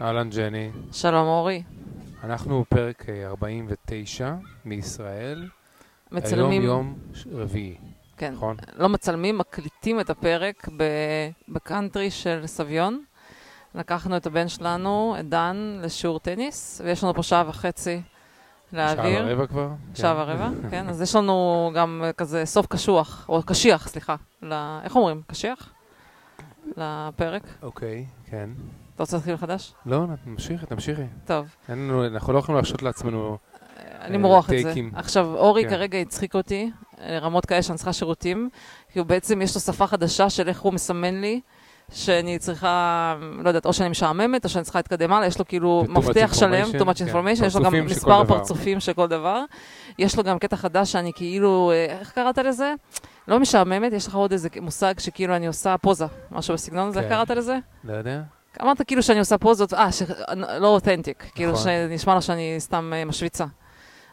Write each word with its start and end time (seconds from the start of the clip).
אהלן 0.00 0.30
ג'ני. 0.30 0.70
שלום 0.92 1.26
אורי. 1.26 1.62
אנחנו 2.24 2.64
פרק 2.68 3.04
אה, 3.08 3.26
49 3.26 4.34
מישראל. 4.64 5.48
מצלמים, 6.12 6.62
היום 6.62 6.64
יום 6.64 6.98
רביעי, 7.32 7.76
כן, 8.16 8.32
נכון? 8.32 8.56
לא 8.76 8.88
מצלמים, 8.88 9.38
מקליטים 9.38 10.00
את 10.00 10.10
הפרק 10.10 10.68
בקאנטרי 11.48 12.10
של 12.10 12.46
סביון. 12.46 13.04
לקחנו 13.74 14.16
את 14.16 14.26
הבן 14.26 14.48
שלנו, 14.48 15.16
את 15.20 15.28
דן, 15.28 15.78
לשיעור 15.82 16.18
טניס, 16.18 16.80
ויש 16.84 17.04
לנו 17.04 17.14
פה 17.14 17.22
שעה 17.22 17.44
וחצי 17.46 18.00
להעביר. 18.72 19.18
שעה 19.18 19.26
ורבע 19.26 19.46
כבר? 19.46 19.68
שעה 19.94 20.14
ורבע, 20.16 20.48
כן. 20.70 20.88
אז 20.88 21.02
יש 21.02 21.16
לנו 21.16 21.70
גם 21.74 22.02
אה, 22.04 22.12
כזה 22.12 22.44
סוף 22.44 22.66
קשוח, 22.66 23.26
או 23.28 23.42
קשיח, 23.42 23.88
סליחה. 23.88 24.16
ל... 24.42 24.78
איך 24.84 24.96
אומרים? 24.96 25.22
קשיח? 25.26 25.72
לפרק. 26.76 27.42
אוקיי, 27.62 28.06
כן. 28.26 28.50
אתה 28.94 29.02
רוצה 29.02 29.16
להתחיל 29.16 29.34
מחדש? 29.34 29.74
לא, 29.86 30.06
נמשיכי, 30.26 30.66
תמשיכי. 30.66 31.02
טוב. 31.24 31.46
אין 31.68 31.78
לנו, 31.78 32.06
אנחנו 32.06 32.32
לא 32.32 32.38
יכולים 32.38 32.56
להרשות 32.56 32.82
לעצמנו... 32.82 33.38
אני 34.00 34.18
מורח 34.18 34.44
את 34.44 34.58
זה. 34.58 34.62
טייקים. 34.62 34.90
עכשיו, 34.94 35.34
אורי 35.34 35.64
כן. 35.64 35.70
כרגע 35.70 35.98
הצחיק 35.98 36.34
אותי, 36.34 36.70
אה, 37.00 37.18
רמות 37.18 37.46
כאלה 37.46 37.62
שאני 37.62 37.76
צריכה 37.76 37.92
שירותים, 37.92 38.48
כי 38.92 38.98
הוא 38.98 39.06
בעצם, 39.06 39.42
יש 39.42 39.54
לו 39.54 39.60
שפה 39.60 39.86
חדשה 39.86 40.30
של 40.30 40.48
איך 40.48 40.60
הוא 40.60 40.72
מסמן 40.72 41.20
לי, 41.20 41.40
שאני 41.92 42.38
צריכה, 42.38 43.16
לא 43.42 43.48
יודעת, 43.48 43.66
או 43.66 43.72
שאני 43.72 43.88
משעממת, 43.88 44.44
או 44.44 44.48
שאני 44.48 44.64
צריכה 44.64 44.78
להתקדם 44.78 45.12
הלאה, 45.12 45.26
יש 45.26 45.38
לו 45.38 45.44
כאילו 45.48 45.84
מפתח 45.88 46.30
שלם, 46.34 46.68
too 46.78 46.84
much 46.84 46.98
כן. 46.98 47.08
information, 47.08 47.44
יש 47.44 47.56
לו 47.56 47.62
גם 47.62 47.84
מספר. 47.84 48.24
פרצופים 48.24 48.80
של 48.80 48.92
כל 48.92 49.06
דבר. 49.06 49.44
יש 49.98 50.16
לו 50.16 50.22
גם 50.22 50.38
קטע 50.38 50.56
חדש 50.56 50.92
שאני 50.92 51.12
כאילו, 51.14 51.70
אה, 51.74 51.84
איך 52.00 52.12
קראת 52.12 52.38
לזה? 52.38 52.74
לא 53.28 53.40
משעממת, 53.40 53.92
יש 53.92 54.06
לך 54.06 54.14
עוד 54.14 54.32
איזה 54.32 54.48
מושג 54.60 54.94
שכאילו 54.98 55.36
אני 55.36 55.46
עושה 55.46 55.78
פוזה, 55.78 56.06
משהו 56.30 56.54
בסגנון 56.54 56.88
הזה, 56.88 57.00
איך 57.00 57.08
כן. 57.08 57.14
קראת 57.14 57.30
לזה? 57.30 57.58
לא 57.84 57.92
יודע? 57.92 58.22
אמרת 58.62 58.82
כאילו 58.82 59.02
שאני 59.02 59.18
עושה 59.18 59.38
פוזות, 59.38 59.74
אה, 59.74 59.88
לא 60.58 60.66
אותנטיק, 60.66 61.24
כאילו 61.34 61.52
נכון. 61.52 61.64
שנשמע 61.64 62.14
לו 62.14 62.22
שאני 62.22 62.54
סתם 62.58 62.92
אה, 62.94 63.04
משוויצה. 63.04 63.44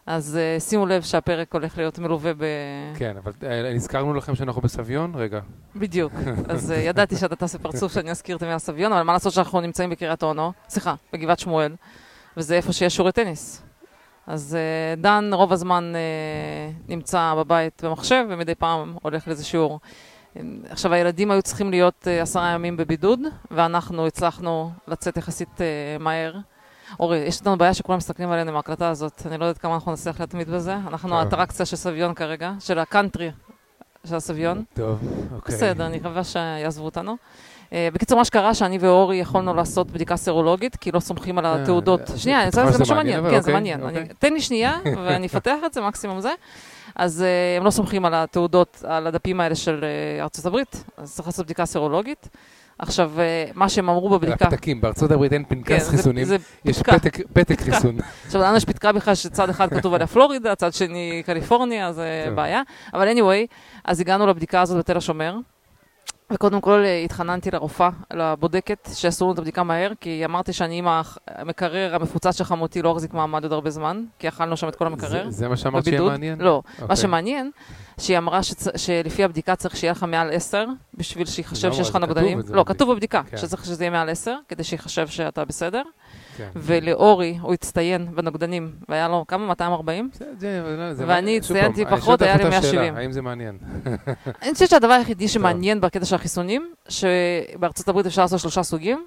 אז 0.05 0.37
אה, 0.37 0.59
שימו 0.59 0.85
לב 0.85 1.01
שהפרק 1.01 1.53
הולך 1.53 1.77
להיות 1.77 1.99
מלווה 1.99 2.33
ב... 2.33 2.43
כן, 2.95 3.15
אבל 3.23 3.31
אה, 3.43 3.73
נזכרנו 3.73 4.13
לכם 4.13 4.35
שאנחנו 4.35 4.61
בסביון? 4.61 5.11
רגע. 5.15 5.39
בדיוק. 5.75 6.13
אז 6.49 6.71
אה, 6.71 6.77
ידעתי 6.77 7.15
שאתה 7.15 7.35
תעשה 7.35 7.57
פרצוף 7.57 7.93
שאני 7.93 8.11
אזכיר 8.11 8.37
את 8.37 8.41
המילה 8.41 8.59
סביון, 8.59 8.93
אבל 8.93 9.03
מה 9.03 9.13
לעשות 9.13 9.33
שאנחנו 9.33 9.61
נמצאים 9.61 9.89
בקריית 9.89 10.23
אונו, 10.23 10.51
סליחה, 10.69 10.95
בגבעת 11.13 11.39
שמואל, 11.39 11.75
וזה 12.37 12.55
איפה 12.55 12.73
שיש 12.73 12.95
שיעורי 12.95 13.11
טניס. 13.11 13.63
אז 14.27 14.55
אה, 14.55 14.95
דן 15.01 15.29
רוב 15.33 15.53
הזמן 15.53 15.93
אה, 15.95 16.71
נמצא 16.87 17.33
בבית 17.37 17.83
במחשב, 17.83 18.25
ומדי 18.29 18.55
פעם 18.55 18.95
הולך 19.01 19.27
לאיזה 19.27 19.43
שיעור. 19.43 19.79
עכשיו, 20.69 20.93
הילדים 20.93 21.31
היו 21.31 21.41
צריכים 21.41 21.71
להיות 21.71 22.07
אה, 22.07 22.21
עשרה 22.21 22.49
ימים 22.49 22.77
בבידוד, 22.77 23.19
ואנחנו 23.51 24.07
הצלחנו 24.07 24.71
לצאת 24.87 25.17
יחסית 25.17 25.61
אה, 25.61 25.97
מהר. 25.99 26.35
אורי, 26.99 27.17
יש 27.17 27.47
לנו 27.47 27.57
בעיה 27.57 27.73
שכולם 27.73 27.97
מסתכלים 27.97 28.31
עלינו 28.31 28.51
מההקלטה 28.51 28.89
הזאת, 28.89 29.21
אני 29.25 29.37
לא 29.37 29.45
יודעת 29.45 29.57
כמה 29.57 29.73
אנחנו 29.73 29.91
נצליח 29.91 30.19
להתמיד 30.19 30.49
בזה. 30.49 30.75
אנחנו. 30.75 31.19
האטרקציה 31.19 31.65
של 31.65 31.75
סביון 31.75 32.13
כרגע, 32.13 32.51
של 32.59 32.79
הקאנטרי 32.79 33.31
של 34.05 34.15
הסביון. 34.15 34.63
טוב, 34.73 34.99
אוקיי. 35.35 35.55
בסדר, 35.55 35.85
אני 35.85 35.97
מקווה 35.97 36.23
שיעזבו 36.23 36.85
אותנו. 36.85 37.15
Uh, 37.71 37.73
בקיצור, 37.93 38.17
מה 38.17 38.25
שקרה, 38.25 38.53
שאני 38.53 38.77
ואורי 38.77 39.15
יכולנו 39.17 39.53
לעשות 39.53 39.91
בדיקה 39.91 40.15
סרולוגית, 40.17 40.75
כי 40.75 40.91
לא 40.91 40.99
סומכים 40.99 41.37
על 41.37 41.45
אה, 41.45 41.61
התעודות. 41.61 42.01
אה, 42.11 42.17
שנייה, 42.17 42.39
אני 42.39 42.45
רוצה 42.45 42.67
שזה 42.71 42.79
משהו 42.79 42.95
מעניין, 42.95 43.23
כן, 43.23 43.29
זה 43.29 43.37
אוקיי, 43.37 43.53
מעניין. 43.53 43.83
אוקיי. 43.83 44.07
תן 44.19 44.33
לי 44.33 44.41
שנייה, 44.41 44.77
ואני 45.05 45.27
אפתח 45.27 45.55
את 45.65 45.73
זה, 45.73 45.81
מקסימום 45.81 46.21
זה. 46.21 46.31
אז 46.95 47.23
הם 47.57 47.65
לא 47.65 47.69
סומכים 47.69 48.05
על 48.05 48.13
התעודות, 48.13 48.83
על 48.87 49.07
הדפים 49.07 49.39
האלה 49.41 49.55
של 49.55 49.85
ארצות 50.21 50.45
הברית, 50.45 50.83
אז 50.97 51.15
צריך 51.15 51.27
לעשות 51.27 51.45
בדיקה 51.45 51.65
סרולוגית. 51.65 52.27
עכשיו, 52.79 53.11
מה 53.55 53.69
שהם 53.69 53.89
אמרו 53.89 54.13
על 54.13 54.19
בבדיקה... 54.19 54.45
הפתקים, 54.47 54.81
בארצות 54.81 55.11
הברית 55.11 55.33
אין 55.33 55.43
כן, 55.43 55.55
פנקס 55.55 55.83
זה- 55.83 55.91
חיסונים, 55.91 56.25
זה 56.25 56.37
יש 56.65 56.77
פתקה. 56.79 56.99
פתק- 56.99 57.19
פתק 57.33 57.61
חיסון. 57.61 57.97
עכשיו, 58.25 58.41
לנו 58.41 58.57
יש 58.57 58.65
פתקה 58.65 58.91
בכלל 58.91 59.15
שצד 59.15 59.49
אחד 59.49 59.67
כתוב 59.77 59.93
עליה 59.93 60.07
פלורידה, 60.07 60.55
צד 60.55 60.73
שני 60.73 61.23
קליפורניה, 61.25 61.93
זה 61.93 62.23
טוב. 62.25 62.35
בעיה. 62.35 62.61
אבל 62.93 63.17
anyway, 63.17 63.47
אז 63.85 63.99
הגענו 63.99 64.27
לבדיקה 64.27 64.61
הזאת 64.61 64.77
בתל 64.77 64.97
השומר, 64.97 65.35
וקודם 66.33 66.61
כל 66.61 66.83
אה, 66.85 66.97
התחננתי 67.03 67.51
לרופאה, 67.51 67.89
לבודקת, 68.13 68.89
שיעשו 68.93 69.25
לנו 69.25 69.33
את 69.33 69.37
הבדיקה 69.37 69.63
מהר, 69.63 69.91
כי 70.01 70.25
אמרתי 70.25 70.53
שאני 70.53 70.77
עם 70.79 70.87
המקרר 71.27 71.95
המפוצץ 71.95 72.37
של 72.37 72.43
חמותי 72.43 72.81
לא 72.81 72.91
החזיק 72.91 73.13
מעמד 73.13 73.43
עוד 73.43 73.53
הרבה 73.53 73.69
זמן, 73.69 74.03
כי 74.19 74.27
אכלנו 74.27 74.57
שם 74.57 74.67
את 74.67 74.75
כל 74.75 74.87
המקרר. 74.87 75.23
זה- 75.29 75.31
זה 75.31 75.47
מה 75.49 75.57
שאמרת 75.57 75.83
שיהיה. 75.85 76.01
מעניין? 76.01 76.41
לא, 76.41 76.61
מה 76.65 76.81
אוקיי. 76.81 76.95
שמעניין, 76.95 77.51
שהיא 77.99 78.17
אמרה 78.17 78.39
שצ- 78.43 78.77
שלפי 78.77 79.23
הבדיקה 79.23 79.55
צריך 79.55 79.75
שיהיה 79.77 79.91
לך 79.91 80.03
מעל 80.03 80.31
10, 80.33 80.65
בשביל 80.93 81.25
שיחשב 81.27 81.67
למה? 81.67 81.75
שיש 81.75 81.89
לך 81.89 81.95
נוגדנים. 81.95 82.39
לא. 82.49 82.63
כתוב 82.67 82.91
בבדיקה, 82.93 83.21
כן. 83.23 83.37
שצריך 83.37 83.65
שזה 83.65 83.83
יהיה 83.83 83.91
מעל 83.91 84.09
10, 84.09 84.35
כדי 84.47 84.63
שיחשב 84.63 85.07
שאתה 85.07 85.45
בסדר. 85.45 85.81
כן. 86.37 86.49
ולאורי, 86.55 87.37
הוא 87.41 87.53
הצטיין 87.53 88.15
בנוגדנים, 88.15 88.71
והיה 88.89 89.07
לו 89.07 89.25
כמה? 89.27 89.45
240? 89.47 90.09
זה- 90.13 90.25
זה- 90.37 90.75
זה- 90.77 90.93
זה- 90.93 91.03
ואני 91.07 91.37
הצטיינתי 91.37 91.85
פחות, 91.85 92.21
היה 92.21 92.37
לי 92.37 92.43
אותך 92.43 92.55
אותה 92.55 92.61
170. 92.67 92.83
שאלה, 92.93 92.99
האם 93.01 93.11
זה 93.11 93.21
מעניין? 93.21 93.57
אני 94.41 94.53
חושבת 94.53 94.69
שהדבר 94.69 94.93
היחידי 94.93 95.27
שמעניין 95.27 95.81
בקטע 95.81 96.05
של 96.05 96.15
החיסונים, 96.15 96.73
שבארצות 96.89 97.87
הברית 97.87 98.05
אפשר 98.05 98.21
לעשות 98.21 98.39
שלושה 98.39 98.63
סוגים, 98.63 99.05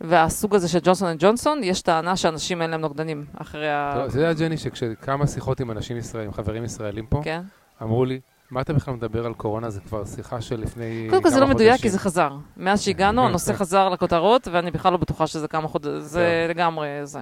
והסוג 0.00 0.54
הזה 0.54 0.68
של 0.68 0.78
ג'ונסון 0.82 1.08
אנד 1.08 1.18
ג'ונסון, 1.20 1.60
יש 1.64 1.82
טענה 1.82 2.16
שאנשים 2.16 2.62
אין 2.62 2.70
להם 2.70 2.80
נוגדנים 2.80 3.24
אחרי 3.36 3.70
ה... 3.70 4.04
אתה 4.08 4.18
יודע, 4.18 4.32
ג'ני, 4.32 4.56
שכשכמה 4.56 5.26
שיחות 5.26 5.60
עם 5.60 5.70
אנשים 5.70 5.96
ישראלים, 5.96 6.32
חברים 6.32 6.64
ישראלים 6.64 7.06
פה, 7.06 7.20
כן? 7.24 7.40
אמרו 7.82 8.04
לי, 8.04 8.20
מה 8.52 8.60
אתה 8.60 8.72
בכלל 8.72 8.94
מדבר 8.94 9.26
על 9.26 9.34
קורונה? 9.34 9.70
זה 9.70 9.80
כבר 9.80 10.04
שיחה 10.04 10.40
של 10.40 10.60
לפני 10.60 11.06
קודם 11.10 11.22
כל 11.22 11.28
זה 11.28 11.36
כמה 11.36 11.46
לא 11.46 11.50
מדויק, 11.54 11.70
חודשים." 11.70 11.82
כי 11.82 11.90
זה 11.90 11.98
חזר. 11.98 12.32
מאז 12.56 12.82
שהגענו, 12.82 13.26
הנושא 13.26 13.52
חזר 13.52 13.88
לכותרות, 13.88 14.48
ואני 14.52 14.70
בכלל 14.70 14.92
לא 14.92 14.98
בטוחה 14.98 15.26
שזה 15.26 15.48
כמה 15.48 15.68
חודשים, 15.68 16.00
זה 16.00 16.46
לגמרי 16.48 16.88
זה. 17.04 17.20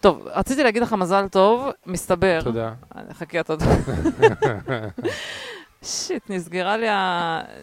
טוב, 0.00 0.26
רציתי 0.34 0.62
להגיד 0.62 0.82
לך 0.82 0.92
מזל 0.92 1.28
טוב, 1.28 1.68
מסתבר. 1.86 2.40
תודה. 2.44 2.72
חכי, 3.12 3.40
אתה 3.40 3.52
יודע. 3.52 3.66
shit, 5.82 6.30
נסגרה 6.30 6.76
לי 6.76 6.86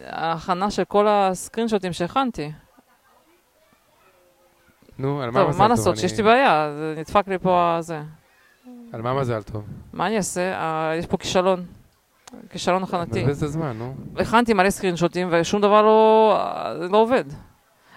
ההכנה 0.06 0.70
של 0.70 0.84
כל 0.84 1.08
הסקרינשוטים 1.08 1.92
שהכנתי. 1.92 2.52
נו, 4.98 5.22
על 5.22 5.30
מה 5.30 5.40
מזל 5.40 5.42
טוב? 5.42 5.52
טוב, 5.52 5.60
מה 5.60 5.68
לעשות, 5.68 5.96
שיש 5.96 6.16
לי 6.16 6.22
בעיה, 6.22 6.70
נדפק 6.98 7.28
לי 7.28 7.38
פה 7.38 7.76
הזה. 7.76 8.00
על 8.92 9.02
מה 9.02 9.14
מזל 9.14 9.42
טוב? 9.42 9.64
מה 9.92 10.06
אני 10.06 10.16
אעשה? 10.16 10.52
יש 10.98 11.06
פה 11.06 11.16
כישלון. 11.16 11.64
כישלון 12.50 12.82
הכנתי. 12.82 13.24
מבזבז 13.24 13.36
את 13.36 13.42
הזמן, 13.42 13.76
נו. 13.78 13.94
הכנתי 14.18 14.54
מלא 14.54 14.70
סקרינשוטים 14.70 15.28
ושום 15.30 15.60
דבר 15.60 15.82
לא, 15.82 16.38
לא 16.90 16.98
עובד. 16.98 17.24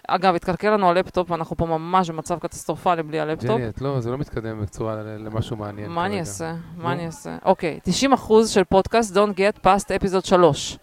אגב, 0.07 0.35
התקלקל 0.35 0.69
לנו 0.69 0.89
הלפטופ, 0.89 1.31
ואנחנו 1.31 1.57
פה 1.57 1.65
ממש 1.65 2.09
במצב 2.09 2.39
קטסטרופלי 2.39 3.03
בלי 3.03 3.19
הלפטופ. 3.19 3.57
ג'ני, 3.57 3.69
לא, 3.81 3.99
זה 3.99 4.11
לא 4.11 4.17
מתקדם 4.17 4.61
בצורה 4.61 4.95
למשהו 4.95 5.55
מעניין. 5.55 5.91
מה 5.91 6.05
אני. 6.05 6.19
אעשה? 6.19 6.53
מה 6.77 6.91
אני 6.93 7.05
אעשה? 7.05 7.37
אוקיי, 7.45 7.79
90% 8.13 8.47
של 8.47 8.63
פודקאסט 8.63 9.17
don't 9.17 9.37
get 9.37 9.65
past 9.65 9.85
episode 10.01 10.25
3. 10.25 10.77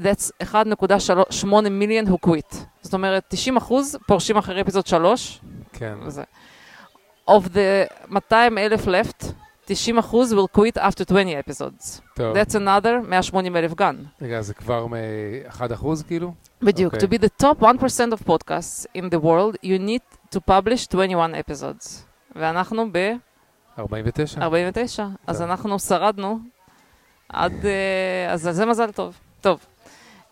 That's 0.00 0.30
1.8 0.42 1.68
מיליון 1.70 2.06
who 2.06 2.28
quit. 2.28 2.56
זאת 2.82 2.94
אומרת, 2.94 3.34
90% 3.58 3.72
פורשים 4.06 4.36
אחרי 4.36 4.60
אפיזוד 4.60 4.86
3. 4.86 5.40
כן. 5.72 5.94
וזה. 6.02 6.22
Of 7.30 7.42
the 7.54 7.94
200 8.08 8.58
אלף 8.58 8.86
left, 8.86 9.24
90% 9.70 10.34
will 10.34 10.48
quit 10.48 10.76
after 10.78 11.04
20 11.04 11.34
episodes. 11.36 12.00
טוב. 12.14 12.36
That's 12.36 12.54
another 12.54 13.08
180 13.08 13.56
אלף 13.56 13.74
גן. 13.74 13.96
רגע, 14.22 14.40
זה 14.40 14.54
כבר 14.54 14.86
מ-1% 14.86 16.04
כאילו? 16.06 16.32
בדיוק. 16.62 16.94
אוקיי. 16.94 17.08
To 17.08 17.12
be 17.12 17.24
the 17.24 17.44
top 17.44 17.62
1% 17.62 18.18
of 18.18 18.28
podcasts 18.28 18.86
in 18.98 19.10
the 19.10 19.20
world, 19.24 19.56
you 19.62 19.78
need 19.78 20.36
to 20.36 20.40
publish 20.50 20.86
21 20.88 21.34
episodes. 21.34 22.02
ואנחנו 22.36 22.92
ב-49. 22.92 24.40
49? 24.42 25.06
אז 25.26 25.38
טוב. 25.38 25.50
אנחנו 25.50 25.78
שרדנו 25.78 26.38
עד... 27.28 27.52
אה, 27.66 28.32
אז 28.32 28.48
זה 28.50 28.66
מזל 28.66 28.92
טוב. 28.92 29.18
טוב. 29.40 29.66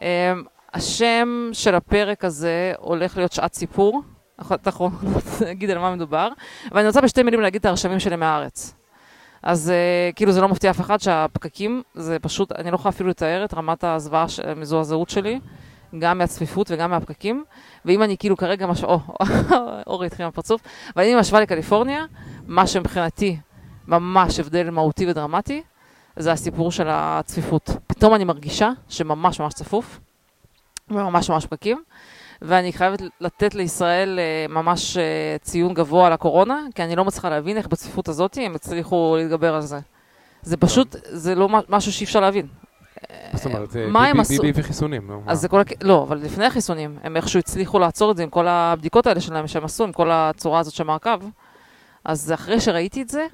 אה, 0.03 0.32
השם 0.75 1.50
של 1.53 1.75
הפרק 1.75 2.25
הזה 2.25 2.72
הולך 2.78 3.16
להיות 3.16 3.32
שעת 3.32 3.54
סיפור. 3.54 4.03
אנחנו 4.38 4.91
נגיד 5.49 5.70
על 5.70 5.78
מה 5.78 5.94
מדובר. 5.94 6.28
ואני 6.73 6.87
רוצה 6.87 7.00
בשתי 7.00 7.23
מילים 7.23 7.40
להגיד 7.40 7.61
את 7.61 7.67
הרשמים 7.67 8.00
שלי 8.00 8.17
מהארץ. 8.17 8.75
אז 9.43 9.73
uh, 9.73 10.15
כאילו 10.15 10.33
זה 10.33 10.41
לא 10.41 10.49
מפתיע 10.49 10.71
אף 10.71 10.81
אחד 10.81 11.00
שהפקקים, 11.00 11.83
זה 11.94 12.19
פשוט, 12.19 12.53
אני 12.53 12.71
לא 12.71 12.75
יכולה 12.75 12.91
אפילו 12.91 13.09
לתאר 13.09 13.44
את 13.44 13.55
רמת 13.55 13.85
הזוועה, 13.85 14.29
ש- 14.29 14.41
המזועזעות 14.41 15.11
שלי, 15.11 15.41
גם 15.99 16.19
מהצפיפות 16.19 16.71
וגם 16.71 16.91
מהפקקים. 16.91 17.44
ואם 17.85 18.03
אני 18.03 18.17
כאילו 18.19 18.37
כרגע 18.37 18.67
משהו, 18.67 18.89
או, 18.89 19.00
אורי 19.87 20.06
התחיל 20.06 20.25
עם 20.25 20.29
הפרצוף, 20.29 20.61
ואם 20.97 21.12
אני 21.12 21.21
משווה 21.21 21.41
לקליפורניה, 21.41 22.05
מה 22.47 22.67
שמבחינתי 22.67 23.37
ממש 23.89 24.41
הבדל 24.41 24.71
מהותי 24.71 25.11
ודרמטי, 25.11 25.62
זה 26.17 26.33
הסיפור 26.33 26.73
של 26.73 26.87
הצפיפות. 26.91 27.71
פתאום 27.87 28.15
אני 28.15 28.25
מרגישה 28.25 28.71
שממש 28.88 29.41
ממש 29.41 29.55
צפוף, 29.55 30.00
וממש 30.91 31.31
ממש 31.31 31.47
פקקים, 31.47 31.83
ואני 32.44 32.73
חייבת 32.73 33.03
לתת 33.21 33.55
לישראל 33.55 34.19
אה, 34.19 34.47
ממש 34.55 34.97
אה, 34.97 35.03
ציון 35.43 35.75
גבוה 35.75 36.06
על 36.06 36.12
הקורונה, 36.12 36.61
כי 36.75 36.83
אני 36.83 36.97
לא 36.97 37.05
מצליחה 37.05 37.31
להבין 37.31 37.56
איך 37.56 37.67
בצפיפות 37.67 38.09
הזאת 38.09 38.39
הם 38.41 38.55
הצליחו 38.55 39.15
להתגבר 39.19 39.55
על 39.55 39.61
זה. 39.61 39.79
זה 40.43 40.56
פשוט, 40.56 40.97
זה 41.05 41.35
לא 41.35 41.49
משהו 41.69 41.93
שאי 41.93 42.05
אפשר 42.05 42.21
להבין. 42.21 42.47
מה 43.11 43.39
זאת 43.39 43.47
אומרת? 43.47 43.77
מה 43.89 44.06
הם 44.06 44.21
עשו? 44.21 44.43
ביבי 44.43 44.61
וחיסונים, 44.61 45.06
נו. 45.06 45.21
מה? 45.21 45.33
אז 45.33 45.41
זה 45.41 45.49
כל... 45.49 45.61
הק- 45.61 45.83
לא, 45.85 46.03
אבל 46.09 46.19
לפני 46.19 46.44
החיסונים, 46.47 46.99
הם 47.03 47.17
איכשהו 47.17 47.39
הצליחו 47.39 47.79
לעצור 47.79 48.11
את 48.11 48.17
זה 48.17 48.23
עם 48.23 48.31
כל 48.31 48.49
הבדיקות 48.49 49.06
האלה 49.06 49.21
שלהם 49.21 49.47
שהם 49.47 49.65
עשו, 49.65 49.85
עם 49.85 49.93
כל 49.93 50.11
הצורה 50.11 50.59
הזאת 50.61 50.75
של 50.75 50.85
מעקב. 50.85 51.19
אז 52.05 52.33
אחרי 52.35 52.61
שראיתי 52.61 53.03
את 53.03 53.09
זה, 53.09 53.27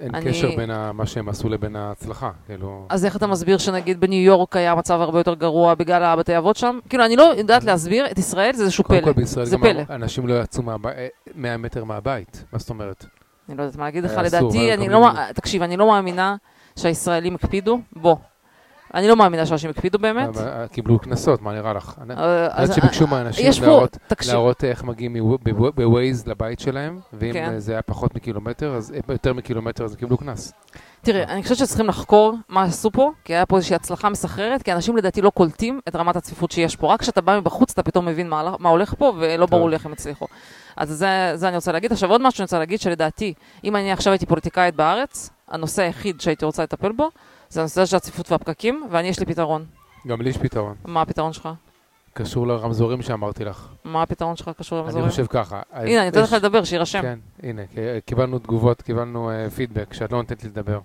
אין 0.00 0.14
אני- 0.14 0.24
קשר 0.30 0.56
בין 0.56 0.70
ה- 0.70 0.92
מה 0.92 1.06
שהם 1.06 1.28
עשו 1.28 1.48
לבין 1.48 1.76
ההצלחה, 1.76 2.30
כאילו... 2.46 2.86
אז 2.88 3.04
איך 3.04 3.16
אתה 3.16 3.26
מסביר 3.26 3.58
שנגיד 3.58 4.00
בניו 4.00 4.22
יורק 4.22 4.56
היה 4.56 4.74
מצב 4.74 5.00
הרבה 5.00 5.20
יותר 5.20 5.34
גרוע 5.34 5.74
בגלל 5.74 6.02
הבתי 6.02 6.38
אבות 6.38 6.56
שם? 6.56 6.78
כאילו, 6.88 7.04
אני 7.04 7.16
לא 7.16 7.32
יודעת 7.36 7.64
להסביר, 7.64 8.06
את 8.10 8.18
ישראל 8.18 8.52
זה 8.54 8.62
איזשהו 8.62 8.84
קודם 8.84 9.00
פלא. 9.00 9.12
כל 9.12 9.20
בישראל 9.20 9.46
גם 9.52 9.60
פלא. 9.60 9.82
אנשים 9.90 10.26
לא 10.26 10.40
יצאו 10.42 10.62
אה, 10.70 11.06
100 11.34 11.56
מטר 11.56 11.84
מהבית, 11.84 12.44
מה 12.52 12.58
זאת 12.58 12.70
אומרת? 12.70 13.04
אני 13.48 13.56
לא 13.56 13.62
יודעת 13.62 13.76
מה 13.78 13.84
להגיד 13.84 14.04
לך, 14.04 14.12
לדעתי, 14.24 14.74
אני 14.74 14.88
לא... 14.88 15.08
תקשיב, 15.34 15.62
אני 15.62 15.76
לא 15.76 15.86
מאמינה 15.88 16.36
שהישראלים 16.78 17.34
הקפידו, 17.34 17.80
בוא. 17.96 18.16
אני 18.94 19.08
לא 19.08 19.16
מאמינה 19.16 19.46
שאנשים 19.46 19.70
הקפידו 19.70 19.98
באמת. 19.98 20.36
אה, 20.36 20.68
קיבלו 20.68 20.98
קנסות, 20.98 21.42
מה 21.42 21.52
נראה 21.52 21.72
לך? 21.72 21.94
אני 22.02 22.14
אה, 22.14 22.62
יודעת 22.62 22.76
שביקשו 22.76 23.06
מהאנשים 23.06 23.46
יש 23.46 23.60
פה, 23.60 23.86
להראות 24.26 24.64
איך 24.64 24.84
מגיעים 24.84 25.16
בווייז 25.74 26.26
לבית 26.26 26.60
שלהם, 26.60 27.00
ואם 27.12 27.32
כן. 27.32 27.50
אה, 27.52 27.60
זה 27.60 27.72
היה 27.72 27.82
פחות 27.82 28.14
מקילומטר, 28.14 28.74
אז 28.74 28.92
אה, 28.92 28.98
יותר 29.08 29.32
מקילומטר 29.32 29.84
אז 29.84 29.96
קיבלו 29.96 30.16
קנס. 30.16 30.52
תראה, 31.02 31.24
אני 31.24 31.42
חושבת 31.42 31.58
שצריכים 31.58 31.86
לחקור 31.86 32.34
מה 32.48 32.62
עשו 32.62 32.90
פה, 32.90 33.12
כי 33.24 33.34
היה 33.34 33.46
פה 33.46 33.56
איזושהי 33.56 33.76
הצלחה 33.76 34.08
מסחררת, 34.08 34.62
כי 34.62 34.72
אנשים 34.72 34.96
לדעתי 34.96 35.22
לא 35.22 35.30
קולטים 35.30 35.80
את 35.88 35.96
רמת 35.96 36.16
הצפיפות 36.16 36.50
שיש 36.50 36.76
פה. 36.76 36.92
רק 36.92 37.00
כשאתה 37.00 37.20
בא 37.20 37.38
מבחוץ 37.40 37.72
אתה 37.72 37.82
פתאום 37.82 38.06
מבין 38.06 38.28
מה, 38.28 38.68
הולך 38.68 38.94
פה, 38.98 39.12
ולא 39.18 39.46
ברור 39.46 39.68
לי 39.68 39.74
איך 39.76 39.86
הם 39.86 39.92
הצליחו. 39.92 40.26
אז 40.76 40.88
זה, 40.90 41.32
זה 41.34 41.48
אני 41.48 41.56
רוצה 41.56 41.72
להגיד. 41.72 41.92
עכשיו 41.92 42.10
עוד 42.10 42.20
משהו 42.20 42.36
שאני 42.36 42.44
רוצה 42.44 42.58
להגיד, 42.58 42.80
שלדעתי, 42.80 43.34
אם 43.64 43.76
אני 43.76 43.92
עכשיו 43.92 44.12
הייתי 44.12 44.26
פוליטיקאית 44.26 44.76
בארץ, 44.76 45.30
הנושא 45.48 45.82
היחיד 45.82 46.20
שהייתי 46.20 46.44
רוצה 46.44 46.62
לטפל 46.62 46.92
בו, 46.92 47.08
זה 47.48 47.60
הנושא 47.60 47.86
של 47.86 47.96
הצפיפות 47.96 48.32
והפקקים, 48.32 48.86
ואני 48.90 49.08
יש 49.08 49.18
לי 49.20 49.26
פתרון. 49.26 49.64
גם 50.06 50.20
לי 50.22 50.30
יש 50.30 50.38
פתרון. 50.38 50.74
מה 50.84 51.02
הפתרון 51.02 51.32
שלך? 51.32 51.48
קשור 52.12 52.46
לרמזורים 52.46 53.02
שאמרתי 53.02 53.44
לך. 53.44 53.68
מה 53.84 54.02
הפתרון 54.02 54.36
שלך 54.36 54.50
קשור 54.58 54.78
אני 54.78 54.86
למזורים? 54.86 55.08
חושב 55.10 55.26
ככה. 55.26 55.60
הנה, 55.72 56.00
אני 56.00 56.08
אתן 56.08 56.20
לך 56.20 56.28
יש- 56.28 56.32
לדבר, 56.34 56.64
שיירשם. 56.64 57.02
כן, 57.02 57.18
הנה, 57.42 57.62
קיבלנו 58.06 58.38
תגובות, 58.38 58.82
קיבלנו 58.82 59.30
אה, 59.30 59.50
פידבק, 59.50 59.92
שאת 59.94 60.12
לא 60.12 60.18
נותנת 60.18 60.42
לי 60.44 60.48
לדבר. 60.48 60.80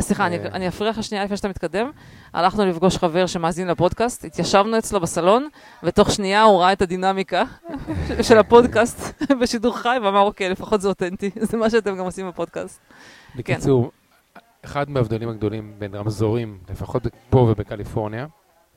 סליחה, 0.00 0.26
אני, 0.26 0.38
אה. 0.38 0.42
אני 0.52 0.68
אפריע 0.68 0.90
לך 0.90 1.02
שנייה 1.02 1.24
לפני 1.24 1.36
שאתה 1.36 1.48
מתקדם. 1.48 1.90
הלכנו 2.34 2.66
לפגוש 2.66 2.96
חבר 2.98 3.26
שמאזין 3.26 3.68
לפודקאסט, 3.68 4.24
התיישבנו 4.24 4.78
אצלו 4.78 5.00
בסלון, 5.00 5.48
ותוך 5.82 6.10
שנייה 6.10 6.42
הוא 6.42 6.60
ראה 6.60 6.72
את 6.72 6.82
הדינמיקה 6.82 7.42
של 8.28 8.38
הפודקאסט 8.38 9.22
בשידור 9.40 9.76
חי, 9.78 9.96
ואמר, 10.02 10.20
אוקיי, 10.20 10.48
לפחות 10.48 10.80
זה 10.80 10.88
אותנטי, 10.88 11.30
זה 11.50 11.56
מה 11.56 11.70
שאתם 11.70 11.96
גם 11.96 12.04
עושים 12.04 12.28
בפודקאסט. 12.28 12.80
בקיצור, 13.36 13.90
אחד 14.64 14.90
מההבדלים 14.90 15.28
הגדולים 15.28 15.74
בין 15.78 15.94
רמזורים, 15.94 16.58
לפחות 16.70 17.06
פה 17.30 17.38
ובקליפורניה, 17.38 18.26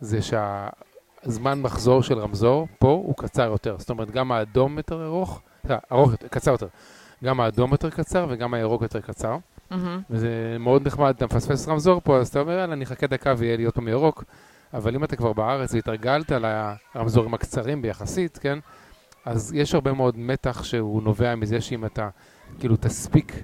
זה 0.02 0.20
שהזמן 0.22 1.62
מחזור 1.62 2.04
של 2.04 2.20
רמזור 2.20 2.68
פה 2.80 2.88
הוא 2.88 3.16
קצר 3.18 3.44
יותר. 3.44 3.76
זאת 3.80 3.90
אומרת, 3.90 4.12
גם 4.12 4.32
האדום 4.32 4.78
יותר 4.78 5.06
ארוך, 5.06 5.42
אה, 5.70 5.78
ארוך 5.92 6.12
יותר, 6.12 6.28
קצר 6.28 6.52
יותר. 6.52 6.68
גם 7.24 7.40
האדום 7.40 7.72
יותר 7.72 7.90
קצר 7.90 8.26
וגם 8.30 8.54
הירוק 8.54 8.82
יותר 8.82 9.02
קצר. 9.02 9.38
מהמם. 9.72 10.02
וזה 10.10 10.58
מאוד 10.60 10.88
נחמד, 10.88 11.14
אתה 11.16 11.26
מפספס 11.26 11.68
רמזור 11.68 12.02
פה, 12.04 12.18
אז 12.18 12.28
אתה 12.28 12.40
אומר, 12.40 12.52
יאללה, 12.52 12.74
אני 12.74 12.84
אחכה 12.84 13.08
דקה 13.08 13.34
ויהיה 13.38 13.58
לי 13.58 13.64
עוד 13.64 13.74
פעם 13.74 13.88
ירוק. 13.88 14.24
אבל 14.74 14.96
אם 14.96 15.04
אתה 15.04 15.16
כבר 15.16 15.34
בארץ 15.34 15.74
והתרגלת 15.74 16.32
לרמזורים 16.32 17.34
הקצרים 17.34 17.82
ביחסית, 17.82 18.38
כן? 18.38 18.60
אז 19.26 19.54
יש 19.54 19.76
הרבה 19.76 19.94
מאוד 19.94 20.18
מתח 20.18 20.64
שהוא 20.64 21.04
נובע 21.04 21.36
מזה 21.36 21.62
שאם 21.62 21.86
אתה, 21.86 22.10
כאילו, 22.60 22.76
תספיק, 22.76 23.44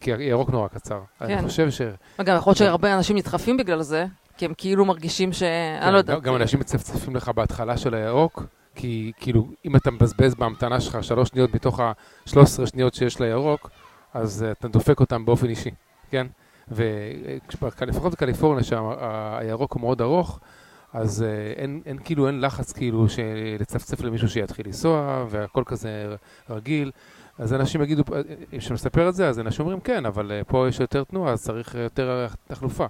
כי 0.00 0.14
הירוק 0.14 0.50
נורא 0.50 0.68
קצר. 0.68 1.00
כן. 1.18 1.24
אני 1.24 1.48
חושב 1.48 1.70
ש... 1.70 1.80
וגם 2.18 2.36
יכול 2.36 2.50
להיות 2.50 2.58
שהרבה 2.58 2.94
אנשים 2.94 3.16
נדחפים 3.16 3.56
בגלל 3.56 3.82
זה, 3.82 4.06
כי 4.36 4.44
הם 4.44 4.52
כאילו 4.56 4.84
מרגישים 4.84 5.32
ש... 5.32 5.42
אני 5.82 5.92
לא 5.92 5.98
יודעת. 5.98 6.16
כן, 6.16 6.22
גם, 6.22 6.34
גם 6.34 6.42
אנשים 6.42 6.60
מצפצפים 6.60 7.16
לך 7.16 7.28
בהתחלה 7.28 7.76
של 7.76 7.94
הירוק, 7.94 8.42
כי 8.74 9.12
כאילו, 9.16 9.48
אם 9.64 9.76
אתה 9.76 9.90
מבזבז 9.90 10.34
בהמתנה 10.34 10.80
שלך 10.80 11.04
שלוש 11.04 11.28
שניות 11.28 11.54
מתוך 11.54 11.80
ה-13 11.80 12.66
שניות 12.66 12.94
שיש 12.94 13.20
לירוק, 13.20 13.70
אז 14.14 14.44
uh, 14.48 14.52
אתה 14.58 14.68
דופק 14.68 15.00
אותם 15.00 15.24
באופן 15.24 15.48
אישי, 15.48 15.70
כן? 16.10 16.26
ולפחות 16.68 18.12
בקליפורניה, 18.12 18.64
שהירוק 18.64 19.72
הוא 19.72 19.80
מאוד 19.80 20.00
ארוך, 20.00 20.40
אז 20.92 21.24
uh, 21.26 21.58
אין, 21.58 21.80
אין 21.86 21.98
כאילו, 22.04 22.26
אין 22.26 22.40
לחץ 22.40 22.72
כאילו 22.72 23.06
לצפצף 23.60 24.00
למישהו 24.00 24.28
שיתחיל 24.28 24.66
לנסוע, 24.66 25.24
והכל 25.28 25.62
כזה 25.66 26.14
רגיל. 26.50 26.90
אז 27.40 27.54
אנשים 27.54 27.82
יגידו, 27.82 28.02
אם 28.52 28.60
שמספר 28.60 29.08
את 29.08 29.14
זה, 29.14 29.28
אז 29.28 29.40
אנשים 29.40 29.64
אומרים 29.64 29.80
כן, 29.80 30.06
אבל 30.06 30.32
פה 30.46 30.68
יש 30.68 30.80
יותר 30.80 31.04
תנועה, 31.04 31.32
אז 31.32 31.42
צריך 31.42 31.74
יותר 31.74 32.26
תחלופה. 32.48 32.86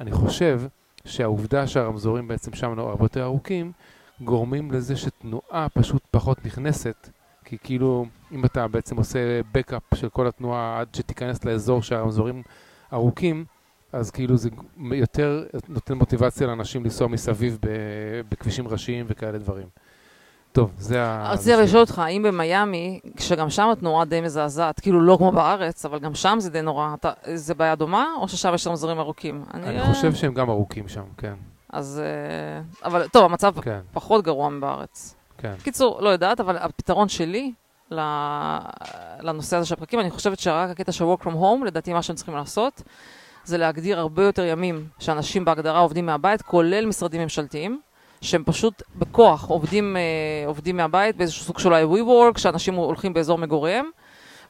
אני 0.00 0.12
חושב 0.12 0.60
שהעובדה 1.04 1.66
שהרמזורים 1.66 2.28
בעצם 2.28 2.52
שם 2.52 2.78
הרבה 2.78 3.04
יותר 3.04 3.22
ארוכים, 3.22 3.72
גורמים 4.20 4.70
לזה 4.70 4.96
שתנועה 4.96 5.66
פשוט 5.74 6.02
פחות 6.10 6.46
נכנסת, 6.46 7.10
כי 7.44 7.58
כאילו, 7.58 8.06
אם 8.32 8.44
אתה 8.44 8.68
בעצם 8.68 8.96
עושה 8.96 9.40
בקאפ 9.52 9.82
של 9.94 10.08
כל 10.08 10.26
התנועה 10.26 10.80
עד 10.80 10.94
שתיכנס 10.94 11.44
לאזור 11.44 11.82
שהרמזורים 11.82 12.42
ארוכים, 12.92 13.44
אז 13.92 14.10
כאילו 14.10 14.36
זה 14.36 14.50
יותר 14.92 15.44
נותן 15.68 15.94
מוטיבציה 15.94 16.46
לאנשים 16.46 16.84
לנסוע 16.84 17.08
מסביב 17.08 17.58
בכבישים 18.28 18.68
ראשיים 18.68 19.06
וכאלה 19.08 19.38
דברים. 19.38 19.66
טוב, 20.56 20.70
זה 20.78 21.04
ה... 21.04 21.32
רציתי 21.32 21.54
אבל 21.54 21.62
לשאול 21.62 21.80
אותך, 21.80 21.98
האם 21.98 22.22
במיאמי, 22.22 23.00
שגם 23.18 23.50
שם 23.50 23.68
התנועה 23.72 24.04
די 24.04 24.20
מזעזעת, 24.20 24.80
כאילו 24.80 25.00
לא 25.00 25.16
כמו 25.16 25.32
בארץ, 25.32 25.84
אבל 25.84 25.98
גם 25.98 26.14
שם 26.14 26.36
זה 26.40 26.50
די 26.50 26.62
נורא, 26.62 26.94
אתה, 26.94 27.12
זה 27.34 27.54
בעיה 27.54 27.74
דומה, 27.74 28.06
או 28.20 28.28
ששם 28.28 28.54
יש 28.54 28.66
רמזורים 28.66 28.98
ארוכים? 28.98 29.44
אני 29.54 29.80
אה, 29.80 29.86
חושב 29.86 30.14
שהם 30.14 30.34
גם 30.34 30.50
ארוכים 30.50 30.88
שם, 30.88 31.02
כן, 31.16 31.34
אז... 31.72 32.02
אה, 32.04 32.86
אבל 32.88 33.08
טוב, 33.08 33.24
המצב 33.24 33.60
כן, 33.60 33.80
פחות 33.92 34.24
גרוע 34.24 34.48
מבארץ. 34.48 35.14
כן. 35.38 35.54
קיצור, 35.62 36.00
לא 36.02 36.08
יודעת, 36.08 36.40
אבל 36.40 36.56
הפתרון 36.56 37.08
שלי 37.08 37.52
לנושא 39.20 39.56
הזה 39.56 39.66
של 39.66 39.74
הפרקים, 39.74 40.00
אני 40.00 40.10
חושבת 40.10 40.38
שרק 40.38 40.70
הקטע 40.70 40.92
של 40.92 41.04
work 41.04 41.22
from 41.22 41.34
home, 41.34 41.64
לדעתי 41.66 41.92
מה 41.92 42.02
שהם 42.02 42.16
צריכים 42.16 42.34
לעשות, 42.34 42.82
זה 43.44 43.58
להגדיר 43.58 43.98
הרבה 43.98 44.24
יותר 44.24 44.44
ימים 44.44 44.88
שאנשים 44.98 45.44
בהגדרה 45.44 45.78
עובדים 45.78 46.06
מהבית, 46.06 46.42
כולל 46.42 46.86
משרדים 46.86 47.20
ממשלתיים, 47.22 47.80
שהם 48.26 48.42
פשוט 48.46 48.82
בכוח 48.96 49.48
עובדים, 49.48 49.96
אה, 49.96 50.02
עובדים 50.46 50.76
מהבית 50.76 51.16
באיזשהו 51.16 51.44
סוג 51.44 51.58
של 51.58 51.72
WeWork, 51.72 52.38
שאנשים 52.38 52.74
הולכים 52.74 53.14
באזור 53.14 53.38
מגוריהם, 53.38 53.86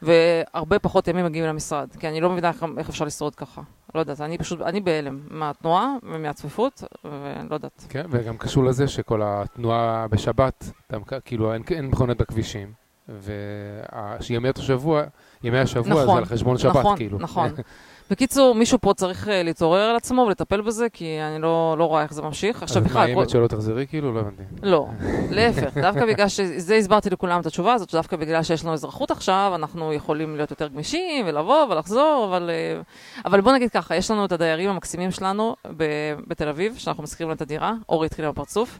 והרבה 0.02 0.78
פחות 0.78 1.08
ימים 1.08 1.24
מגיעים 1.24 1.46
למשרד. 1.46 1.88
כי 2.00 2.08
אני 2.08 2.20
לא 2.20 2.30
מבינה 2.30 2.48
איך, 2.48 2.64
איך 2.78 2.88
אפשר 2.88 3.04
לשרוד 3.04 3.34
ככה. 3.34 3.60
לא 3.94 4.00
יודעת, 4.00 4.20
אני 4.20 4.38
פשוט, 4.38 4.60
אני 4.62 4.80
בהלם 4.80 5.20
מהתנועה 5.30 5.94
ומהצפיפות, 6.02 6.84
ולא 7.04 7.54
יודעת. 7.54 7.86
כן, 7.88 8.06
וגם 8.10 8.36
קשור 8.36 8.64
לזה 8.64 8.88
שכל 8.88 9.20
התנועה 9.24 10.06
בשבת, 10.10 10.64
מק- 10.92 11.24
כאילו 11.24 11.52
אין, 11.52 11.62
אין 11.70 11.86
מכונות 11.86 12.16
בכבישים, 12.18 12.72
וימי 13.08 14.48
השבוע, 14.58 15.02
ימי 15.42 15.58
השבוע 15.58 16.02
נכון, 16.02 16.06
זה 16.06 16.18
על 16.18 16.24
חשבון 16.24 16.58
שבת, 16.58 16.76
נכון, 16.76 16.96
כאילו. 16.96 17.18
נכון. 17.18 17.50
בקיצור, 18.10 18.54
מישהו 18.54 18.78
פה 18.80 18.94
צריך 18.94 19.28
אה, 19.28 19.42
להתעורר 19.42 19.80
על 19.80 19.96
עצמו 19.96 20.22
ולטפל 20.22 20.60
בזה, 20.60 20.88
כי 20.92 21.18
אני 21.20 21.42
לא, 21.42 21.74
לא 21.78 21.84
רואה 21.84 22.02
איך 22.02 22.12
זה 22.12 22.22
ממשיך. 22.22 22.62
עכשיו 22.62 22.82
אז 22.82 22.86
את 22.86 22.90
בכלל, 22.90 23.06
כל... 23.06 23.12
מאיימת 23.12 23.30
שלא 23.30 23.46
תחזרי, 23.46 23.86
כאילו? 23.86 24.12
לא 24.12 24.20
הבנתי. 24.20 24.42
לא, 24.62 24.86
להפך, 25.30 25.76
דווקא 25.76 26.06
בגלל 26.06 26.28
שזה 26.28 26.74
הסברתי 26.74 27.10
לכולם 27.10 27.40
את 27.40 27.46
התשובה 27.46 27.74
הזאת, 27.74 27.90
שדווקא 27.90 28.16
בגלל 28.16 28.42
שיש 28.42 28.64
לנו 28.64 28.72
אזרחות 28.72 29.10
עכשיו, 29.10 29.52
אנחנו 29.54 29.92
יכולים 29.92 30.36
להיות 30.36 30.50
יותר 30.50 30.68
גמישים 30.68 31.26
ולבוא 31.28 31.66
ולחזור, 31.70 32.26
אבל, 32.28 32.50
אה, 32.50 32.80
אבל 33.24 33.40
בוא 33.40 33.52
נגיד 33.52 33.70
ככה, 33.70 33.96
יש 33.96 34.10
לנו 34.10 34.24
את 34.24 34.32
הדיירים 34.32 34.70
המקסימים 34.70 35.10
שלנו 35.10 35.56
ב- 35.76 36.14
בתל 36.26 36.48
אביב, 36.48 36.76
שאנחנו 36.76 37.02
משכירים 37.02 37.28
להם 37.28 37.36
את 37.36 37.42
הדירה, 37.42 37.72
אורי 37.88 38.06
התחיל 38.06 38.24
עם 38.24 38.30
הפרצוף, 38.30 38.78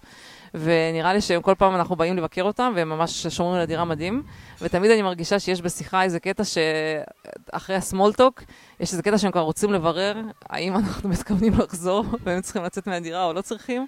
ונראה 0.57 1.13
לי 1.13 1.21
שכל 1.21 1.55
פעם 1.59 1.75
אנחנו 1.75 1.97
באים 1.97 2.17
לבקר 2.17 2.43
אותם, 2.43 2.73
והם 2.77 2.89
ממש 2.89 3.27
שומרים 3.27 3.57
על 3.57 3.63
הדירה 3.63 3.85
מדהים, 3.85 4.23
ותמיד 4.61 4.91
אני 4.91 5.03
מרגישה 5.03 5.39
שיש 5.39 5.63
בשיחה 5.63 6.03
איזה 6.03 6.21
קטע 6.21 6.43
שאחרי 6.45 7.77
הסמולטוק, 7.77 8.43
יש 8.81 8.93
איזה 8.93 9.03
קטע 9.03 9.19
שהם 9.19 9.31
כבר 9.31 9.41
רוצים 9.41 9.73
לברר 9.73 10.17
האם 10.49 10.77
אנחנו 10.77 11.09
מתכוונים 11.13 11.53
לחזור, 11.59 12.05
והם 12.25 12.41
צריכים 12.41 12.63
לצאת 12.63 12.87
מהדירה 12.87 13.25
או 13.25 13.33
לא 13.33 13.41
צריכים. 13.41 13.87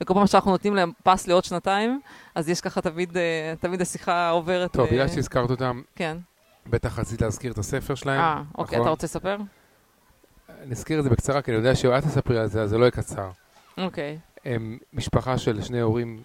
וכל 0.00 0.14
פעם 0.14 0.26
שאנחנו 0.26 0.50
נותנים 0.50 0.74
להם 0.74 0.92
פס 1.02 1.26
לעוד 1.26 1.44
שנתיים, 1.44 2.00
אז 2.34 2.48
יש 2.48 2.60
ככה 2.60 2.80
תמיד, 2.80 3.16
אה, 3.16 3.54
תמיד 3.60 3.80
השיחה 3.80 4.30
עוברת. 4.30 4.72
טוב, 4.72 4.86
אה, 4.86 4.92
בגלל 4.92 5.08
שהזכרת 5.08 5.50
אותם, 5.50 5.82
כן. 5.96 6.16
בטח 6.66 6.98
רצית 6.98 7.22
להזכיר 7.22 7.52
את 7.52 7.58
הספר 7.58 7.94
שלהם. 7.94 8.20
אה, 8.20 8.42
אוקיי, 8.58 8.76
נכון? 8.76 8.82
אתה 8.82 8.90
רוצה 8.90 9.06
לספר? 9.06 9.36
נזכיר 10.66 10.98
את 10.98 11.04
זה 11.04 11.10
בקצרה, 11.10 11.42
כי 11.42 11.50
אני 11.50 11.58
יודע 11.58 11.74
שאת 11.74 12.04
תספרי 12.04 12.38
על 12.38 12.46
זה, 12.46 12.62
אז 12.62 12.70
זה 12.70 12.78
לא 12.78 12.84
יהיה 12.84 12.90
קצר. 12.90 13.30
אוקיי. 13.78 14.18
הם 14.44 14.78
משפחה 14.92 15.38
של 15.38 15.62
שני 15.62 15.80
הורים 15.80 16.22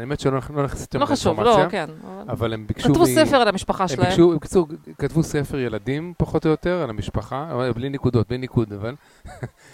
האמת 0.00 0.20
שלא 0.20 0.38
נכ- 0.38 0.52
לא 0.54 0.64
נכנסת 0.64 0.94
לא 0.94 1.06
חשוב, 1.06 1.40
לא, 1.40 1.44
לאינפורמציה, 1.44 1.86
כן. 1.86 1.92
אבל- 2.28 2.52
הם 2.54 2.66
ביקשו... 2.66 2.88
כתבו 2.88 3.06
ספר 3.06 3.36
על 3.36 3.48
המשפחה 3.48 3.84
הם 3.84 3.88
שלהם. 3.88 4.08
ביקשו, 4.08 4.32
בקיצור, 4.36 4.68
כתבו 4.98 5.22
ספר 5.22 5.58
ילדים, 5.58 6.12
פחות 6.18 6.46
או 6.46 6.50
יותר, 6.50 6.82
על 6.82 6.90
המשפחה, 6.90 7.48
אבל 7.52 7.72
בלי 7.72 7.88
נקודות, 7.88 8.28
בלי 8.28 8.38
ניקוד, 8.38 8.72
אבל... 8.72 8.94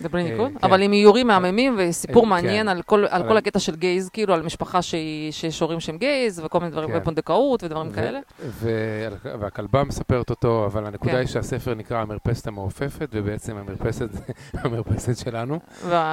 זה 0.01 0.09
בלי 0.09 0.23
אה, 0.25 0.31
ניקוד, 0.31 0.49
כן. 0.51 0.67
אבל 0.67 0.83
עם 0.83 0.93
איורים 0.93 1.27
מהממים 1.27 1.75
וסיפור 1.79 2.25
אה, 2.25 2.29
מעניין 2.29 2.67
כן. 2.67 2.69
על 2.69 2.83
כל- 2.83 3.37
הקטע 3.37 3.59
של 3.59 3.77
גייז, 3.77 4.09
כאילו 4.09 4.35
על 4.35 4.43
משפחה 4.43 4.83
שיש 4.83 5.61
הורים 5.61 5.81
שהם 5.81 5.99
גייז 5.99 6.41
וכל 6.45 6.59
מיני 6.61 6.71
דברים, 6.73 6.89
כן. 6.91 6.99
ופונדקאות 7.03 7.65
ודברים 7.65 7.93
כאלה. 7.93 8.21
והכלבה 9.41 9.85
מספרת 9.85 10.31
אותו, 10.31 10.67
אבל 10.67 10.87
הנקודה. 10.87 11.19
היא 11.19 11.27
שהספר 11.27 11.75
נקרא 11.75 11.99
המרפסת 11.99 12.47
המעופפת, 12.47 13.09
ובעצם 13.13 13.57
המרפסת 14.55 15.17
שלנו. 15.25 15.59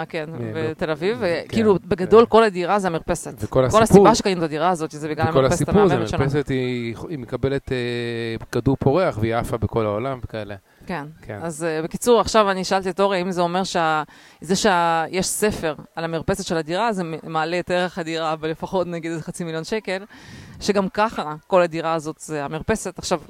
כן, 0.09 0.25
בתל 0.55 0.91
אביב, 0.91 1.17
וכאילו 1.21 1.75
בגדול 1.85 2.25
כל 2.25 2.43
הדירה 2.43 2.79
זה 2.79 2.87
המרפסת. 2.87 3.33
וכל 3.63 3.77
כל 3.77 3.83
הסיפור, 3.83 4.07
הסיבה 4.07 4.15
שקנינו 4.15 4.39
את 4.39 4.45
הדירה 4.45 4.69
הזאת 4.69 4.91
זה 4.91 5.09
בגלל 5.09 5.29
וכל 5.29 5.39
המרפסת 5.39 5.53
הסיפור 5.61 5.87
זה 5.87 5.93
המהממת 5.93 6.09
שלנו. 6.09 6.23
המרפסת, 6.23 6.47
היא 6.49 6.95
היא 7.09 7.19
מקבלת 7.19 7.71
אה, 7.71 7.77
כדור 8.51 8.75
פורח 8.79 9.17
והיא 9.21 9.35
עפה 9.35 9.57
בכל 9.57 9.85
העולם 9.85 10.19
וכאלה. 10.23 10.55
כן. 10.85 11.05
כן. 11.21 11.39
אז 11.41 11.65
uh, 11.65 11.83
בקיצור, 11.83 12.21
עכשיו 12.21 12.51
אני 12.51 12.63
שאלתי 12.63 12.89
את 12.89 12.99
אורי, 12.99 13.21
אם 13.21 13.31
זה 13.31 13.41
אומר 13.41 13.61
שזה 13.63 14.55
שיש 14.55 15.27
ספר 15.27 15.75
על 15.95 16.03
המרפסת 16.03 16.45
של 16.45 16.57
הדירה, 16.57 16.93
זה 16.93 17.03
מעלה 17.23 17.59
את 17.59 17.71
ערך 17.71 17.97
הדירה 17.97 18.35
בלפחות 18.35 18.87
נגיד 18.87 19.11
איזה 19.11 19.23
חצי 19.23 19.43
מיליון 19.43 19.63
שקל, 19.63 20.03
שגם 20.61 20.89
ככה 20.89 21.35
כל 21.47 21.61
הדירה 21.61 21.93
הזאת 21.93 22.15
זה 22.19 22.45
המרפסת. 22.45 22.99
עכשיו, 22.99 23.19
אה, 23.19 23.25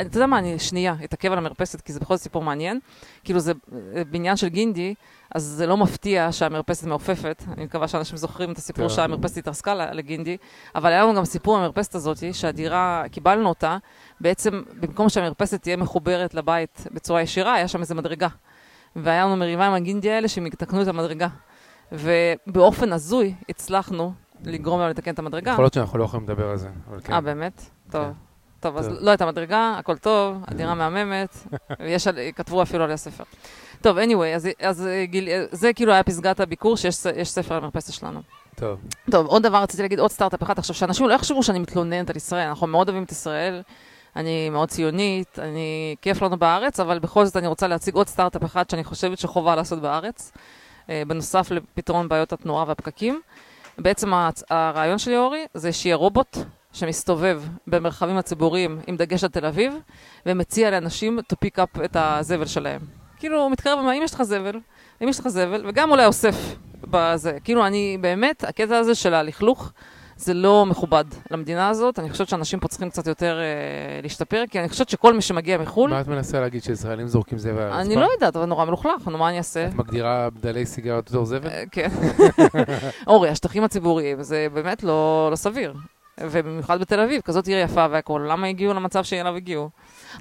אתה 0.00 0.16
יודע 0.16 0.26
מה, 0.26 0.38
אני 0.38 0.58
שנייה 0.58 0.94
אתעכב 1.04 1.32
על 1.32 1.38
המרפסת, 1.38 1.80
כי 1.80 1.92
זה 1.92 2.00
בכל 2.00 2.16
זאת 2.16 2.22
סיפור 2.22 2.42
מעניין. 2.42 2.80
כאילו 3.24 3.40
זה 3.40 3.52
אה, 3.72 4.02
בניין 4.04 4.36
של 4.36 4.48
גינדי, 4.48 4.94
אז 5.34 5.42
זה 5.42 5.66
לא 5.66 5.76
מפתיע 5.76 6.32
שהמרפסת 6.32 6.86
מעופפת. 6.86 7.42
אני 7.56 7.64
מקווה 7.64 7.88
שאנשים 7.88 8.16
זוכרים 8.16 8.52
את 8.52 8.58
הסיפור 8.58 8.86
טוב. 8.86 8.96
שהמרפסת 8.96 9.36
התרסקה 9.36 9.74
לגינדי, 9.74 10.36
אבל 10.74 10.90
היה 10.90 11.02
לנו 11.02 11.14
גם 11.14 11.24
סיפור 11.24 11.56
עם 11.56 11.62
המרפסת 11.62 11.94
הזאת, 11.94 12.18
שהדירה, 12.32 13.04
קיבלנו 13.12 13.48
אותה, 13.48 13.76
בעצם 14.20 14.62
במקום 14.80 15.08
שהמרפסת 15.08 15.62
תהיה 15.62 15.76
מחוברת 15.76 16.34
לבית 16.34 16.86
בצורה 16.92 17.22
ישירה, 17.22 17.54
היה 17.54 17.68
שם 17.68 17.80
איזה 17.80 17.94
מדרגה. 17.94 18.28
והיה 18.96 19.24
לנו 19.24 19.36
מריבה 19.36 19.66
עם 19.66 19.72
הגינדי 19.72 20.10
האלה 20.10 20.28
שהם 20.28 20.46
יתקנו 20.46 20.82
את 20.82 20.88
המדרגה. 20.88 21.28
ובאופן 21.92 22.92
הזוי 22.92 23.34
הצלחנו 23.48 24.12
לגרום 24.44 24.80
להם 24.80 24.90
לתקן 24.90 25.14
את 25.14 25.18
המדרגה. 25.18 25.52
יכול 25.52 25.64
להיות 25.64 25.74
שאנחנו 25.74 25.98
לא 25.98 26.04
יכולים 26.04 26.28
לדבר 26.28 26.50
על 26.50 26.56
זה, 26.56 26.68
כן. 27.04 27.12
אה, 27.12 27.20
באמת? 27.20 27.62
טוב. 27.90 28.29
טוב, 28.60 28.76
אז. 28.76 28.88
לא 29.00 29.10
הייתה 29.10 29.26
מדרגה, 29.26 29.74
הכל 29.78 29.96
טוב, 29.96 30.36
הדירה 30.48 30.74
מהממת, 30.80 31.36
ויש 31.80 32.06
על- 32.06 32.18
כתבו 32.36 32.62
אפילו 32.62 32.84
עליה 32.84 32.96
ספר. 32.96 33.24
טוב, 33.80 33.98
anyway, 33.98 34.34
אז, 34.36 34.48
אז 34.60 34.86
אה, 34.86 35.04
גיל, 35.04 35.28
אה, 35.28 35.44
זה 35.50 35.72
כאילו 35.72 35.92
היה 35.92 36.02
פסגת 36.02 36.40
הביקור, 36.40 36.76
שיש 36.76 36.96
ספר 37.28 37.54
על 37.54 37.60
המרפסת 37.60 37.92
שלנו. 37.92 38.20
טוב. 38.54 38.78
טוב, 39.10 39.26
עוד 39.26 39.42
דבר, 39.42 39.62
רציתי 39.62 39.82
להגיד 39.82 39.98
עוד 39.98 40.10
סטארט-אפ 40.10 40.42
אחד. 40.42 40.58
עכשיו, 40.58 40.74
שאנשים 40.76 41.08
לא 41.08 41.14
יחשבו 41.14 41.42
שאני 41.42 41.58
מתלוננת 41.58 42.10
על 42.10 42.16
ישראל, 42.16 42.48
אנחנו 42.48 42.66
מאוד 42.66 42.88
אוהבים 42.88 43.02
את 43.04 43.12
ישראל, 43.12 43.62
אני 44.16 44.50
מאוד 44.50 44.68
ציונית, 44.68 45.38
אני, 45.38 45.96
כיף 46.02 46.22
לנו 46.22 46.36
בארץ, 46.38 46.80
אבל 46.80 46.98
בכל 46.98 47.24
זאת 47.24 47.36
אני 47.36 47.46
רוצה 47.46 47.66
להציג 47.68 47.94
עוד 47.94 48.08
סטארט-אפ 48.08 48.44
אחד 48.44 48.70
שאני 48.70 48.84
חושבת 48.84 49.18
שחובה 49.18 49.56
לעשות 49.56 49.78
בארץ, 49.82 50.32
אה, 50.90 51.02
בנוסף 51.06 51.50
לפתרון 51.50 52.08
בעיות 52.08 52.32
התנועה 52.32 52.64
והפקקים. 52.68 53.20
בעצם 53.78 54.12
הרעיון 54.50 54.98
שלי, 54.98 55.16
אורי, 55.16 55.44
זה 55.54 55.72
שיהיה 55.72 55.96
רובוט 55.96 56.36
שמסתובב 56.72 57.42
במרחבים 57.66 58.16
הציבוריים 58.16 58.80
עם 58.86 58.96
דגש 58.96 59.24
על 59.24 59.30
תל 59.30 59.46
אביב, 59.46 59.74
ומציע 60.26 60.70
לאנשים 60.70 61.18
to 61.18 61.36
pick 61.44 61.58
up 61.58 61.84
את 61.84 61.96
הזבל 62.00 62.46
שלהם. 62.46 62.80
כאילו, 63.18 63.42
הוא 63.42 63.50
מתקרב, 63.50 63.78
אומר, 63.78 63.92
אם 63.92 64.02
יש 64.04 64.14
לך 64.14 64.22
זבל, 64.22 64.60
אם 65.02 65.08
יש 65.08 65.20
לך 65.20 65.28
זבל, 65.28 65.64
וגם 65.68 65.90
אולי 65.90 66.06
אוסף 66.06 66.56
בזה. 66.90 67.38
כאילו, 67.44 67.66
אני 67.66 67.98
באמת, 68.00 68.44
הקטע 68.44 68.78
הזה 68.78 68.94
של 68.94 69.14
הלכלוך, 69.14 69.72
זה 70.16 70.34
לא 70.34 70.66
מכובד 70.66 71.04
למדינה 71.30 71.68
הזאת. 71.68 71.98
אני 71.98 72.10
חושבת 72.10 72.28
שאנשים 72.28 72.60
פה 72.60 72.68
צריכים 72.68 72.90
קצת 72.90 73.06
יותר 73.06 73.38
אה, 73.40 74.00
להשתפר, 74.02 74.44
כי 74.50 74.60
אני 74.60 74.68
חושבת 74.68 74.88
שכל 74.88 75.14
מי 75.14 75.22
שמגיע 75.22 75.58
מחו"ל, 75.58 75.90
מה 75.90 76.00
את 76.00 76.08
מנסה 76.08 76.40
להגיד 76.40 76.62
שישראלים 76.62 77.06
זורקים 77.06 77.38
זבל 77.38 77.52
על 77.52 77.62
הרצפה? 77.62 77.80
אני 77.80 77.96
לא 77.96 78.08
יודעת, 78.14 78.36
אבל 78.36 78.46
נורא 78.46 78.64
מלוכלך, 78.64 79.08
נו, 79.08 79.18
מה 79.18 79.28
אני 79.28 79.38
אעשה? 79.38 79.66
את 79.66 79.74
מגדירה 79.74 80.30
בדלי 80.30 80.66
סיגריות 80.66 81.10
בתור 81.10 81.24
זבל? 81.24 81.48
אה, 81.48 81.62
כן. 81.70 81.88
אורי, 83.06 83.28
השטחים 83.28 83.64
הציבוריים 83.64 84.22
זה 84.22 84.46
באמת 84.52 84.82
לא, 84.82 85.28
לא 85.30 85.36
סביר. 85.36 85.74
ובמיוחד 86.20 86.80
בתל 86.80 87.00
אביב, 87.00 87.20
כזאת 87.22 87.46
עיר 87.46 87.58
יפה 87.58 87.86
והכול, 87.90 88.30
למה 88.30 88.46
הגיעו 88.46 88.74
למצב 88.74 89.04
שאליו 89.04 89.36
הגיעו? 89.36 89.70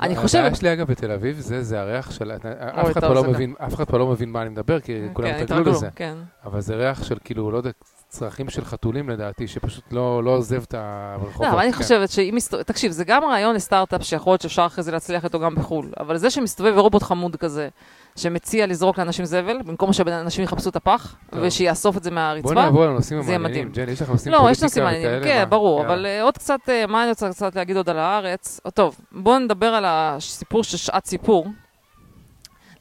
אני 0.02 0.16
חושבת... 0.16 0.42
הבעיה 0.42 0.56
שלי 0.56 0.74
אגב 0.74 0.88
בתל 0.88 1.12
אביב, 1.12 1.40
זה, 1.40 1.64
זה 1.64 1.82
הריח 1.82 2.12
של... 2.12 2.32
אף 2.32 2.92
אחד 2.92 3.02
טוב, 3.02 3.10
פה 3.10 3.14
לא 3.14 3.24
מבין, 3.24 3.54
אף 3.68 3.76
אחד 3.76 3.84
פה 3.84 3.98
לא 3.98 4.08
מבין 4.08 4.30
מה 4.30 4.42
אני 4.42 4.50
מדבר, 4.50 4.80
כי 4.80 5.02
כולם 5.14 5.30
כן, 5.30 5.44
התרגלו 5.44 5.72
לזה. 5.72 5.88
כן. 5.96 6.18
אבל 6.46 6.62
זה 6.62 6.76
ריח 6.76 7.04
של 7.04 7.18
כאילו, 7.24 7.52
לא 7.52 7.58
יודע, 7.58 7.70
צרכים 8.10 8.50
של 8.50 8.66
חתולים 8.66 9.10
לדעתי, 9.10 9.48
שפשוט 9.48 9.84
לא 9.92 10.24
לא 10.24 10.32
עוזב 10.32 10.64
את 10.64 10.74
הרחובות. 10.78 11.48
לא, 11.48 11.52
אבל 11.52 11.60
אני 11.60 11.72
כן. 11.72 11.78
חושבת 11.78 12.10
שאם... 12.10 12.38
תקשיב, 12.66 12.92
זה 12.92 13.04
גם 13.06 13.24
רעיון 13.24 13.56
לסטארט-אפ 13.56 14.04
שיכול 14.04 14.32
להיות 14.32 14.42
שאפשר 14.42 14.66
אחרי 14.66 14.84
זה 14.84 14.92
להצליח 14.92 15.26
איתו 15.26 15.40
גם 15.40 15.56
בחו"ל. 15.56 15.92
אבל 16.00 16.18
זה 16.18 16.30
שמסתובב 16.30 16.74
רובוט 16.78 17.04
חמוד 17.04 17.36
כזה, 17.36 17.70
שמציע 18.16 18.68
לזרוק 18.68 18.98
לאנשים 18.98 19.26
זבל, 19.26 19.62
במקום 19.66 19.94
שאנשים 19.94 20.44
יחפשו 20.44 20.70
את 20.70 20.76
הפח, 20.76 21.16
טוב. 21.30 21.40
ושיאסוף 21.44 21.98
את 21.98 22.04
זה 22.04 22.12
מהרצפה. 22.12 22.54
בואי 22.54 22.66
נעבור 22.66 22.86
לנושאים 22.86 23.20
המעניינים. 23.20 23.72
ג'ן, 23.72 23.90
יש 23.90 24.02
לך 24.02 24.10
נושאים 24.10 24.34
לא, 24.34 24.48
יש 24.52 24.64
נושאים 24.64 24.84
מעניינים? 24.84 25.24
כן, 25.24 25.40
מה? 25.40 25.46
ברור. 25.46 25.86
אבל 25.86 26.06
אה, 26.06 26.24
עוד 26.24 26.38
קצת, 26.38 26.60
אה, 26.70 26.88
מה 26.88 27.02
אני 27.04 27.10
רוצה 27.10 27.30
קצת 27.30 27.56
להגיד 27.56 27.78
עוד 27.78 27.90
על 27.90 28.00
הארץ? 28.00 28.60
טוב, 28.74 28.96
בואו 29.12 29.40
נדבר 29.40 29.68
על 29.68 29.84
הסיפור 29.88 30.64
של 30.64 30.78
שעת 30.78 31.06
סיפור. 31.06 31.48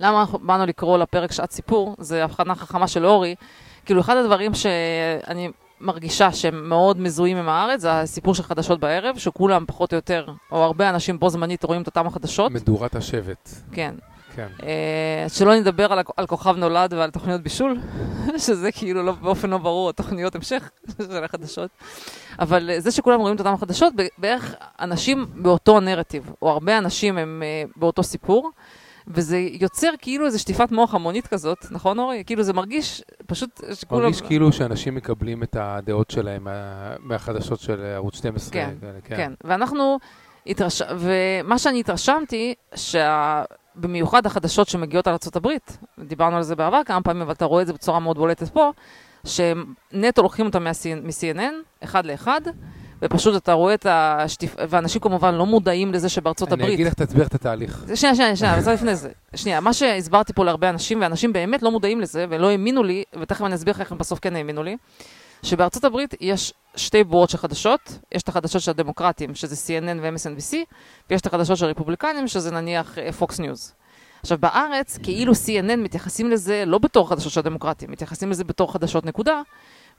למה 0.00 0.24
באנו 0.42 0.66
לקרוא 0.66 0.98
לפרק 0.98 1.32
שעת 1.32 1.50
סיפור? 1.50 1.96
זה 1.98 2.24
הבחנה 2.24 2.54
חכמה 2.54 2.88
של 2.88 3.06
אורי. 3.06 3.34
כאילו, 3.84 4.00
אחד 4.00 4.16
הדברים 4.16 4.54
שאני 4.54 5.50
מרגישה 5.80 6.32
שהם 6.32 6.68
מאוד 6.68 7.00
מזוהים 7.00 7.36
עם 7.36 7.48
הארץ, 7.48 7.80
זה 7.80 8.00
הסיפור 8.00 8.34
של 8.34 8.42
חדשות 8.42 8.80
בערב, 8.80 9.18
שכולם 9.18 9.64
פחות 9.66 9.92
או 9.92 9.96
יותר, 9.96 10.26
או 10.52 10.64
הרבה 10.64 10.90
אנשים 10.90 11.18
בו 11.18 11.30
זמנית 11.30 11.64
רואים 11.64 11.82
את 11.82 11.86
אותם 11.86 12.06
החדשות. 12.06 12.52
מדורת 12.52 12.96
השבט, 12.96 13.48
כן. 13.72 13.94
כן. 14.38 14.48
אה, 14.62 15.28
שלא 15.28 15.54
נדבר 15.54 15.92
על, 15.92 15.98
על 16.16 16.26
כוכב 16.26 16.56
נולד 16.56 16.92
ועל 16.92 17.10
תוכניות 17.10 17.40
בישול, 17.40 17.78
שזה 18.46 18.72
כאילו 18.72 19.02
לא, 19.02 19.12
באופן 19.12 19.50
לא 19.50 19.58
ברור, 19.58 19.92
תוכניות 19.92 20.34
המשך 20.34 20.70
של 21.12 21.24
החדשות. 21.24 21.70
אבל 22.38 22.70
אה, 22.70 22.80
זה 22.80 22.90
שכולם 22.90 23.20
רואים 23.20 23.34
את 23.34 23.40
אותם 23.40 23.52
החדשות, 23.54 23.92
בערך 24.18 24.54
אנשים 24.80 25.26
באותו 25.34 25.80
נרטיב, 25.80 26.32
או 26.42 26.50
הרבה 26.50 26.78
אנשים 26.78 27.18
הם 27.18 27.42
אה, 27.46 27.62
באותו 27.76 28.02
סיפור, 28.02 28.50
וזה 29.06 29.38
יוצר 29.38 29.90
כאילו 29.98 30.26
איזו 30.26 30.38
שטיפת 30.38 30.72
מוח 30.72 30.94
המונית 30.94 31.26
כזאת, 31.26 31.66
נכון 31.70 31.98
אורי? 31.98 32.22
כאילו 32.26 32.42
זה 32.42 32.52
מרגיש 32.52 33.02
פשוט 33.26 33.60
שכולם... 33.74 34.02
מרגיש 34.02 34.20
כאילו 34.20 34.52
שאנשים 34.52 34.94
מקבלים 34.94 35.42
את 35.42 35.56
הדעות 35.60 36.10
שלהם 36.10 36.44
מה- 36.44 36.94
מהחדשות 37.00 37.60
של 37.60 37.80
ערוץ 37.94 38.16
12. 38.16 38.52
כן, 38.52 38.74
כן. 39.04 39.16
כן. 39.16 39.32
ואנחנו, 39.44 39.98
התרש... 40.46 40.82
ומה 40.98 41.58
שאני 41.58 41.80
התרשמתי, 41.80 42.54
שבמיוחד 43.78 44.26
החדשות 44.26 44.68
שמגיעות 44.68 45.06
על 45.06 45.14
ארה"ב, 45.14 45.48
דיברנו 45.98 46.36
על 46.36 46.42
זה 46.42 46.56
בעבר 46.56 46.80
כמה 46.86 47.02
פעמים, 47.02 47.22
אבל 47.22 47.32
אתה 47.32 47.44
רואה 47.44 47.62
את 47.62 47.66
זה 47.66 47.72
בצורה 47.72 47.98
מאוד 47.98 48.18
בולטת 48.18 48.48
פה, 48.48 48.70
שהם 49.26 49.64
נטו 49.92 50.22
לוקחים 50.22 50.46
אותם 50.46 50.64
מ-CNN, 50.64 51.84
אחד 51.84 52.06
לאחד, 52.06 52.40
ופשוט 53.02 53.36
אתה 53.36 53.52
רואה 53.52 53.74
את 53.74 53.86
השטיפ... 53.90 54.54
ואנשים 54.68 55.00
כמובן 55.00 55.34
לא 55.34 55.46
מודעים 55.46 55.92
לזה 55.92 56.08
שבארצות 56.08 56.52
אני 56.52 56.62
הברית... 56.62 56.74
אגיד 56.74 56.86
לך, 56.86 56.94
תסביר 56.94 57.26
את 57.26 57.34
התהליך. 57.34 57.84
שנייה, 57.94 58.14
שנייה, 58.14 58.36
שנייה, 58.36 58.54
אבל 58.54 58.62
זה 58.62 58.72
לפני 58.72 58.96
זה. 58.96 59.10
שנייה, 59.34 59.60
מה 59.60 59.72
שהסברתי 59.72 60.32
פה 60.32 60.44
להרבה 60.44 60.68
אנשים, 60.68 61.00
ואנשים 61.00 61.32
באמת 61.32 61.62
לא 61.62 61.70
מודעים 61.70 62.00
לזה, 62.00 62.26
ולא 62.30 62.50
האמינו 62.50 62.82
לי, 62.82 63.04
ותכף 63.20 63.44
אני 63.44 63.54
אסביר 63.54 63.74
לך 63.74 63.80
איך 63.80 63.92
הם 63.92 63.98
בסוף 63.98 64.18
כן 64.18 64.36
האמינו 64.36 64.62
לי, 64.62 64.76
שבארצות 65.42 65.84
הברית 65.84 66.14
יש 66.20 66.54
שתי 66.76 67.04
בועות 67.04 67.30
של 67.30 67.38
חדשות, 67.38 67.98
יש 68.14 68.22
את 68.22 68.28
החדשות 68.28 68.62
של 68.62 68.70
הדמוקרטים, 68.70 69.34
שזה 69.34 69.54
CNN 69.54 69.98
ו-MSNBC, 70.02 70.56
ויש 71.10 71.20
את 71.20 71.26
החדשות 71.26 71.56
של 71.56 71.66
הרפובליקנים, 71.66 72.28
שזה 72.28 72.50
נניח 72.50 72.98
אה, 72.98 73.08
Fox 73.20 73.32
News. 73.32 73.72
עכשיו, 74.20 74.38
בארץ, 74.38 74.98
כאילו 75.02 75.32
CNN 75.32 75.76
מתייחסים 75.76 76.30
לזה 76.30 76.64
לא 76.66 76.78
בתור 76.78 77.08
חדשות 77.08 77.32
של 77.32 77.40
הדמוקרטים, 77.40 77.90
מתייחסים 77.90 78.30
לזה 78.30 78.44
בתור 78.44 78.72
חדשות 78.72 79.06
נקודה, 79.06 79.42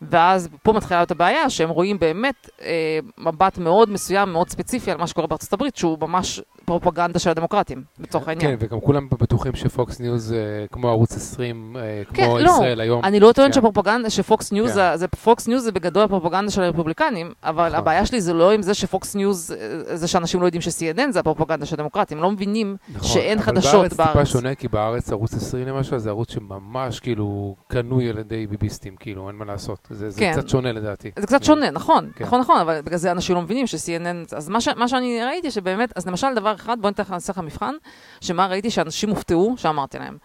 ואז 0.02 0.50
פה 0.64 0.74
מתחילה 0.74 1.00
להיות 1.00 1.12
הבעיה, 1.12 1.50
שהם 1.50 1.70
רואים 1.70 2.00
באמת 2.00 2.50
אה, 2.62 2.70
מבט 3.18 3.58
מאוד 3.58 3.90
מסוים, 3.90 4.32
מאוד 4.32 4.50
ספציפי 4.50 4.92
על 4.92 4.98
מה 4.98 5.08
שקורה 5.08 5.28
בארצות 5.28 5.54
הברית, 5.54 5.76
שהוא 5.76 5.98
ממש 6.02 6.42
פרופגנדה 6.66 7.20
של 7.20 7.30
הדמוקרטים, 7.30 7.84
לצורך 8.00 8.28
העניין. 8.28 8.52
כן, 8.60 8.66
וגם 8.66 8.82
כולם 8.82 9.08
בטוחים 9.10 9.56
שפוקס 9.56 10.00
ניוז, 10.00 10.34
אה, 10.34 10.38
כמו 10.72 10.90
ערוץ 10.90 11.16
20, 11.16 11.76
אה, 11.80 11.82
כן, 12.14 12.26
כמו 12.26 12.40
לא, 12.40 12.52
ישראל 12.52 12.80
היום. 12.82 13.04
אני 13.04 13.20
לא 13.20 13.32
טוען 13.32 13.48
כן. 13.52 13.54
שפרופגנדה, 13.54 14.10
שפוקס 14.10 14.52
ניוז, 14.52 14.70
כן. 14.70 14.76
זה- 14.76 14.98
זה 14.98 15.08
פוקס 15.08 15.48
ניוז 15.48 15.64
זה 15.64 15.72
בגדול 15.72 16.04
הפרופגנדה 16.04 16.52
של 16.52 16.62
הרפובליקנים, 16.64 17.32
אבל 17.44 17.66
נכון. 17.68 17.80
הבעיה 17.80 18.06
שלי 18.06 18.22
זה 18.22 18.34
לא 18.34 18.52
עם 18.52 18.62
זה 18.62 18.74
שפוקס 18.74 19.16
ניוז, 19.16 19.52
אה, 19.90 19.98
זה 19.98 20.08
שאנשים 20.08 20.42
לא 20.42 20.46
יודעים 20.46 20.62
ש-CNN 20.62 21.12
זה 21.12 21.20
הפרופגנדה 21.20 21.66
של 21.66 21.76
הדמוקרטים, 21.76 22.18
הם 22.18 22.24
לא 22.24 22.32
מבינים 22.32 22.78
נכון, 22.96 23.08
שאין 23.10 23.38
אבל 23.38 23.46
חדשות 23.46 23.74
בארץ. 23.74 23.90
טיפה 23.92 24.06
בארץ. 24.14 24.28
שונה, 24.28 24.56
כי 24.56 24.68
בארץ 24.68 25.12
ערוץ 25.12 25.34
20 25.34 25.68
למשל, 25.68 25.98
זה 25.98 26.10
ערוץ 26.10 26.32
שממש 26.32 27.00
כאילו 27.00 27.56
קנוי 27.68 28.10
על 28.10 28.18
ידי 28.18 28.48
ביביסטים, 28.48 28.96
כאילו, 29.00 29.28
אין 29.28 29.36
מה 29.36 29.46
לעשות. 29.46 29.89
זה 29.90 30.10
זה 30.10 30.20
כן. 30.20 30.32
קצת 30.34 30.50
שונה 30.50 30.72
לדעתי. 30.72 31.12
זה 31.20 31.28
קצת 31.28 31.44
שונה, 31.44 31.72
נכון, 31.72 32.10
כן. 32.16 32.24
נכון, 32.26 32.40
נכון, 32.40 32.60
אבל 32.60 32.82
בגלל 32.82 32.98
זה 32.98 33.12
אנשים 33.12 33.36
לא 33.36 33.42
מבינים 33.42 33.68
ש-CNN, 33.68 34.36
אז 34.36 34.50
מה, 34.50 34.62
ש, 34.62 34.68
מה 34.68 34.88
שאני 34.88 35.24
ראיתי 35.24 35.52
שבאמת, 35.52 35.98
אז 35.98 36.08
למשל 36.08 36.28
דבר 36.36 36.56
אחד, 36.56 36.78
בוא 36.82 36.90
ניתן 36.90 37.04
לך 37.30 37.38
מבחן, 37.44 37.74
שמה 38.22 38.48
ראיתי 38.48 38.70
שאנשים 38.70 39.10
הופתעו, 39.10 39.54
שאמרתי 39.58 40.00
להם. 40.00 40.18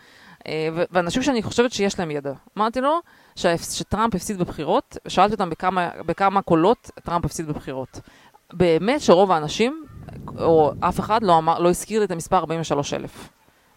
אה, 0.47 0.69
ואנשים 0.91 1.23
שאני 1.23 1.43
חושבת 1.43 1.73
שיש 1.73 1.99
להם 1.99 2.11
ידע. 2.11 2.33
אמרתי 2.59 2.81
לו 2.81 2.99
שהפס- 3.37 3.73
שטראמפ 3.73 4.15
הפסיד 4.15 4.39
בבחירות, 4.39 4.97
שאלתי 5.09 5.33
אותם 5.35 5.51
בכמה, 5.51 5.89
בכמה 6.07 6.43
קולות 6.43 6.91
טראמפ 7.05 7.25
הפסיד 7.25 7.47
בבחירות. 7.47 8.01
באמת 8.53 9.01
שרוב 9.01 9.33
האנשים, 9.33 9.85
או 10.39 10.73
אף 10.81 11.01
אחד 11.01 11.23
לא, 11.23 11.39
אמר, 11.39 11.59
לא 11.59 11.69
הזכיר 11.71 11.99
לי 11.99 12.05
את 12.07 12.11
המספר 12.11 12.37
43,000. 12.37 13.29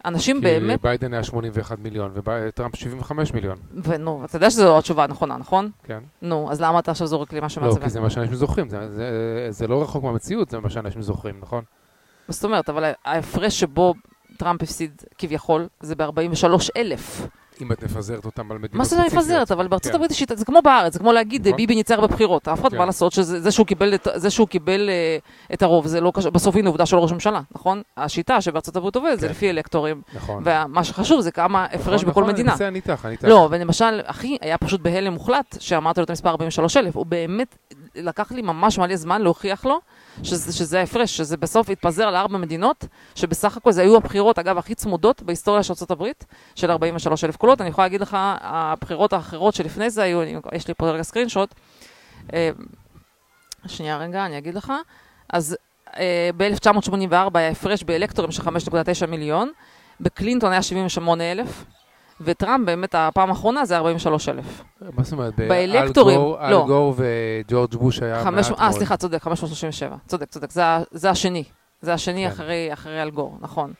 אנשים 0.07 0.35
כי 0.35 0.41
באמת, 0.41 0.81
ביידן 0.81 1.13
היה 1.13 1.23
81 1.23 1.79
מיליון 1.79 2.11
וטראמפ 2.13 2.75
75 2.75 3.33
מיליון, 3.33 3.57
ונו, 3.83 4.21
אתה 4.25 4.35
יודע 4.35 4.49
שזו 4.49 4.65
לא 4.65 4.77
התשובה 4.79 5.03
הנכונה, 5.03 5.37
נכון? 5.37 5.69
כן? 5.83 5.99
נו, 6.21 6.51
אז 6.51 6.61
למה 6.61 6.79
אתה 6.79 6.91
עכשיו 6.91 7.07
זורק 7.07 7.33
לי 7.33 7.39
משהו 7.43 7.61
לא, 7.61 7.67
מעצבן? 7.67 7.83
כי 7.83 7.89
זה 7.89 7.99
מה 8.01 8.09
שאנשים 8.09 8.35
זוכרים, 8.35 8.69
זה- 8.69 8.93
זה- 8.93 9.07
זה 9.49 9.67
לא 9.67 9.81
רחוק 9.81 10.03
מהמציאות, 10.03 10.49
זה 10.49 10.59
מה 10.59 10.69
שאנשים 10.69 11.01
זוכרים, 11.01 11.35
נכון? 11.41 11.63
מה 12.27 12.33
זאת 12.33 12.43
אומרת, 12.45 12.69
אבל 12.69 12.91
ההפרש 13.05 13.59
שבו 13.59 13.93
טראמפ 14.37 14.63
הפסיד 14.63 14.91
כביכול, 15.17 15.67
זה 15.79 15.95
ב-43,000. 15.95 17.27
אם 17.61 17.71
את 17.71 17.83
מפזרת 17.83 18.25
אותם 18.25 18.51
על 18.51 18.57
מדינות 18.57 18.75
מה 18.75 18.83
זה 18.85 18.95
לא 18.95 19.01
ספציפיות. 19.01 19.23
מפזרת? 19.23 19.51
אבל 19.51 19.67
בארצות 19.67 19.91
כן. 19.91 19.95
הברית 19.95 20.11
יש 20.11 20.23
זה 20.35 20.45
כמו 20.45 20.59
בארץ, 20.63 20.93
זה 20.93 20.99
כמו 20.99 21.11
להגיד 21.13 21.47
נכון. 21.47 21.57
ביבי 21.57 21.75
ניצח 21.75 21.99
בבחירות. 21.99 22.47
אף 22.47 22.61
אחד 22.61 22.71
כן. 22.71 22.77
מה 22.77 22.85
לעשות 22.85 23.11
שזה 23.11 23.39
זה 23.39 23.51
שהוא 23.51 23.67
קיבל 23.67 23.93
את- 23.95 24.07
אה, 24.89 25.17
את 25.53 25.63
הרוב, 25.63 25.87
זה 25.87 26.01
לא 26.01 26.11
קשור, 26.15 26.31
בסוף 26.31 26.55
הנה 26.55 26.69
עובדה 26.69 26.85
של 26.85 26.97
ראש 26.97 27.11
ממשלה, 27.11 27.41
נכון? 27.51 27.81
השיטה 27.97 28.41
שבארצות 28.41 28.75
הברית 28.75 28.95
עובדת 28.95 29.19
זה 29.19 29.27
כן. 29.27 29.31
לפי 29.31 29.49
אלקטורים, 29.49 30.01
נכון. 30.13 30.43
ומה 30.45 30.83
שחשוב 30.83 31.21
זה 31.21 31.31
כמה 31.31 31.65
הפרש 31.65 32.01
נכון, 32.01 32.09
בכל 32.11 32.21
נכון, 32.21 32.33
מדינה. 32.33 32.55
אני 32.59 32.67
אני 32.67 32.75
איתך, 32.79 33.01
אני 33.05 33.11
איתך. 33.11 33.23
לא, 33.27 33.47
ולמשל, 33.51 33.99
אחי 34.05 34.37
היה 34.41 34.57
פשוט 34.57 34.81
בהלם 34.81 35.13
מוחלט 35.13 35.55
שאמרתי 35.59 35.99
לו 35.99 36.03
את 36.03 36.09
המספר 36.09 36.29
43,000. 36.29 36.95
הוא 36.95 37.05
באמת, 37.05 37.55
לקח 37.95 38.31
לי 38.31 38.41
ממש 38.41 38.77
מלא 38.79 38.95
זמן 38.95 39.21
להוכיח 39.21 39.65
לו 39.65 39.79
שזה, 40.23 40.53
שזה 40.53 40.79
ההפרש, 40.79 41.17
שזה 41.17 41.37
בסוף 41.37 41.69
התפזר 41.69 42.11
לארבע 42.11 42.37
מדינות, 42.37 42.85
שבסך 43.15 43.57
הכל 43.57 43.71
זה 43.71 43.81
היו 43.81 43.97
הבחירות, 43.97 44.39
אגב, 44.39 44.57
הכי 44.57 44.75
צמודות 44.75 45.21
בהיסטוריה 45.21 45.63
של 45.63 45.73
ארה"ב, 45.89 46.11
של 46.55 46.71
43,000 46.71 47.35
קולות. 47.35 47.61
אני 47.61 47.69
יכולה 47.69 47.85
להגיד 47.85 48.01
לך, 48.01 48.17
הבחירות 48.41 49.13
האחרות 49.13 49.53
שלפני 49.53 49.89
זה 49.89 50.03
היו, 50.03 50.21
יש 50.53 50.67
לי 50.67 50.73
פה 50.73 50.89
רגע 50.89 51.03
סקרין 51.03 51.29
שוט. 51.29 51.53
אה, 52.33 52.49
שנייה 53.67 53.97
רגע, 53.97 54.25
אני 54.25 54.37
אגיד 54.37 54.55
לך. 54.55 54.73
אז 55.29 55.57
אה, 55.97 56.29
ב-1984 56.37 57.37
היה 57.37 57.49
הפרש 57.49 57.83
באלקטורים 57.83 58.31
של 58.31 58.41
5.9 58.43 59.05
מיליון, 59.07 59.51
בקלינטון 59.99 60.51
היה 60.51 60.61
78,000. 60.61 61.65
וטראמפ 62.21 62.65
באמת 62.65 62.95
הפעם 62.97 63.29
האחרונה 63.29 63.65
זה 63.65 63.77
43,000. 63.77 64.63
מה 64.81 65.03
זאת 65.03 65.13
אומרת? 65.13 65.33
באלקטורים, 65.35 66.19
אל 66.19 66.23
לא. 66.23 66.29
גור- 66.29 66.61
אל 66.61 66.67
גור 66.67 66.95
וג'ורג' 66.97 67.75
בוש 67.75 67.99
היה 67.99 68.13
מעט 68.13 68.23
חמש- 68.23 68.49
מאוד. 68.49 68.59
אה, 68.61 68.71
סליחה, 68.71 68.97
צודק, 68.97 69.21
537. 69.23 69.95
צודק, 70.07 70.29
צודק, 70.29 70.51
זה, 70.51 70.61
זה 70.91 71.09
השני. 71.09 71.43
זה 71.81 71.93
השני 71.93 72.25
כן. 72.25 72.31
אחרי, 72.31 72.69
אחרי 72.73 73.01
אלגור, 73.01 73.37
נכון. 73.41 73.73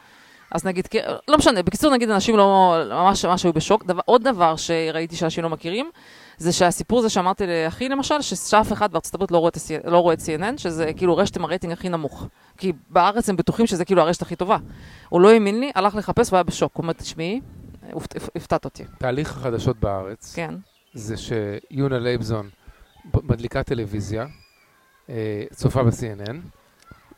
אז 0.51 0.65
נגיד, 0.65 0.87
לא 1.27 1.37
משנה, 1.37 1.63
בקיצור 1.63 1.91
נגיד 1.93 2.09
אנשים 2.09 2.37
לא, 2.37 2.75
ממש 2.89 3.25
ממש 3.25 3.43
היו 3.43 3.53
בשוק. 3.53 3.85
דבר, 3.85 4.01
עוד 4.05 4.23
דבר 4.23 4.55
שראיתי 4.55 5.15
שאנשים 5.15 5.43
לא 5.43 5.49
מכירים, 5.49 5.89
זה 6.37 6.51
שהסיפור 6.53 6.99
הזה 6.99 7.09
שאמרתי 7.09 7.43
לאחי 7.47 7.89
למשל, 7.89 8.21
שאף 8.21 8.73
אחד 8.73 8.91
בארצות 8.91 9.13
הברית 9.15 9.31
לא 9.31 9.37
רואה, 9.37 9.49
את 9.49 9.57
לא 9.85 9.97
רואה 9.97 10.13
את 10.13 10.19
CNN, 10.19 10.57
שזה 10.57 10.93
כאילו 10.93 11.17
רשת 11.17 11.37
עם 11.37 11.43
הרייטינג 11.45 11.73
הכי 11.73 11.89
נמוך. 11.89 12.27
כי 12.57 12.71
בארץ 12.89 13.29
הם 13.29 13.35
בטוחים 13.35 13.67
שזה 13.67 13.85
כאילו 13.85 14.01
הרשת 14.01 14.21
הכי 14.21 14.35
טובה. 14.35 14.57
הוא 15.09 15.21
לא 15.21 15.29
האמין 15.31 15.59
לי, 15.59 15.71
הלך 15.75 15.95
לחפש 15.95 16.27
והוא 16.29 16.37
היה 16.37 16.43
בשוק. 16.43 16.71
הוא 16.75 16.83
אומר, 16.83 16.93
תשמעי, 16.93 17.41
הפתעת 18.35 18.65
אותי. 18.65 18.83
תהליך 18.97 19.37
החדשות 19.37 19.79
בארץ, 19.79 20.35
כן. 20.35 20.55
זה 20.93 21.15
שיונה 21.17 21.99
לייבזון 21.99 22.49
מדליקה 23.23 23.63
טלוויזיה, 23.63 24.25
אה, 25.09 25.43
צופה 25.53 25.83
ב-CNN, 25.83 26.35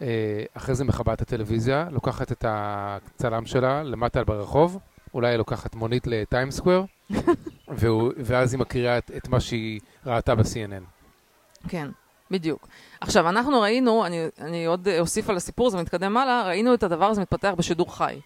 אה, 0.02 0.08
אחרי 0.54 0.76
זה 0.76 0.84
מכבה 0.84 1.14
את 1.14 1.22
הטלוויזיה, 1.22 1.88
לוקחת 1.92 2.32
את 2.32 2.46
הצלם 2.48 3.46
שלה 3.46 3.84
למטה 3.84 4.24
ברחוב, 4.24 4.78
אולי 5.14 5.38
לוקחת 5.38 5.76
מונית 5.76 6.08
לטיים 6.08 6.50
והוא- 7.68 8.12
ואז 8.18 8.54
היא 8.54 8.60
מקריאה 8.60 8.98
את, 8.98 9.12
את 9.18 9.28
מה 9.28 9.40
שהיא 9.40 9.80
ראתה 10.06 10.36
ב-CNN. 10.36 10.84
כן, 11.68 11.88
בדיוק. 12.32 12.68
עכשיו, 13.02 13.30
אנחנו 13.30 13.62
ראינו, 13.62 14.06
אני, 14.06 14.26
אני 14.42 14.66
עוד 14.66 14.88
אוסיף 15.00 15.30
על 15.30 15.36
הסיפור 15.38 15.68
הזה 15.68 15.78
ונתקדם 15.78 16.18
הלאה, 16.18 16.44
ראינו 16.48 16.74
את 16.74 16.84
הדבר 16.84 17.06
הזה 17.06 17.22
מתפתח 17.22 17.54
בשידור 17.58 17.96
חי. 17.98 18.20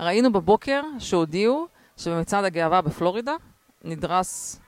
ראינו 0.00 0.32
בבוקר 0.32 0.82
שהודיעו 0.98 1.66
שבמצעד 2.00 2.44
הגאווה 2.44 2.80
בפלורידה 2.80 3.34
נדרס, 3.84 4.60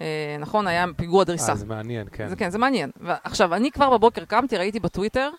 אה, 0.00 0.36
נכון, 0.40 0.66
היה 0.66 0.86
פיגוע 0.96 1.24
דריסה. 1.24 1.52
אה, 1.52 1.56
זה 1.56 1.66
מעניין, 1.66 2.06
כן. 2.12 2.28
זה 2.28 2.36
כן, 2.36 2.50
זה 2.50 2.58
מעניין. 2.58 2.90
עכשיו, 3.24 3.54
אני 3.54 3.70
כבר 3.70 3.90
בבוקר 3.90 4.24
קמתי, 4.24 4.56
ראיתי 4.56 4.80
בטוויטר, 4.80 5.30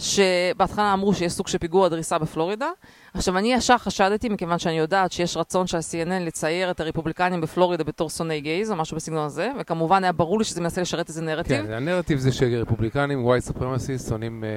שבהתחלה 0.00 0.92
אמרו 0.92 1.14
שיש 1.14 1.32
סוג 1.32 1.48
של 1.48 1.58
פיגוע 1.58 1.88
דריסה 1.88 2.18
בפלורידה. 2.18 2.68
עכשיו, 3.14 3.38
אני 3.38 3.52
ישר 3.52 3.78
חשדתי, 3.78 4.28
מכיוון 4.28 4.58
שאני 4.58 4.78
יודעת 4.78 5.12
שיש 5.12 5.36
רצון 5.36 5.66
של 5.66 5.76
ה-CNN 5.76 6.20
לצייר 6.20 6.70
את 6.70 6.80
הרפובליקנים 6.80 7.40
בפלורידה 7.40 7.84
בתור 7.84 8.10
שונאי 8.10 8.40
גייז, 8.40 8.70
או 8.70 8.76
משהו 8.76 8.96
בסגנון 8.96 9.26
הזה, 9.26 9.50
וכמובן 9.60 10.04
היה 10.04 10.12
ברור 10.12 10.38
לי 10.38 10.44
שזה 10.44 10.60
מנסה 10.60 10.80
לשרת 10.80 11.08
איזה 11.08 11.22
נרטיב. 11.22 11.66
כן, 11.66 11.72
הנרטיב 11.72 12.18
זה 12.18 12.32
שרפובליקנים, 12.32 13.24
white 13.24 13.44
supremacist, 13.44 14.08
שונאים 14.08 14.44
אה, 14.44 14.48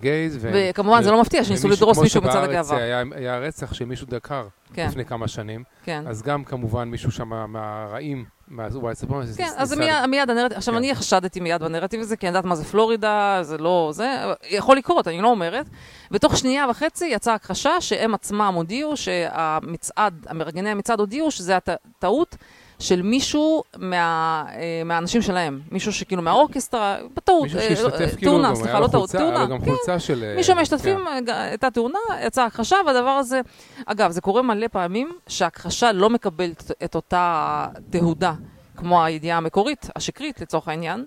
gays, 0.00 0.38
ו- 0.40 0.50
וכמובן, 0.70 1.02
זה 1.02 1.10
לא 1.10 1.20
מפתיע 1.20 1.44
שניסו 1.44 1.68
לדרוס 1.68 1.96
כמו 1.96 2.02
מישהו 2.02 2.20
מצד 2.20 2.32
שבארץ 2.32 2.48
הגאווה. 2.48 2.76
היה, 2.76 3.02
היה 3.14 3.38
רצח 3.38 3.74
של 3.74 3.84
מישהו 3.84 4.06
דקר 4.10 4.46
כן, 4.74 4.86
לפני 4.88 5.04
כמה 5.04 5.28
שנים, 5.28 5.64
כן. 5.84 6.04
אז 6.06 6.22
גם 6.22 6.44
כמובן 6.44 6.88
מישהו 6.88 7.10
שם 7.10 7.28
מהרעים, 7.48 8.24
מה 8.48 8.62
white 8.62 8.98
supremacist, 8.98 9.38
כן, 9.38 9.50
אז 9.56 9.68
זה 9.68 9.76
מיד, 10.08 10.30
הנרטיב, 10.30 10.56
עכשיו 10.58 10.74
כן. 10.74 10.78
אני 10.78 10.94
חשדתי 10.94 11.40
מיד 11.40 11.62
בנרטיב 11.62 12.00
הזה, 12.00 12.16
כי 12.16 12.26
אני 12.26 12.36
יודעת 12.36 12.44
מה 12.44 12.54
זה 12.56 12.64
פלורידה, 12.64 13.38
זה 13.42 13.58
לא 13.58 13.90
זה, 13.94 14.16
יכול 14.50 14.76
לקרות, 14.76 15.08
אני 15.08 15.20
לא 15.20 15.28
אומרת. 15.28 15.66
ותוך 16.10 16.36
שנייה 16.36 16.66
וחצי 16.70 17.06
יצאה 17.06 17.34
הכחשה 17.34 17.80
שהם 17.80 18.14
עצמם 18.14 18.52
הודיעו, 18.56 18.96
שהמצעד, 18.96 20.26
המארגני 20.28 20.70
המצעד 20.70 21.00
הודיעו 21.00 21.30
שזה 21.30 21.56
הט- 21.56 21.68
טעות 21.98 22.36
של 22.78 23.02
מישהו 23.02 23.62
מה, 23.78 24.44
אה, 24.48 24.82
מהאנשים 24.84 25.22
שלהם, 25.22 25.60
מישהו 25.70 25.92
שכאילו 25.92 26.22
מהאורקסטרה, 26.22 26.96
בטעות, 27.16 27.42
מישהו 27.42 27.58
אה, 27.58 27.68
שהשתתף 27.68 28.00
אה, 28.00 28.16
כאילו, 28.16 28.32
תאונה, 28.32 28.48
גם 28.48 28.54
סליחה, 28.54 28.80
לא 28.80 28.88
טעות, 28.88 29.14
היה 29.14 29.24
תאונה, 29.24 29.58
כן. 29.86 29.98
של... 29.98 30.32
מישהו 30.36 30.54
מהמשתתפים 30.54 30.98
כן. 31.26 31.32
הייתה 31.32 31.70
תאונה, 31.70 31.98
יצאה 32.26 32.44
הכחשה, 32.44 32.76
והדבר 32.86 33.10
הזה... 33.10 33.40
אגב, 33.86 34.10
זה 34.10 34.20
קורה 34.20 34.42
מלא 34.42 34.66
פעמים 34.68 35.12
שההכחשה 35.28 35.92
לא 35.92 36.10
מקבלת 36.10 36.70
את 36.84 36.94
אותה 36.94 37.66
תהודה 37.90 38.32
כמו 38.76 39.04
הידיעה 39.04 39.38
המקורית, 39.38 39.90
השקרית 39.96 40.40
לצורך 40.40 40.68
העניין. 40.68 41.04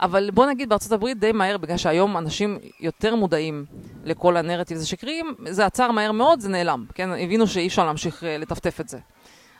אבל 0.00 0.30
בוא 0.34 0.46
נגיד 0.46 0.68
בארצות 0.68 0.92
הברית 0.92 1.18
די 1.18 1.32
מהר, 1.32 1.56
בגלל 1.56 1.76
שהיום 1.76 2.16
אנשים 2.16 2.58
יותר 2.80 3.14
מודעים 3.14 3.64
לכל 4.04 4.36
הנרטיב 4.36 4.76
הזה 4.76 4.86
שקריים, 4.86 5.34
זה 5.48 5.66
עצר 5.66 5.90
מהר 5.90 6.12
מאוד, 6.12 6.40
זה 6.40 6.48
נעלם. 6.48 6.84
כן, 6.94 7.10
הבינו 7.18 7.46
שאי 7.46 7.66
אפשר 7.66 7.84
להמשיך 7.84 8.22
לטפטף 8.38 8.80
את 8.80 8.88
זה. 8.88 8.98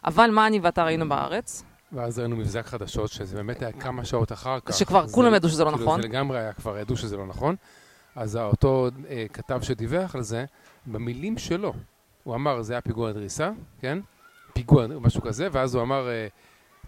אבל 0.07 0.31
מה 0.31 0.47
אני 0.47 0.61
ואתה 0.61 0.85
ראינו 0.85 1.09
בארץ? 1.09 1.65
ואז 1.93 2.19
ראינו 2.19 2.37
מבזק 2.37 2.67
חדשות, 2.67 3.11
שזה 3.11 3.37
באמת 3.37 3.63
היה 3.63 3.73
כמה 3.73 4.05
שעות 4.05 4.33
אחר 4.33 4.61
כך. 4.61 4.75
שכבר 4.75 5.07
זה- 5.07 5.15
כולם 5.15 5.35
ידעו 5.35 5.51
שזה 5.51 5.65
לא 5.65 5.71
כאילו, 5.71 5.83
נכון. 5.85 6.03
זה 6.03 6.09
לגמרי 6.09 6.39
היה, 6.39 6.53
כבר 6.53 6.79
ידעו 6.79 6.97
שזה 6.97 7.17
לא 7.17 7.27
נכון. 7.27 7.57
אז 8.17 8.37
אותו 8.37 8.89
אה, 9.09 9.27
כתב 9.33 9.59
שדיווח 9.63 10.15
על 10.15 10.23
זה, 10.23 10.45
במילים 10.87 11.39
שלו, 11.39 11.73
הוא 12.25 12.35
אמר, 12.35 12.63
זה 12.63 12.73
היה 12.73 12.81
פיגוע 12.81 13.13
דריסה, 13.13 13.51
כן? 13.81 13.99
פיגוע, 14.53 14.87
משהו 14.87 15.23
כזה, 15.23 15.49
ואז 15.53 15.75
הוא 15.75 15.83
אמר 15.83 16.09
אה, 16.09 16.27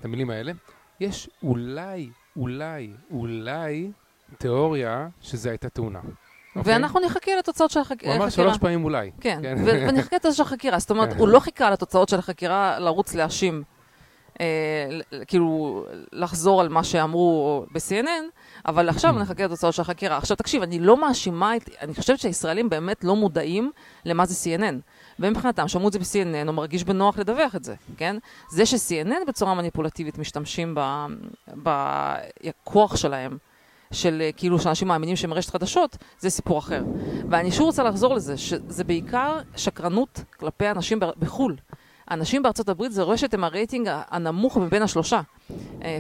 את 0.01 0.05
המילים 0.05 0.31
האלה. 0.31 0.53
יש 1.01 1.31
אולי, 1.43 2.11
אולי, 2.37 2.93
אולי 3.11 3.91
תיאוריה 4.39 5.09
שזה 5.21 5.49
הייתה 5.51 5.69
תאונה. 5.69 6.01
אוקיי? 6.59 6.73
ואנחנו 6.73 7.01
נחכה 7.01 7.31
לתוצאות 7.39 7.71
של 7.71 7.81
החק- 7.81 8.05
הוא 8.05 8.15
אמר 8.15 8.25
החקירה. 8.25 8.47
שלוש 8.47 8.59
פעמים 8.59 8.85
אולי. 8.85 9.11
כן, 9.21 9.39
כן. 9.43 9.55
ונחכה 9.65 10.17
לתוצאות 10.17 10.35
של 10.37 10.43
החקירה. 10.43 10.79
זאת 10.79 10.91
אומרת, 10.91 11.13
כן. 11.13 11.19
הוא 11.19 11.29
לא 11.29 11.41
חיכה 11.41 11.71
לתוצאות 11.71 12.09
של 12.09 12.19
החקירה 12.19 12.79
לרוץ 12.79 13.15
להאשים, 13.15 13.63
אה, 14.41 14.47
כאילו, 15.27 15.85
לחזור 16.13 16.61
על 16.61 16.69
מה 16.69 16.85
שאמרו 16.85 17.65
ב-CNN, 17.73 18.07
אבל 18.67 18.89
עכשיו 18.89 19.15
Mm. 19.17 19.19
נחכה 19.21 19.45
לתוצאות 19.45 19.75
של 19.75 19.83
החקירה. 19.83 20.17
עכשיו 20.17 20.37
תקשיב, 20.37 20.63
אני 20.63 20.79
לא 20.79 21.01
מאשימה, 21.01 21.57
את, 21.57 21.71
אני 21.83 21.95
חושבת 21.95 22.19
שהישראלים 22.19 22.69
באמת 22.71 23.05
לא 23.05 23.17
מודעים 23.17 23.71
למה 24.05 24.27
זה 24.27 24.35
CNN. 24.59 24.75
ומבחינתם, 25.21 25.69
שמעו 25.69 25.89
את 25.89 25.93
זה 25.93 25.99
ב-CNN, 25.99 26.47
הוא 26.47 26.55
מרגיש 26.55 26.85
בנוח 26.85 27.19
לדווח 27.19 27.57
את 27.57 27.65
זה, 27.65 27.75
כן? 27.97 28.17
זה 28.51 28.67
ש-CNN 28.67 29.29
בצורה 29.29 29.55
מניפולטיבית 29.55 30.19
משתמשים 30.19 30.75
בכוח 31.57 32.97
שלהם. 32.97 33.39
של 33.93 34.23
אה, 34.23 34.31
כאילו 34.37 34.59
שאנשים 34.59 34.89
מאמינים 34.89 35.17
שהם 35.17 35.33
רשת 35.33 35.51
חדשות, 35.51 35.97
זה 36.19 36.31
סיפור 36.31 36.59
אחר. 36.59 36.85
ואני 37.31 37.53
שוב 37.53 37.67
רוצה 37.67 37.83
לחזור 37.83 38.15
לזה, 38.15 38.37
שזה 38.37 38.85
בעיקר 38.85 39.39
שקרנות 39.57 40.21
כלפי 40.39 40.71
אנשים 40.71 41.01
בחו"ל. 41.19 41.57
אנשים 42.11 42.43
בארצות 42.43 42.69
הברית 42.69 42.93
זה 42.93 43.03
רשת 43.03 43.35
עם 43.35 43.45
הרייטינג 43.45 43.89
הנמוך 44.11 44.57
מבין 44.57 44.83
השלושה. 44.83 45.21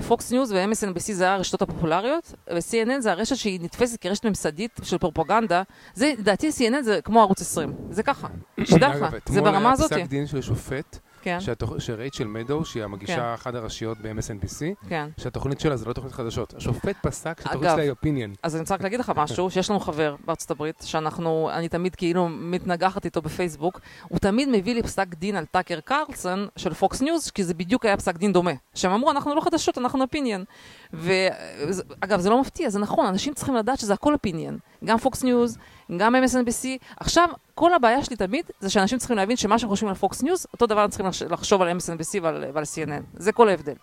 פוקס 0.08 0.32
ניוז 0.32 0.52
ו-MSNBC 0.52 1.12
זה 1.12 1.32
הרשתות 1.32 1.62
הפופולריות, 1.62 2.34
ו-CNN 2.50 3.00
זה 3.00 3.12
הרשת 3.12 3.36
שהיא 3.36 3.60
נתפסת 3.62 4.00
כרשת 4.00 4.26
ממסדית 4.26 4.80
של 4.82 4.98
פרופגנדה. 4.98 5.62
זה, 5.94 6.12
לדעתי 6.18 6.48
CNN 6.48 6.82
זה 6.82 7.00
כמו 7.04 7.20
ערוץ 7.20 7.40
20, 7.40 7.72
זה 7.90 8.02
ככה, 8.02 8.28
שתדע 8.64 8.88
לך, 8.88 8.96
אגב, 8.96 9.10
זה 9.10 9.16
אתמול 9.16 9.40
ברמה 9.40 9.58
היה 9.58 9.72
הזאת. 9.72 9.92
פסק 9.92 10.06
דין 10.06 10.26
של 10.26 10.42
שופט, 10.42 10.98
כן, 11.26 11.38
שהתוכ- 11.40 11.78
שרייצ'ל 11.80 12.24
מדו, 12.24 12.64
שהיא 12.64 12.84
המגישה 12.84 13.34
אחת 13.34 13.54
הראשיות 13.54 13.98
ב-MSNBC, 13.98 14.88
כן. 14.88 15.08
שהתוכנית 15.20 15.60
שלה 15.60 15.76
זה 15.76 15.86
לא 15.86 15.92
תוכנית 15.92 16.12
חדשות. 16.12 16.54
השופט 16.54 16.96
פסק 17.02 17.40
שהתוכנית 17.42 17.70
שלה 17.72 17.82
היא 17.82 17.90
opinion. 17.90 18.32
אז 18.42 18.54
אני 18.54 18.60
רוצה 18.60 18.74
רק 18.74 18.82
להגיד 18.82 19.00
לך 19.00 19.12
משהו, 19.16 19.50
שיש 19.50 19.70
לנו 19.70 19.80
חבר 19.80 20.16
בארצות 20.24 20.50
הברית, 20.50 20.82
שאנחנו, 20.86 21.50
אני 21.52 21.68
תמיד 21.68 21.94
כאילו 21.94 22.28
מתנגחת 22.28 23.04
איתו 23.04 23.22
בפייסבוק, 23.22 23.80
הוא 24.08 24.18
תמיד 24.18 24.48
מביא 24.48 24.74
לי 24.74 24.82
פסק 24.82 25.06
דין 25.14 25.36
על 25.36 25.44
טאקר 25.44 25.80
קרלסון 25.80 26.46
של 26.56 26.74
פוקס 26.74 27.02
ניוז, 27.02 27.30
כי 27.30 27.44
זה 27.44 27.54
בדיוק 27.54 27.84
היה 27.84 27.96
פסק 27.96 28.16
דין 28.16 28.32
דומה. 28.32 28.52
שהם 28.74 28.92
אמרו, 28.92 29.10
אנחנו 29.10 29.34
לא 29.34 29.40
חדשות, 29.40 29.78
אנחנו 29.78 30.02
opinion. 30.02 30.44
ואגב, 30.92 32.20
זה 32.20 32.30
לא 32.30 32.40
מפתיע, 32.40 32.70
זה 32.70 32.78
נכון, 32.78 33.06
אנשים 33.06 33.34
צריכים 33.34 33.54
לדעת 33.54 33.78
שזה 33.78 33.94
הכל 33.94 34.12
opinion. 34.12 34.58
גם 34.84 34.98
פוקס 34.98 35.24
ניוז, 35.24 35.58
גם 35.96 36.14
MSNBC. 36.14 36.66
עכשיו, 37.00 37.28
כל 37.54 37.74
הבעיה 37.74 38.04
שלי 38.04 38.16
תמיד, 38.16 38.44
זה 38.60 38.70
שאנשים 38.70 38.98
צריכים 38.98 39.16
להבין 39.16 39.36
שמה 39.36 39.58
שהם 39.58 39.68
חושבים 39.68 39.88
על 39.88 39.94
פוקס 39.94 40.22
ניוז, 40.22 40.46
אותו 40.52 40.66
דבר 40.66 40.80
הם 40.80 40.88
צריכים 40.90 41.06
לחש- 41.06 41.22
לחשוב 41.22 41.62
על 41.62 41.68
MSNBC 41.78 42.20
ועל, 42.22 42.44
ועל 42.54 42.64
CNN. 42.64 43.02
זה 43.14 43.32
כל 43.32 43.48
ההבדל. 43.48 43.74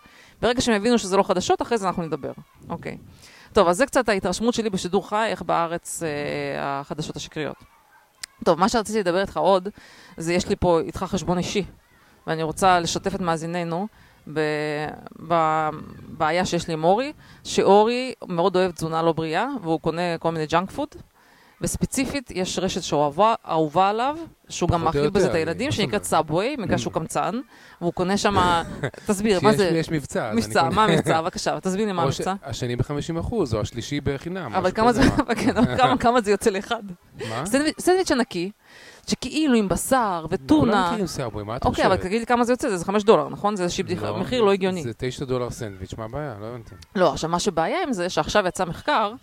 ברגע 0.41 0.61
שהם 0.61 0.75
יבינו 0.75 0.97
שזה 0.99 1.17
לא 1.17 1.23
חדשות, 1.23 1.61
אחרי 1.61 1.77
זה 1.77 1.87
אנחנו 1.87 2.03
נדבר. 2.03 2.31
אוקיי. 2.69 2.97
טוב, 3.53 3.67
אז 3.67 3.77
זה 3.77 3.85
קצת 3.85 4.09
ההתרשמות 4.09 4.53
שלי 4.53 4.69
בשידור 4.69 5.09
חי, 5.09 5.27
איך 5.29 5.41
בארץ 5.41 6.03
אה, 6.03 6.09
החדשות 6.79 7.15
השקריות. 7.15 7.55
טוב, 8.45 8.59
מה 8.59 8.69
שרציתי 8.69 8.99
לדבר 8.99 9.21
איתך 9.21 9.37
עוד, 9.37 9.69
זה 10.17 10.33
יש 10.33 10.49
לי 10.49 10.55
פה 10.55 10.79
איתך 10.79 11.05
חשבון 11.09 11.37
אישי, 11.37 11.63
ואני 12.27 12.43
רוצה 12.43 12.79
לשתף 12.79 13.15
את 13.15 13.21
מאזיננו 13.21 13.87
בבעיה 15.19 16.45
שיש 16.45 16.67
לי 16.67 16.73
עם 16.73 16.83
אורי, 16.83 17.13
שאורי 17.43 18.13
מאוד 18.27 18.55
אוהב 18.55 18.71
תזונה 18.71 19.01
לא 19.01 19.11
בריאה, 19.13 19.47
והוא 19.61 19.79
קונה 19.79 20.17
כל 20.19 20.31
מיני 20.31 20.45
ג'אנק 20.45 20.71
פוד, 20.71 20.87
וספציפית 21.61 22.31
יש 22.31 22.59
רשת 22.59 22.83
שאוהבה 22.83 23.33
אהובה 23.49 23.89
עליו, 23.89 24.17
שהוא 24.49 24.69
גם 24.69 24.83
מאכיל 24.83 25.09
בזה 25.09 25.29
את 25.29 25.35
הילדים, 25.35 25.71
שנקראת? 25.71 26.03
סאבווי, 26.03 26.55
בגלל 26.57 26.77
שהוא 26.77 26.93
קמצן, 26.93 27.39
והוא 27.81 27.93
קונה 27.93 28.17
שם, 28.17 28.61
תסביר, 29.05 29.39
מה 29.43 29.53
זה? 29.53 29.69
יש 29.69 29.91
מבצע. 29.91 30.31
מבצע, 30.35 30.69
מה 30.69 30.83
המבצע? 30.83 31.21
בבקשה, 31.21 31.59
תסביר 31.59 31.85
לי 31.85 31.91
מה 31.91 32.03
המבצע. 32.03 32.33
השני 32.43 32.75
ב-50% 32.75 33.33
או 33.53 33.61
השלישי 33.61 34.01
בחינם. 34.01 34.53
אבל 34.53 34.71
כמה 34.71 34.93
זה? 34.93 35.01
כן, 35.43 35.53
כמה- 35.99 36.21
זה 36.21 36.31
יוצא 36.31 36.49
לאחד? 36.49 36.83
מה? 37.29 37.43
סנדוויץ' 37.79 38.11
ענקי, 38.11 38.51
שכאילו 39.07 39.55
עם 39.55 39.67
בשר 39.69 40.25
כולם 40.27 40.27
וטונה. 40.29 40.87
מכירים 40.87 41.07
Subway, 41.07 41.43
מה 41.43 41.55
את 41.55 41.63
חושבת? 41.63 41.77
אוקיי, 41.79 41.85
אבל 41.85 42.03
תגיד 42.03 42.19
לי 42.19 42.25
כמה 42.25 42.43
זה 42.43 42.53
יוצא, 42.53 42.77
זה 42.77 42.85
5 42.85 43.03
דולר, 43.03 43.29
נכון? 43.29 43.55
זה 43.55 43.63
איזושהי 43.63 43.83
בדיחה, 43.83 44.11
מחיר 44.11 44.41
לא 44.41 44.53
הגיוני. 44.53 44.83
זה 44.83 44.91
9 44.97 45.25
דולר 45.25 45.49
סנדוויץ', 45.49 45.93
מה 45.97 46.05
הבעיה? 46.05 46.35
לא 46.41 46.45
הבנתי. 46.45 46.75
לא, 46.95 47.11
עכשיו 47.11 47.29
מה 47.29 47.39
שבעיה 47.39 47.83
עם 47.83 47.93
זה, 47.93 48.09
שעכשיו 48.09 48.47
יצא 48.47 48.65
מחקר, 48.65 49.13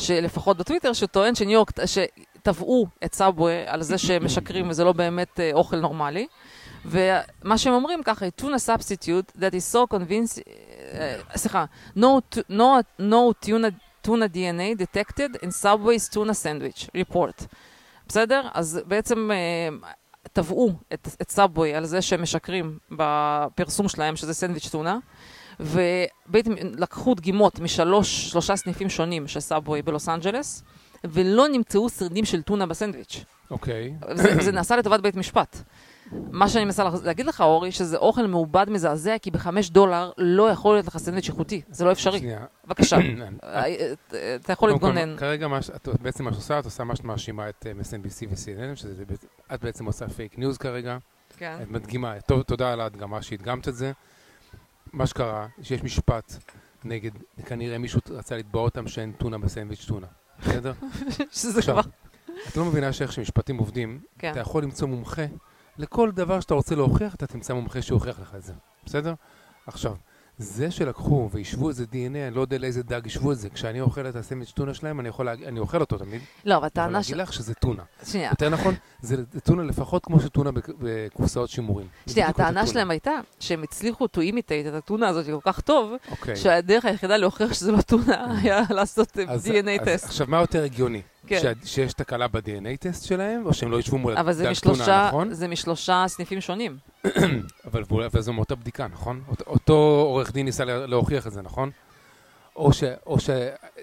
שלפחות 0.00 0.56
בטוויטר, 0.56 0.92
שטוען 0.92 1.34
שניו 1.34 1.52
יורק, 1.52 1.70
שתבעו 1.86 2.86
את 3.04 3.14
Subway 3.14 3.52
על 3.66 3.82
זה 3.82 3.98
שהם 3.98 4.24
משקרים 4.24 4.68
וזה 4.70 4.84
לא 4.84 4.92
באמת 4.92 5.40
אה, 5.40 5.50
אוכל 5.52 5.76
נורמלי. 5.80 6.26
ומה 6.84 7.58
שהם 7.58 7.72
אומרים 7.72 8.02
ככה, 8.02 8.26
tuna 8.40 8.58
substitute 8.66 9.38
that 9.38 9.52
is 9.52 9.74
so 9.74 9.96
convincing, 9.96 10.48
אה, 10.92 11.16
סליחה, 11.36 11.64
no, 11.96 12.40
no, 12.50 13.00
no 13.00 13.46
tuna, 13.46 13.68
tuna 14.02 14.28
DNA 14.28 14.78
detected 14.78 15.36
in 15.42 15.50
Subway's 15.62 16.08
tuna 16.14 16.34
sandwich 16.34 16.88
report. 16.94 17.46
בסדר? 18.08 18.48
אז 18.54 18.80
בעצם 18.86 19.30
אה, 19.30 19.90
תבעו 20.32 20.72
את, 20.92 21.08
את 21.22 21.30
Subway 21.30 21.74
על 21.74 21.84
זה 21.84 22.02
שהם 22.02 22.22
משקרים 22.22 22.78
בפרסום 22.90 23.88
שלהם, 23.88 24.16
שזה 24.16 24.34
סנדוויץ' 24.34 24.68
טונה, 24.68 24.98
ובעצם 25.60 26.54
לקחו 26.78 27.14
דגימות 27.14 27.60
משלוש, 27.60 28.30
שלושה 28.30 28.56
סניפים 28.56 28.88
שונים 28.88 29.28
של 29.28 29.40
Subway 29.40 29.82
בלוס 29.82 30.08
אנג'לס, 30.08 30.62
ולא 31.04 31.48
נמצאו 31.48 31.88
שרידים 31.88 32.24
של 32.24 32.42
טונה 32.42 32.66
בסנדוויץ'. 32.66 33.24
אוקיי. 33.50 33.94
זה, 34.14 34.42
זה 34.42 34.52
נעשה 34.52 34.76
לטובת 34.76 35.00
בית 35.00 35.16
משפט. 35.16 35.62
מה 36.12 36.48
שאני 36.48 36.64
מנסה 36.64 36.84
להגיד 37.04 37.26
לך, 37.26 37.40
אורי, 37.40 37.72
שזה 37.72 37.96
אוכל 37.96 38.26
מעובד 38.26 38.66
מזעזע, 38.70 39.18
כי 39.22 39.30
בחמש 39.30 39.70
דולר 39.70 40.10
לא 40.18 40.50
יכול 40.50 40.74
להיות 40.76 40.86
לך 40.86 40.96
סנדוויץ' 40.96 41.28
איכותי. 41.28 41.62
זה 41.70 41.84
לא 41.84 41.92
אפשרי. 41.92 42.18
שנייה. 42.18 42.44
בבקשה, 42.66 42.96
אה, 43.44 43.64
אתה 44.34 44.52
יכול 44.52 44.68
קודם 44.70 44.80
כל, 44.80 44.86
להתגונן. 44.86 45.16
כרגע 45.18 45.48
בעצם 46.02 46.24
מה 46.24 46.32
שאת 46.32 46.36
עושה, 46.36 46.58
את 46.58 46.64
עושה 46.64 46.84
מה 46.84 46.96
שאת 46.96 47.04
מאשימה 47.04 47.48
את 47.48 47.66
אה, 47.66 47.72
MSNBC 47.72 48.26
ו-CNN, 48.30 48.76
שזה 48.76 49.04
בעצם- 49.62 49.84
עושה 49.84 50.08
פייק 50.08 50.38
ניוז 50.38 50.58
כרגע. 50.58 50.98
כן. 51.38 51.58
את 51.62 51.70
מדגימה, 51.70 52.14
תודה 52.46 52.72
על 52.72 52.80
ההדגמה 52.80 53.22
שהדגמת 53.22 53.68
את 53.68 53.74
זה. 53.76 53.92
מה 54.92 55.06
שקרה, 55.06 55.46
שיש 55.62 55.82
משפט 55.82 56.32
נגד, 56.84 57.10
כנראה 57.46 57.78
מישהו 57.78 58.00
רצה 58.10 58.36
לתבוע 58.36 58.62
אותם 58.62 58.88
שאין 58.88 59.12
טונה 59.12 59.38
בסנדוויץ' 59.38 59.84
טונה. 59.88 60.06
בסדר? 60.42 60.72
שזה 61.32 61.62
כבר... 61.62 61.80
את 62.48 62.56
לא 62.56 62.64
מבינה 62.64 62.92
שאיך 62.92 63.12
שמשפטים 63.12 63.56
עובדים, 63.58 64.00
כן. 64.18 64.30
אתה 64.30 64.40
יכול 64.40 64.62
למצוא 64.62 64.88
מומחה 64.88 65.22
לכל 65.78 66.10
דבר 66.10 66.40
שאתה 66.40 66.54
רוצה 66.54 66.74
להוכיח, 66.74 67.14
אתה 67.14 67.26
תמצא 67.26 67.54
מומחה 67.54 67.82
שיוכיח 67.82 68.20
לך 68.20 68.34
את 68.34 68.42
זה. 68.42 68.52
בסדר? 68.86 69.14
עכשיו, 69.66 69.94
זה 70.38 70.70
שלקחו 70.70 71.28
והשוו 71.32 71.68
איזה 71.68 71.84
DNA, 71.84 71.94
אני 72.28 72.30
לא 72.34 72.40
יודע 72.40 72.58
לאיזה 72.58 72.82
דג 72.82 73.06
השוו 73.06 73.32
את 73.32 73.38
זה, 73.38 73.50
כשאני 73.50 73.80
אוכל 73.80 74.06
את 74.06 74.16
הסנדוויץ' 74.16 74.50
טונה 74.50 74.74
שלהם, 74.74 75.00
אני 75.00 75.08
יכול 75.08 75.28
אני 75.28 75.60
אוכל 75.60 75.80
אותו 75.80 75.98
תמיד, 75.98 76.20
לא, 76.44 76.54
אבל 76.54 76.62
אני 76.62 76.66
הטענה 76.66 77.02
ש... 77.02 77.10
להגיד 77.10 77.22
לך 77.22 77.32
שזה 77.32 77.54
טונה. 77.54 77.82
שנייה, 78.04 78.30
יותר 78.30 78.48
נכון, 78.48 78.74
זה 79.00 79.16
טונה 79.44 79.62
לפחות 79.62 80.04
כמו 80.04 80.20
שטונה 80.20 80.52
בק- 80.52 80.68
בקופסאות 80.78 81.50
שימורים. 81.50 81.86
שנייה, 82.06 82.28
הטענה. 82.28 82.66
שלהם 82.66 82.90
הייתה 82.90 83.10
שהם 83.40 83.62
הצליחו 83.62 84.04
to 84.04 84.18
imitate 84.18 84.68
את 84.68 84.74
הטונה 84.74 85.08
הזאת 85.08 85.26
כל 85.26 85.52
כך 85.52 85.60
טוב, 85.60 85.92
אוקיי. 86.10 86.36
שהדרך 86.36 86.84
היחידה 86.84 87.16
להוכיח 87.16 87.52
שזה 87.54 87.72
לא 87.72 87.80
טונה 87.82 88.38
היה 88.42 88.60
לעשות 88.70 89.16
DNA 89.16 89.84
טסט. 89.84 90.04
עכשיו, 90.04 90.26
מה 90.30 90.40
יותר 90.40 90.64
הגיוני? 90.64 91.02
כן. 91.26 91.52
שיש 91.64 91.92
תקלה 91.92 92.28
ב-DNA 92.28 92.76
טסט 92.80 93.04
שלהם, 93.04 93.46
או 93.46 93.54
שהם 93.54 93.70
לא 93.70 93.78
ישבו 93.80 93.98
מול 93.98 94.16
אבל 94.16 94.50
משלושה, 94.50 94.84
טונה, 94.84 95.08
נכון? 95.08 95.32
זה 95.34 95.48
משלושה 95.48 96.04
סניפים 96.08 96.40
שונים. 96.40 96.76
אבל 97.70 97.82
אבל 98.06 98.20
זו 98.20 98.32
מאותה 98.32 98.54
בדיקה, 98.54 98.86
נכון? 98.88 99.22
אות- 99.28 99.42
אותו 99.46 99.72
עורך 100.06 100.32
דין 100.32 100.46
ניסה 100.46 100.64
לה- 100.64 100.86
להוכיח 100.86 101.26
את 101.26 101.32
זה, 101.32 101.42
נכון? 101.42 101.70
או 102.56 102.72
ש... 102.72 102.84
או 103.06 103.20
ש... 103.20 103.30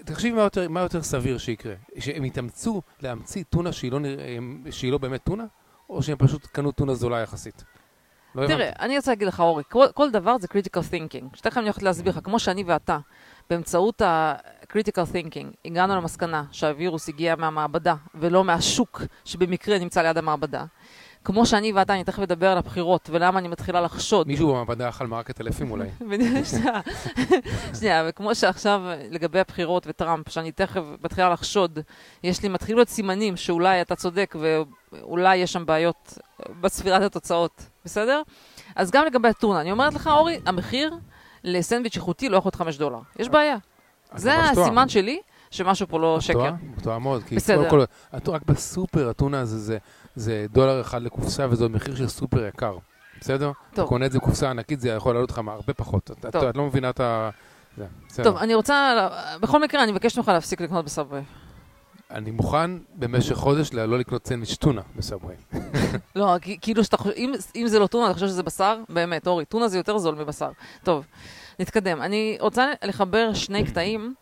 תחשבי 0.04 0.30
מה 0.32 0.42
יותר, 0.42 0.68
מה 0.68 0.80
יותר 0.80 1.02
סביר 1.02 1.38
שיקרה. 1.38 1.74
שהם 1.98 2.24
יתאמצו 2.24 2.82
להמציא 3.02 3.44
טונה 3.50 3.72
שהיא 3.72 3.92
לא, 3.92 4.00
נרא... 4.00 4.22
שהיא 4.70 4.92
לא 4.92 4.98
באמת 4.98 5.20
טונה, 5.24 5.44
או 5.90 6.02
שהם 6.02 6.16
פשוט 6.18 6.46
קנו 6.46 6.72
טונה 6.72 6.94
זולה 6.94 7.20
יחסית. 7.20 7.64
לא 8.34 8.46
תראה, 8.46 8.66
הבנתי. 8.68 8.84
אני 8.84 8.96
רוצה 8.96 9.10
להגיד 9.10 9.28
לך, 9.28 9.40
אורי, 9.40 9.62
כל, 9.70 9.86
כל 9.94 10.10
דבר 10.10 10.36
זה 10.38 10.46
critical 10.50 10.80
thinking. 10.92 11.36
שתכף 11.36 11.56
אני 11.58 11.64
הולכת 11.66 11.82
להסביר 11.82 12.12
לך, 12.12 12.24
כמו 12.24 12.38
שאני 12.38 12.64
ואתה, 12.66 12.98
באמצעות 13.50 14.02
ה-critical 14.74 15.12
thinking, 15.12 15.56
הגענו 15.64 15.96
למסקנה 15.96 16.44
שהווירוס 16.52 17.08
הגיע 17.08 17.36
מהמעבדה, 17.36 17.94
ולא 18.14 18.44
מהשוק 18.44 19.02
שבמקרה 19.24 19.78
נמצא 19.78 20.02
ליד 20.02 20.18
המעבדה. 20.18 20.64
כמו 21.24 21.46
שאני 21.46 21.72
ואתה, 21.72 21.94
אני 21.94 22.04
תכף 22.04 22.22
אדבר 22.22 22.48
על 22.48 22.58
הבחירות, 22.58 23.10
ולמה 23.12 23.38
אני 23.38 23.48
מתחילה 23.48 23.80
לחשוד. 23.80 24.26
מישהו 24.26 24.48
במעבדה 24.48 24.88
אכל 24.88 25.06
מרקת 25.06 25.40
אלפים 25.40 25.70
אולי. 25.70 25.88
שנייה, 26.50 26.80
שנייה, 27.78 28.04
וכמו 28.08 28.34
שעכשיו 28.34 28.80
לגבי 29.10 29.40
הבחירות 29.40 29.86
וטראמפ, 29.86 30.28
שאני 30.28 30.52
תכף 30.52 30.82
מתחילה 31.04 31.30
לחשוד, 31.30 31.78
יש 32.22 32.42
לי, 32.42 32.48
מתחילים 32.48 32.76
להיות 32.78 32.88
סימנים 32.88 33.36
שאולי 33.36 33.80
אתה 33.80 33.96
צודק 33.96 34.36
ואולי 34.40 35.36
יש 35.36 35.52
שם 35.52 35.66
בעיות 35.66 36.18
בספירת 36.60 37.02
התוצאות, 37.02 37.66
בסדר? 37.84 38.22
אז 38.76 38.90
גם 38.90 39.06
לגבי 39.06 39.28
הטונה, 39.28 39.60
אני 39.60 39.72
אומרת 39.72 39.94
לך, 39.94 40.06
אורי, 40.06 40.40
המחיר 40.46 40.94
לסנדוויץ' 41.44 41.96
איכותי 41.96 42.28
לא 42.28 42.36
יכול 42.36 42.48
להיות 42.48 42.54
5 42.54 42.78
דולר. 42.78 42.98
יש 43.18 43.28
בעיה. 43.28 43.56
זה. 44.16 44.34
הסימן 44.50 44.88
שלי 44.88 45.20
שמשהו 45.50 45.86
פה 45.88 45.98
לא 45.98 46.20
שקר. 46.20 46.48
את 46.78 46.82
טועה 46.82 46.98
מאוד. 46.98 47.22
כי 47.22 47.36
בסדר. 47.36 47.56
קודם 47.70 47.86
כל, 48.22 48.32
רק 48.32 48.42
בסופר 48.46 49.08
הטונה 49.08 49.40
הזה 49.40 49.58
זה- 49.58 49.78
זה 50.16 50.46
דולר 50.52 50.80
אחד 50.80 51.02
לקופסה, 51.02 51.46
וזה 51.50 51.68
מחיר 51.68 51.94
של 51.96 52.08
סופר 52.08 52.46
יקר. 52.46 52.76
בסדר? 53.20 53.50
אתה 53.50 53.76
טוב. 53.76 53.88
קונה 53.88 54.06
את 54.06 54.12
זה 54.12 54.18
קופסה 54.18 54.50
ענקית, 54.50 54.80
זה 54.80 54.88
יכול 54.88 55.14
לעלות 55.14 55.30
לך 55.30 55.40
הרבה 55.46 55.74
פחות. 55.74 56.10
את- 56.10 56.36
את 56.36 56.56
לא 56.56 56.66
מבינה 56.66 56.90
את 56.90 57.00
ה... 57.00 57.30
זה, 57.76 57.84
בסדר. 58.08 58.24
טוב, 58.24 58.36
אני 58.36 58.54
רוצה, 58.54 59.08
בכל 59.40 59.62
מקרה, 59.62 59.82
אני 59.84 59.92
מבקשת 59.92 60.16
ממך 60.18 60.28
להפסיק 60.28 60.60
לקנות 60.60 60.84
בסאבווי. 60.84 61.20
אני 62.10 62.30
מוכן 62.30 62.70
במשך 62.94 63.34
חודש 63.34 63.72
לא 63.72 63.98
לקנות 63.98 64.26
סנדוויץ' 64.26 64.54
טונה 64.56 64.80
בסאבווי. 64.96 65.34
לא, 66.16 66.34
כאילו 66.60 66.84
שאתה 66.84 66.96
חושב, 66.96 67.14
אם, 67.16 67.32
אם 67.56 67.66
זה 67.68 67.78
לא 67.78 67.86
טונה, 67.86 68.06
אתה 68.06 68.14
חושב 68.14 68.26
שזה 68.26 68.42
בשר? 68.42 68.76
באמת, 68.88 69.26
אורי, 69.26 69.44
טונה 69.44 69.68
זה 69.68 69.76
יותר 69.76 69.98
זול 69.98 70.14
מבשר. 70.14 70.50
טוב, 70.82 71.04
נתקדם. 71.58 72.02
אני 72.02 72.36
רוצה 72.40 72.72
לחבר 72.84 73.34
שני 73.34 73.64
קטעים, 73.64 74.14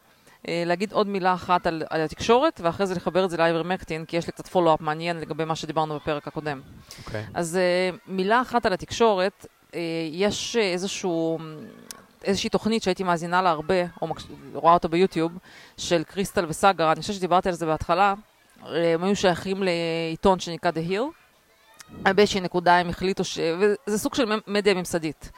אה, 0.48 0.62
להגיד 0.66 0.92
עוד 0.92 1.06
מילה 1.06 1.34
אחת 1.34 1.66
על, 1.66 1.82
על 1.90 2.00
התקשורת, 2.00 2.60
ואחרי 2.64 2.86
זה 2.86 2.94
לחבר 2.94 3.24
את 3.24 3.30
זה 3.30 3.36
לאייברמקטין, 3.36 4.04
כי 4.04 4.16
יש 4.16 4.26
לי 4.26 4.32
קצת 4.32 4.48
פולו-אפ 4.48 4.80
מעניין 4.80 5.20
לגבי 5.20 5.44
מה 5.44 5.56
שדיברנו 5.56 5.96
בפרק 5.96 6.28
הקודם. 6.28 6.60
אוקיי. 7.06 7.24
אז 7.34 7.56
אה, 7.56 7.96
מילה 8.06 8.40
אחת 8.40 8.66
על 8.66 8.72
התקשורת, 8.72 9.46
אה, 9.74 9.80
יש 10.12 10.56
איזשהו... 10.56 11.38
איזושהי 12.24 12.50
תוכנית 12.50 12.82
שהייתי 12.82 13.02
מאזינה 13.02 13.42
לה 13.42 13.50
הרבה, 13.50 13.74
או 14.02 14.06
מקש... 14.06 14.22
רואה 14.54 14.74
אותה 14.74 14.88
ביוטיוב, 14.88 15.32
של 15.76 16.04
קריסטל 16.04 16.44
וסאגר, 16.48 16.92
אני 16.92 17.00
חושבת 17.00 17.16
שדיברתי 17.16 17.48
על 17.48 17.54
זה 17.54 17.66
בהתחלה, 17.66 18.14
הם 18.66 19.04
היו 19.04 19.16
שייכים 19.16 19.62
לעיתון 19.62 20.40
שנקרא 20.40 20.70
The 20.70 20.90
Hill, 20.90 21.22
באיזושהי 22.02 22.40
נקודה 22.40 22.76
הם 22.78 22.88
החליטו 22.88 23.24
ש... 23.24 23.38
וזה 23.58 23.98
סוג 23.98 24.14
של 24.14 24.40
מדיה 24.46 24.74
ממסדית. 24.74 25.30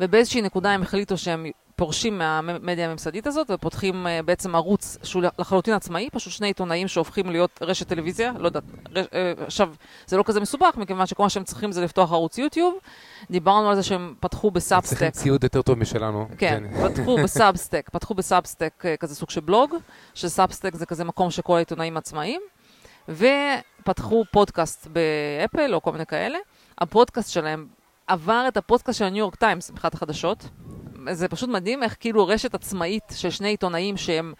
ובאיזושהי 0.00 0.42
נקודה 0.42 0.70
הם 0.70 0.82
החליטו 0.82 1.18
שהם 1.18 1.46
פורשים 1.76 2.18
מהמדיה 2.18 2.88
הממסדית 2.88 3.26
הזאת 3.26 3.50
ופותחים 3.50 4.06
אה, 4.06 4.20
בעצם 4.24 4.54
ערוץ 4.54 4.98
שהוא 5.02 5.22
לחלוטין 5.38 5.74
עצמאי, 5.74 6.08
פשוט 6.12 6.32
שני 6.32 6.46
עיתונאים 6.46 6.88
שהופכים 6.88 7.30
להיות 7.30 7.58
רשת 7.62 7.88
טלוויזיה, 7.88 8.32
לא 8.38 8.46
יודעת, 8.46 8.62
רש, 8.90 9.06
אה, 9.14 9.32
עכשיו, 9.46 9.74
זה 10.06 10.16
לא 10.16 10.22
כזה 10.26 10.40
מסובך, 10.40 10.76
מכיוון 10.76 11.06
שכל 11.06 11.22
מה 11.22 11.28
שהם 11.28 11.44
צריכים 11.44 11.72
זה 11.72 11.84
לפתוח 11.84 12.12
ערוץ 12.12 12.38
יוטיוב. 12.38 12.74
דיברנו 13.30 13.70
על 13.70 13.76
זה 13.76 13.82
שהם 13.82 14.14
פתחו 14.20 14.50
ב 14.50 14.54
Substack. 14.54 14.90
צריכים 14.90 15.10
ציוד 15.10 15.44
יותר 15.44 15.62
טוב 15.62 15.78
משלנו. 15.78 16.28
כן, 16.38 16.64
פתחו 16.82 17.18
ב 17.24 17.31
Substack, 17.31 17.90
פתחו 17.92 18.14
ב 18.14 18.22
Substack 18.22 18.84
אה, 18.84 18.96
כזה 18.96 19.14
סוג 19.14 19.30
של 19.30 19.40
בלוג, 19.40 19.74
ש 20.14 20.26
Substack 20.26 20.74
זה 20.74 20.86
כזה 20.86 21.04
מקום 21.04 21.30
שכל 21.30 21.56
העיתונאים 21.56 21.96
עצמאיים, 21.96 22.40
ופתחו 23.08 24.24
פודקאסט 24.30 24.86
באפל 24.86 25.74
או 25.74 25.82
כל 25.82 25.92
מיני 25.92 26.06
כאלה. 26.06 26.38
הפודקאסט 26.78 27.30
שלהם 27.30 27.66
עבר 28.06 28.44
את 28.48 28.56
הפודקאסט 28.56 28.98
של 28.98 29.04
הניו 29.04 29.18
יורק 29.18 29.34
טיימס 29.34 29.70
מבחינת 29.70 29.94
החדשות. 29.94 30.48
זה 31.12 31.28
פשוט 31.28 31.48
מדהים 31.48 31.82
איך 31.82 31.96
כאילו 32.00 32.26
רשת 32.26 32.54
עצמאית 32.54 33.04
של 33.14 33.30
שני 33.30 33.48
עיתונאים 33.48 33.96
שהם 33.96 34.32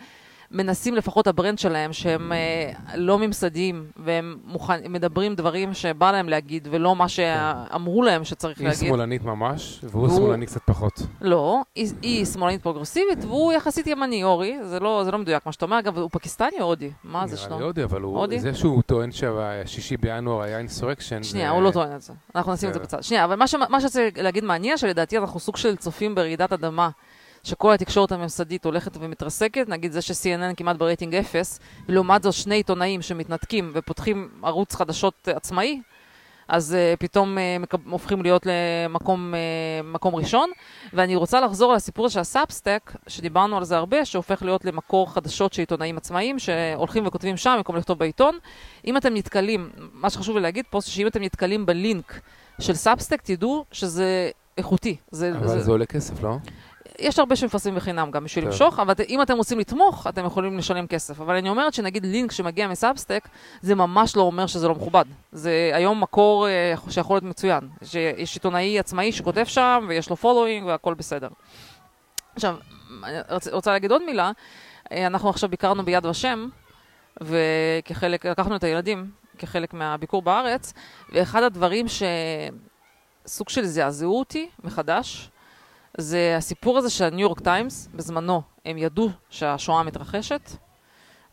מנסים 0.50 0.94
לפחות 0.94 1.26
ה 1.26 1.32
brand 1.32 1.58
שלהם, 1.58 1.92
שהם 1.92 2.32
אה, 2.32 2.70
לא 2.96 3.18
ממסדיים, 3.18 3.84
והם 3.96 4.36
מוכן, 4.44 4.80
מדברים 4.92 5.34
דברים 5.34 5.74
שבא 5.74 6.12
להם 6.12 6.28
להגיד, 6.28 6.68
ולא 6.70 6.96
מה 6.96 7.08
שאמרו 7.08 8.02
להם 8.02 8.24
שצריך 8.24 8.58
היא 8.58 8.68
להגיד. 8.68 8.82
היא 8.82 8.88
שמאלנית 8.88 9.24
ממש, 9.24 9.80
והוא 9.82 10.04
והוא- 10.08 10.16
שמאלני 10.18 10.46
קצת 10.46 10.60
פחות. 10.64 11.02
לא, 11.20 11.60
היא, 11.74 11.92
היא 12.02 12.24
שמאלנית 12.24 12.62
פרוגרסיבית, 12.62 13.24
והוא 13.24 13.52
יחסית 13.52 13.86
ימני, 13.86 14.24
אורי, 14.24 14.56
זה 14.64 14.80
לא, 14.80 15.02
זה 15.04 15.10
לא 15.10 15.18
מדויק 15.18 15.46
מה 15.46 15.52
שאתה 15.52 15.64
אומר, 15.64 15.78
אגב, 15.78 15.98
הוא 15.98 16.10
פקיסטני 16.12 16.60
או 16.60 16.66
הודי? 16.66 16.90
מה 17.04 17.26
זה 17.26 17.34
נראה 17.36 17.46
שלו? 17.46 17.58
לי 17.58 17.64
הודי, 17.64 17.84
אבל 17.84 18.00
הוא- 18.02 18.18
הודי? 18.18 18.40
זה 18.40 18.54
שהוא 18.54 18.82
טוען 18.82 19.12
שהשישי 19.12 19.96
בינואר 19.96 20.42
היה 20.42 20.58
insurrection. 20.58 21.22
שנייה, 21.22 21.50
הוא 21.50 21.62
לא 21.62 21.70
טוען 21.70 21.96
את 21.96 22.02
זה. 22.02 22.12
אנחנו 22.34 22.52
נשים 22.52 22.68
את 22.68 22.74
זה 22.74 22.80
בסדר. 22.80 22.96
בצד. 22.98 23.02
שנייה, 23.02 23.24
אבל 23.24 23.34
מה 23.36 23.46
ש- 23.46 23.54
מה 23.54 23.80
שרציתי 23.80 24.22
להגיד 24.22 24.44
מעניין, 24.44 24.76
שלדעתי 24.76 25.18
אנחנו 25.18 25.40
סוג 25.40 25.56
של 25.56 25.76
צופים 25.76 26.14
ברעידת 26.14 26.52
אדמה, 26.52 26.88
שכל 27.44 27.72
התקשורת 27.72 28.12
הממסדית 28.12 28.64
הולכת 28.64 28.96
ומתרסקת, 29.00 29.68
נגיד 29.68 29.92
זה 29.92 30.02
ש-CNN 30.02 30.54
כמעט 30.56 30.76
ברייטינג 30.76 31.14
אפס, 31.14 31.60
ולעומת 31.88 32.22
זאת 32.22 32.34
שני 32.34 32.54
עיתונאים 32.54 33.02
שמתנתקים 33.02 33.70
ופותחים 33.74 34.28
ערוץ 34.42 34.74
חדשות 34.74 35.28
עצמאי, 35.28 35.80
אז 36.48 36.76
אה, 36.76 36.96
פתאום 36.96 37.38
אה, 37.38 37.76
הופכים 37.90 38.22
להיות 38.22 38.46
למקום 38.46 39.34
אה, 39.34 39.86
מקום 39.86 40.14
ראשון. 40.14 40.50
ואני 40.92 41.16
רוצה 41.16 41.40
לחזור 41.40 41.72
לסיפור 41.72 42.04
הזה 42.04 42.14
של 42.14 42.20
ה 42.20 42.27
Substack, 42.27 42.92
שדיברנו 43.06 43.56
על 43.56 43.64
זה 43.64 43.76
הרבה, 43.76 44.04
שהופך 44.04 44.42
להיות 44.42 44.64
למקור 44.64 45.12
חדשות 45.12 45.52
של 45.52 45.62
עיתונאים 45.62 45.96
עצמאיים, 45.96 46.38
שהולכים 46.38 47.06
וכותבים 47.06 47.36
שם 47.36 47.54
במקום 47.56 47.76
לכתוב 47.76 47.98
בעיתון. 47.98 48.38
אם 48.86 48.96
אתם 48.96 49.14
נתקלים, 49.14 49.70
מה 49.92 50.10
שחשוב 50.10 50.36
לי 50.36 50.42
להגיד 50.42 50.64
פה, 50.70 50.80
זה 50.80 50.90
שאם 50.90 51.06
אתם 51.06 51.22
נתקלים 51.22 51.66
בלינק 51.66 52.20
של 52.60 52.74
Substack, 52.74 53.22
תדעו 53.22 53.64
שזה 53.72 54.30
איכותי. 54.58 54.96
זה, 55.10 55.32
אבל 55.38 55.60
זה 55.60 55.70
עולה 55.70 55.86
כסף, 55.86 56.22
לא? 56.22 56.36
יש 56.98 57.18
הרבה 57.18 57.36
שמפרסמים 57.36 57.74
בחינם 57.74 58.10
גם 58.10 58.24
בשביל 58.24 58.44
טוב. 58.44 58.52
למשוך, 58.52 58.78
אבל 58.78 58.94
אם 59.08 59.22
אתם 59.22 59.36
רוצים 59.36 59.58
לתמוך, 59.58 60.06
אתם 60.06 60.24
יכולים 60.24 60.58
לשלם 60.58 60.86
כסף. 60.86 61.20
אבל 61.20 61.36
אני 61.36 61.48
אומרת 61.48 61.74
שנגיד 61.74 62.06
לינק 62.06 62.32
שמגיע 62.32 62.68
מ 62.68 62.74
Substack, 62.74 63.28
זה 63.60 63.74
ממש 63.74 64.16
לא 64.16 64.22
אומר 64.22 64.46
שזה 64.46 64.68
לא 64.68 64.74
מכובד. 64.74 65.04
זה 65.32 65.70
היום 65.74 66.00
מקור 66.00 66.48
אה, 66.48 66.74
שיכול 66.90 67.16
להיות 67.16 67.24
מצוין. 67.24 67.68
שיש 67.82 68.34
עיתונאי 68.34 68.78
עצמאי 68.78 69.12
שכותב 69.12 69.44
שם, 69.44 69.86
ויש 69.88 70.10
לו 70.10 70.16
following 70.16 70.66
והכל 70.66 70.94
בסדר. 70.94 71.28
עכשיו, 72.34 72.56
אני 73.04 73.16
רוצה, 73.52 73.72
להגיד 73.72 73.92
עוד 73.92 74.04
מילה. 74.06 74.32
אה, 74.92 75.06
אנחנו 75.06 75.30
עכשיו 75.30 75.48
ביקרנו 75.48 75.84
ביד 75.84 76.06
ושם, 76.06 76.48
וכחלק, 77.20 78.26
לקחנו 78.26 78.56
את 78.56 78.64
הילדים 78.64 79.10
כחלק 79.38 79.74
מהביקור 79.74 80.22
בארץ, 80.22 80.72
ואחד 81.12 81.42
הדברים 81.42 81.86
שסוג 81.88 83.48
של 83.48 83.64
זעזעו 83.64 84.18
אותי 84.18 84.48
מחדש, 84.64 85.30
זה 85.98 86.34
הסיפור 86.36 86.78
הזה 86.78 86.90
של 86.90 87.04
הניו 87.04 87.20
יורק 87.20 87.40
טיימס, 87.40 87.88
בזמנו 87.94 88.42
הם 88.66 88.78
ידעו 88.78 89.10
שהשואה 89.30 89.82
מתרחשת, 89.82 90.50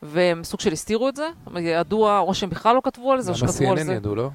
והם 0.02 0.44
סוג 0.44 0.60
של 0.60 0.72
הסתירו 0.72 1.08
את 1.08 1.16
זה, 1.16 1.28
ידוע, 1.60 2.18
או 2.18 2.34
שהם 2.34 2.50
בכלל 2.50 2.76
לא 2.76 2.80
כתבו 2.84 3.12
על 3.12 3.20
זה, 3.20 3.32
או 3.32 3.36
שכתבו 3.36 3.72
על 3.72 3.82
זה. 3.82 3.94
ידעו, 3.94 4.14
לא? 4.14 4.30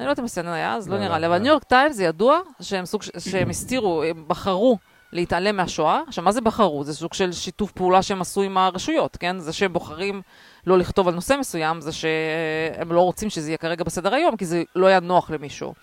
אני 0.00 0.06
לא 0.06 0.10
יודעת 0.10 0.18
אם 0.38 0.44
CNN 0.44 0.48
היה 0.48 0.74
אז, 0.74 0.88
לא 0.88 0.94
לא, 0.94 1.00
נראה 1.00 1.12
לא, 1.12 1.18
לי, 1.18 1.26
אבל 1.26 1.36
לא. 1.36 1.42
ניו 1.42 1.52
יורק 1.52 1.64
טיימס 1.64 1.96
זה 1.96 2.04
ידוע 2.04 2.40
שהם 2.60 2.84
סוג, 2.84 3.02
שהם 3.18 3.50
הסתירו, 3.50 4.02
הם 4.02 4.24
בחרו 4.26 4.78
להתעלם 5.12 5.56
מהשואה. 5.56 6.00
עכשיו, 6.06 6.24
מה 6.24 6.32
זה 6.32 6.40
בחרו? 6.40 6.84
זה 6.84 6.94
סוג 6.94 7.14
של 7.14 7.32
שיתוף 7.32 7.72
פעולה 7.72 8.02
שהם 8.02 8.20
עשו 8.20 8.42
עם 8.42 8.58
הרשויות, 8.58 9.16
כן? 9.16 9.38
זה 9.38 9.52
שהם 9.52 9.72
בוחרים 9.72 10.22
לא 10.66 10.78
לכתוב 10.78 11.08
על 11.08 11.14
נושא 11.14 11.36
מסוים, 11.40 11.80
זה 11.80 11.92
שהם 11.92 12.92
לא 12.92 13.00
רוצים 13.00 13.30
שזה 13.30 13.50
יהיה 13.50 13.58
כרגע 13.58 13.84
בסדר 13.84 14.14
היום, 14.14 14.36
כי 14.36 14.46
זה 14.46 14.62
לא 14.76 14.86
היה 14.86 15.00
נוח 15.00 15.30
למישהו. 15.30 15.74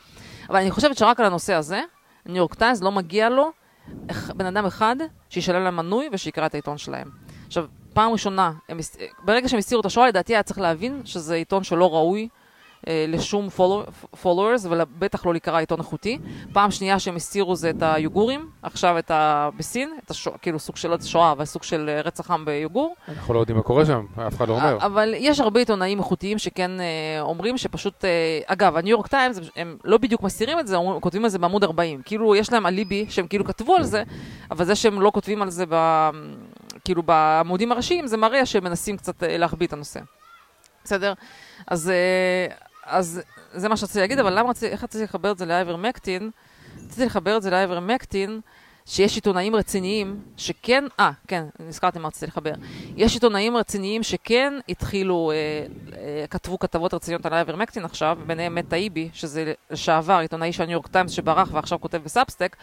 אבל 0.49 0.59
אני 0.59 0.71
חושבת 0.71 0.97
שרק 0.97 1.19
על 1.19 1.25
הנושא 1.25 1.53
הזה, 1.53 1.81
ניו 2.25 2.37
יורק 2.37 2.53
טיימס 2.53 2.81
לא 2.81 2.91
מגיע 2.91 3.29
לו 3.29 3.51
בן 4.35 4.45
אדם 4.45 4.65
אחד 4.65 4.95
שישלם 5.29 5.63
להם 5.63 5.75
מנוי 5.75 6.09
ושיקרא 6.11 6.45
את 6.45 6.53
העיתון 6.53 6.77
שלהם. 6.77 7.09
עכשיו, 7.47 7.65
פעם 7.93 8.11
ראשונה, 8.11 8.51
הם, 8.69 8.77
ברגע 9.23 9.49
שהם 9.49 9.59
הסתירו 9.59 9.81
את 9.81 9.85
השואה, 9.85 10.07
לדעתי 10.07 10.33
היה 10.33 10.43
צריך 10.43 10.59
להבין 10.59 11.01
שזה 11.05 11.35
עיתון 11.35 11.63
שלא 11.63 11.93
ראוי 11.93 12.27
לשום 13.07 13.47
follow- 13.57 14.15
followers, 14.23 14.67
ובטח 14.69 15.25
לא 15.25 15.33
להיקרא 15.33 15.59
עיתון 15.59 15.79
איכותי. 15.79 16.19
פעם 16.53 16.71
שנייה 16.71 16.99
שהם 16.99 17.15
הסתירו 17.15 17.55
זה 17.55 17.69
את 17.69 17.81
היוגורים, 17.81 18.49
עכשיו 18.63 18.99
את 18.99 19.11
ה... 19.11 19.49
בסין, 19.57 19.93
את 20.05 20.11
השואה, 20.11 20.37
כאילו 20.37 20.59
סוג 20.59 20.75
של 20.75 21.01
שואה, 21.01 21.31
אבל 21.31 21.45
סוג 21.45 21.63
של 21.63 21.89
אה, 21.89 22.01
רצח 22.01 22.31
עם 22.31 22.45
ביוגור. 22.45 22.95
אנחנו 23.09 23.33
לא 23.33 23.39
יודעים 23.39 23.57
מה 23.57 23.63
קורה 23.63 23.85
שם, 23.85 24.05
אף 24.27 24.35
אחד 24.35 24.47
לא 24.47 24.53
אומר. 24.53 24.77
אבל 24.85 25.13
יש 25.17 25.39
הרבה 25.39 25.59
עיתונאים 25.59 25.99
איכותיים 25.99 26.37
שכן 26.37 26.71
אה, 26.79 26.85
אומרים 27.21 27.57
שפשוט, 27.57 28.05
אה, 28.05 28.39
אגב, 28.45 28.75
הניו 28.77 28.91
יורק 28.91 29.07
טיימס, 29.07 29.39
הם 29.55 29.77
לא 29.83 29.97
בדיוק 29.97 30.23
מסתירים 30.23 30.59
את 30.59 30.67
זה, 30.67 30.75
אומרים, 30.75 31.01
כותבים 31.01 31.23
על 31.23 31.29
זה 31.29 31.39
בעמוד 31.39 31.63
40. 31.63 32.01
כאילו, 32.05 32.35
יש 32.35 32.53
להם 32.53 32.65
אליבי 32.65 33.05
שהם 33.09 33.27
כאילו 33.27 33.45
כתבו 33.45 33.75
על 33.75 33.83
זה, 33.83 34.03
אבל 34.51 34.65
זה 34.65 34.75
שהם 34.75 35.01
לא 35.01 35.11
כותבים 35.13 35.41
על 35.41 35.49
זה 35.49 35.65
ב, 35.69 36.09
כאילו 36.85 37.03
בעמודים 37.03 37.71
הראשיים, 37.71 38.07
זה 38.07 38.17
מראה 38.17 38.45
שהם 38.45 38.63
מנסים 38.63 38.97
קצת 38.97 39.23
אה, 39.23 39.37
להחביא 39.37 39.67
את 39.67 39.73
הנושא. 39.73 39.99
בסדר? 40.83 41.13
אז, 41.67 41.89
אה, 41.89 42.55
אז 42.85 43.21
זה 43.53 43.69
מה 43.69 43.77
שרציתי 43.77 43.99
להגיד, 43.99 44.19
אבל 44.19 44.39
למה 44.39 44.49
רציתי, 44.49 44.71
איך 44.71 44.83
רציתי 44.83 45.03
לחבר 45.03 45.31
את 45.31 45.37
זה 45.37 45.45
ל 45.45 45.52
ivermectin? 45.52 46.31
רציתי 46.85 47.05
לחבר 47.05 47.37
את 47.37 47.41
זה 47.41 47.49
ל 47.49 47.57
ivermectin, 47.57 48.41
שיש 48.85 49.15
עיתונאים 49.15 49.55
רציניים 49.55 50.19
שכן, 50.37 50.83
אה, 50.99 51.11
כן, 51.27 51.45
נזכרתי 51.59 51.99
מה 51.99 52.07
רציתי 52.07 52.25
לחבר. 52.25 52.53
יש 52.95 53.13
עיתונאים 53.13 53.57
רציניים 53.57 54.03
שכן 54.03 54.53
התחילו, 54.69 55.31
אה, 55.31 55.35
אה, 55.97 56.25
כתבו 56.29 56.59
כתבות 56.59 56.93
רציניות 56.93 57.25
על 57.25 57.33
ה 57.33 57.38
ivermectin 57.38 57.85
עכשיו, 57.85 58.17
ביניהם 58.27 58.55
מאט 58.55 58.69
טאיבי, 58.69 59.09
שזה 59.13 59.53
לשעבר 59.71 60.17
עיתונאי 60.17 60.53
של 60.53 60.63
הניו 60.63 60.73
יורק 60.73 60.87
טיימס 60.87 61.11
שברח 61.11 61.49
ועכשיו 61.53 61.81
כותב 61.81 61.97
ב 62.03 62.09
Substack, 62.09 62.55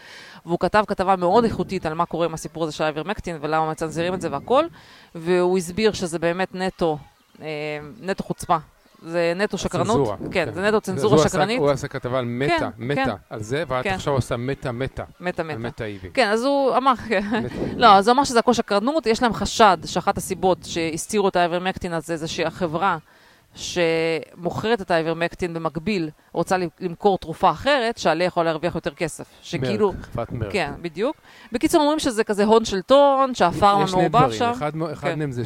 והוא 0.45 0.59
כתב 0.59 0.83
כתבה 0.87 1.15
מאוד 1.15 1.43
איכותית 1.43 1.85
על 1.85 1.93
מה 1.93 2.05
קורה 2.05 2.25
עם 2.25 2.33
הסיפור 2.33 2.63
הזה 2.63 2.71
של 2.71 2.83
האייברמקטין 2.83 3.37
ולמה 3.41 3.71
מצנזרים 3.71 4.13
את 4.13 4.21
זה 4.21 4.31
והכל, 4.31 4.65
והוא 5.15 5.57
הסביר 5.57 5.93
שזה 5.93 6.19
באמת 6.19 6.55
נטו, 6.55 6.97
אה, 7.41 7.47
נטו 8.01 8.23
חוצפה. 8.23 8.57
זה 9.05 9.33
נטו 9.35 9.57
שקרנות. 9.57 9.87
צנזורה. 9.87 10.17
כן, 10.17 10.45
כן. 10.45 10.53
זה 10.53 10.67
נטו 10.67 10.81
צנזורה 10.81 11.29
שקרנית. 11.29 11.59
הוא 11.59 11.69
עשה 11.69 11.87
כתבה 11.87 12.19
על 12.19 12.25
מטה, 12.25 12.57
כן, 12.59 12.69
מטה, 12.77 13.05
כן. 13.05 13.11
על 13.29 13.41
זה, 13.41 13.63
ועד 13.67 13.83
כן. 13.83 13.93
עכשיו 13.93 14.13
הוא 14.13 14.17
עשה 14.17 14.37
מטה, 14.37 14.71
מטה. 14.71 15.03
מתה 15.19 15.41
על 15.41 15.47
מתה. 15.47 15.57
מטה 15.57 15.85
איבי. 15.85 16.09
כן, 16.13 16.29
אז 16.29 16.43
הוא 16.43 16.77
אמר, 16.77 16.93
לא, 17.77 17.95
אז 17.95 18.07
הוא 18.07 18.13
אמר 18.13 18.23
שזה 18.23 18.39
הכל 18.39 18.53
שקרנות, 18.53 19.05
יש 19.05 19.23
להם 19.23 19.33
חשד 19.33 19.77
שאחת 19.85 20.17
הסיבות 20.17 20.57
שהסתירו 20.63 21.27
את 21.27 21.35
האיברמקטין 21.35 21.93
הזה 21.93 22.17
זה 22.17 22.27
שהחברה 22.27 22.97
שמוכרת 23.55 24.81
את 24.81 24.91
האיברמקטין 24.91 25.53
במקביל 25.53 26.09
רוצה 26.31 26.55
למכור 26.79 27.17
תרופה 27.17 27.51
אחרת 27.51 27.97
שעליה 27.97 28.27
יכול 28.27 28.45
להרוויח 28.45 28.75
יותר 28.75 28.93
כסף. 28.93 29.25
שכאילו, 29.41 29.91
מרק, 29.93 30.05
חברת 30.05 30.31
מרק. 30.31 30.51
כן, 30.51 30.71
בדיוק. 30.81 31.17
בקיצור, 31.51 31.81
אומרים 31.81 31.99
שזה 31.99 32.23
כזה 32.23 32.43
הון 32.43 32.65
שלטון, 32.65 33.35
שהפארמה 33.35 33.83
יש 33.83 33.91
שני 33.91 33.99
מעורבב 33.99 34.19
דברים, 34.19 34.39
שם. 34.39 34.51
אחד, 34.51 34.71
אחד 34.93 35.07
כן. 35.07 35.19
מהם 35.19 35.31
זה 35.31 35.45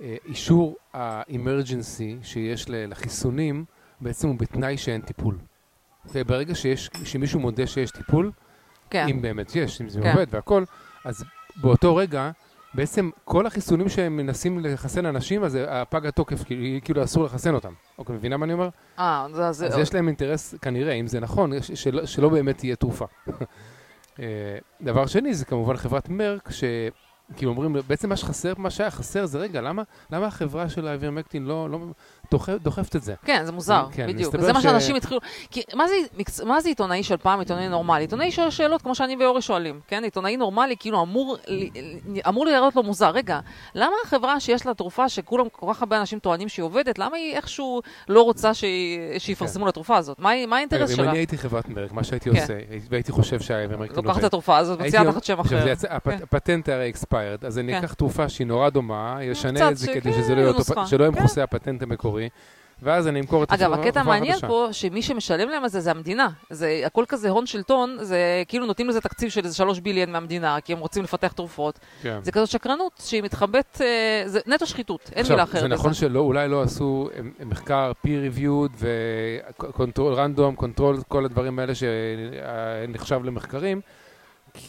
שהאישור 0.00 0.76
האמרג'נסי 0.92 2.16
שיש 2.22 2.64
לחיסונים, 2.68 3.64
בעצם 4.00 4.28
הוא 4.28 4.38
בתנאי 4.38 4.76
שאין 4.76 5.00
טיפול. 5.00 5.38
וברגע 6.14 6.54
שיש, 6.54 6.90
שמישהו 7.04 7.40
מודה 7.40 7.66
שיש 7.66 7.90
טיפול, 7.90 8.32
כן, 8.90 9.06
אם 9.08 9.22
באמת 9.22 9.56
יש, 9.56 9.80
אם 9.80 9.88
זה 9.88 10.00
כן. 10.00 10.10
עובד 10.10 10.26
והכל, 10.30 10.64
אז 11.04 11.24
באותו 11.56 11.96
רגע, 11.96 12.30
בעצם 12.74 13.10
כל 13.24 13.46
החיסונים 13.46 13.88
שהם 13.88 14.16
מנסים 14.16 14.60
לחסן 14.60 15.06
אנשים, 15.06 15.44
אז 15.44 15.58
הפג 15.68 16.06
התוקף, 16.06 16.44
כאילו, 16.44 16.80
כאילו 16.84 17.04
אסור 17.04 17.24
לחסן 17.24 17.54
אותם. 17.54 17.72
אוקיי, 17.98 18.16
מבינה 18.16 18.36
מה 18.36 18.44
אני 18.44 18.52
אומר? 18.52 18.68
אה, 18.98 19.26
זה... 19.32 19.52
זה- 19.52 19.66
אז 19.66 19.78
יש 19.78 19.94
להם 19.94 20.08
אינטרס, 20.08 20.54
כנראה, 20.62 20.92
אם 20.92 21.06
זה 21.06 21.20
נכון, 21.20 21.62
ש- 21.62 21.72
שלא, 21.72 22.06
שלא 22.06 22.28
באמת 22.28 22.58
תהיה 22.58 22.76
תרופה. 22.76 23.04
אה, 24.20 24.24
דבר 24.80 25.06
שני, 25.06 25.34
זה 25.34 25.44
כמובן 25.44 25.76
חברת 25.76 26.08
מרק, 26.08 26.48
שכאילו 27.30 27.50
אומרים, 27.52 27.76
בעצם 27.88 28.08
מה 28.08 28.16
שחסר, 28.16 28.52
מה 28.58 28.70
שהיה 28.70 28.90
חסר 28.90 29.26
זה, 29.26 29.38
רגע, 29.38 29.60
למה, 29.60 29.82
למה 30.10 30.26
החברה 30.26 30.68
של 30.68 30.88
האיברמקטין 30.88 31.44
לא, 31.44 31.70
לא 31.70 31.78
דוחפ, 32.30 32.52
דוחפת 32.62 32.96
את 32.96 33.02
זה. 33.02 33.14
כן, 33.24 33.42
זה 33.44 33.52
מוזר, 33.52 33.86
כן, 33.92 34.06
בדיוק. 34.06 34.36
זה 34.40 34.52
מה 34.52 34.60
ש- 34.60 34.62
שאנשים 34.62 34.96
התחילו... 34.96 35.20
כי 35.50 35.62
מה 35.74 35.88
זה, 35.88 35.94
מקצ- 36.18 36.44
מה 36.44 36.60
זה 36.60 36.68
עיתונאי 36.68 37.02
של 37.02 37.16
פעם, 37.16 37.38
עיתונאי 37.40 37.68
נורמלי? 37.68 38.02
עיתונאי 38.02 38.30
שואל 38.30 38.50
שאלות 38.50 38.82
כמו 38.82 38.94
שאני 38.94 39.16
ואורי 39.20 39.42
שואלים, 39.42 39.80
כן? 39.88 40.04
עיתונאי 40.04 40.36
נורמלי 40.36 40.76
כאילו 40.76 41.02
אמור, 41.02 41.36
אמור 42.28 42.46
להיראות 42.46 42.76
לו 42.76 42.82
מוזר. 42.82 43.10
רגע, 43.10 43.40
למה 43.74 43.92
החברה 44.04 44.40
שיש 44.40 44.66
לה 44.66 44.74
תרופה 44.74 45.08
שכולם, 45.08 45.44
כל 45.52 45.66
כך 45.74 45.82
הרבה 45.82 46.00
אנשים 46.00 46.18
טוענים 46.18 46.48
שהיא 46.48 46.62
עובדת, 46.64 46.98
למה 46.98 47.16
היא 47.16 47.36
איכשהו 47.36 47.80
לא 48.08 48.22
רוצה 48.22 48.54
שהיא- 48.54 49.18
שיפרסמו 49.18 49.66
לה 49.66 49.72
תרופה 49.72 49.96
הזאת? 49.96 50.18
מה 50.18 50.30
מה 50.46 50.56
האינטרס 50.56 50.80
אגב, 50.80 50.90
אם 50.90 50.96
שלה? 50.96 51.10
אני 51.10 51.18
הייתי 51.18 51.38
חברת 51.38 51.68
מרק, 51.68 51.92
מה 51.92 52.04
שהייתי 52.04 52.30
כן. 52.30 52.40
עושה, 52.40 52.58
והייתי 52.90 53.12
חושב 53.12 53.40
שהאמריקאים 53.40 54.04
לוקחת 54.04 54.18
את 54.18 54.24
התרופה 54.24 54.56
הזאת, 54.56 54.80
מוציאה 54.80 55.04
תחת 55.12 55.24
שם 55.24 55.40
אחר. 55.40 55.68
יצא- 55.68 55.86
הפ- 55.90 56.08
כן. 56.10 56.18
הפטנט 56.22 56.68
הרי 56.68 56.92
expired, 56.94 57.46
אז 57.46 57.58
אני 57.58 57.72
כן. 57.72 57.78
אקח 57.78 57.92
תרופה 57.94 58.28
שהיא 58.28 58.46
נורא 58.46 58.68
דומה, 58.70 59.18
ישנה 59.22 59.60
קצת 59.60 59.70
את 59.72 59.76
זה 59.76 59.86
ש- 59.86 59.90
כדי 59.90 60.12
כן, 60.12 60.22
שזה 60.22 60.34
לא 60.34 60.52
שלא 60.86 61.04
יהיה 61.04 61.12
כן. 61.12 61.18
מכוסה 61.18 61.42
הפטנט 61.42 61.82
המקורי, 61.82 62.19
ואז 62.82 63.08
אני 63.08 63.20
אמכור 63.20 63.44
את 63.44 63.52
אגב, 63.52 63.72
הקטע. 63.72 64.00
המעניין 64.00 64.38
פה, 64.38 64.68
שמי 64.72 65.02
שמשלם 65.02 65.48
להם 65.48 65.62
על 65.62 65.68
זה 65.68 65.80
זה 65.80 65.90
המדינה. 65.90 66.28
זה 66.50 66.82
הכל 66.86 67.04
כזה 67.08 67.30
הון 67.30 67.46
שלטון, 67.46 67.96
זה 68.00 68.42
כאילו 68.48 68.66
נותנים 68.66 68.88
לזה 68.88 69.00
תקציב 69.00 69.30
של 69.30 69.44
איזה 69.44 69.56
שלוש 69.56 69.78
ביליאן 69.80 70.10
מהמדינה, 70.10 70.60
כי 70.60 70.72
הם 70.72 70.78
רוצים 70.78 71.04
לפתח 71.04 71.32
תרוחות. 71.32 71.78
כן. 72.02 72.18
זה 72.22 72.32
כזאת 72.32 72.48
שקרנות 72.48 73.02
שהיא 73.04 73.22
מתחבאת, 73.22 73.80
אה, 73.80 74.22
זה 74.26 74.40
נטו 74.46 74.66
שחיתות, 74.66 75.10
אין 75.12 75.26
מילה 75.28 75.42
אחרת 75.42 75.54
עכשיו, 75.54 75.68
זה. 75.68 75.74
נכון 75.74 75.94
שלא, 75.94 76.20
אולי 76.20 76.48
לא 76.48 76.62
עשו 76.62 77.08
הם 77.16 77.32
מחקר 77.48 77.92
peer 78.06 78.36
reviewed 78.36 78.84
ו 79.58 79.65
control 79.65 80.14
random, 80.14 80.54
control, 80.54 80.96
כל 81.08 81.24
הדברים 81.24 81.58
האלה 81.58 81.72
שנחשב 81.74 83.20
למחקרים, 83.24 83.80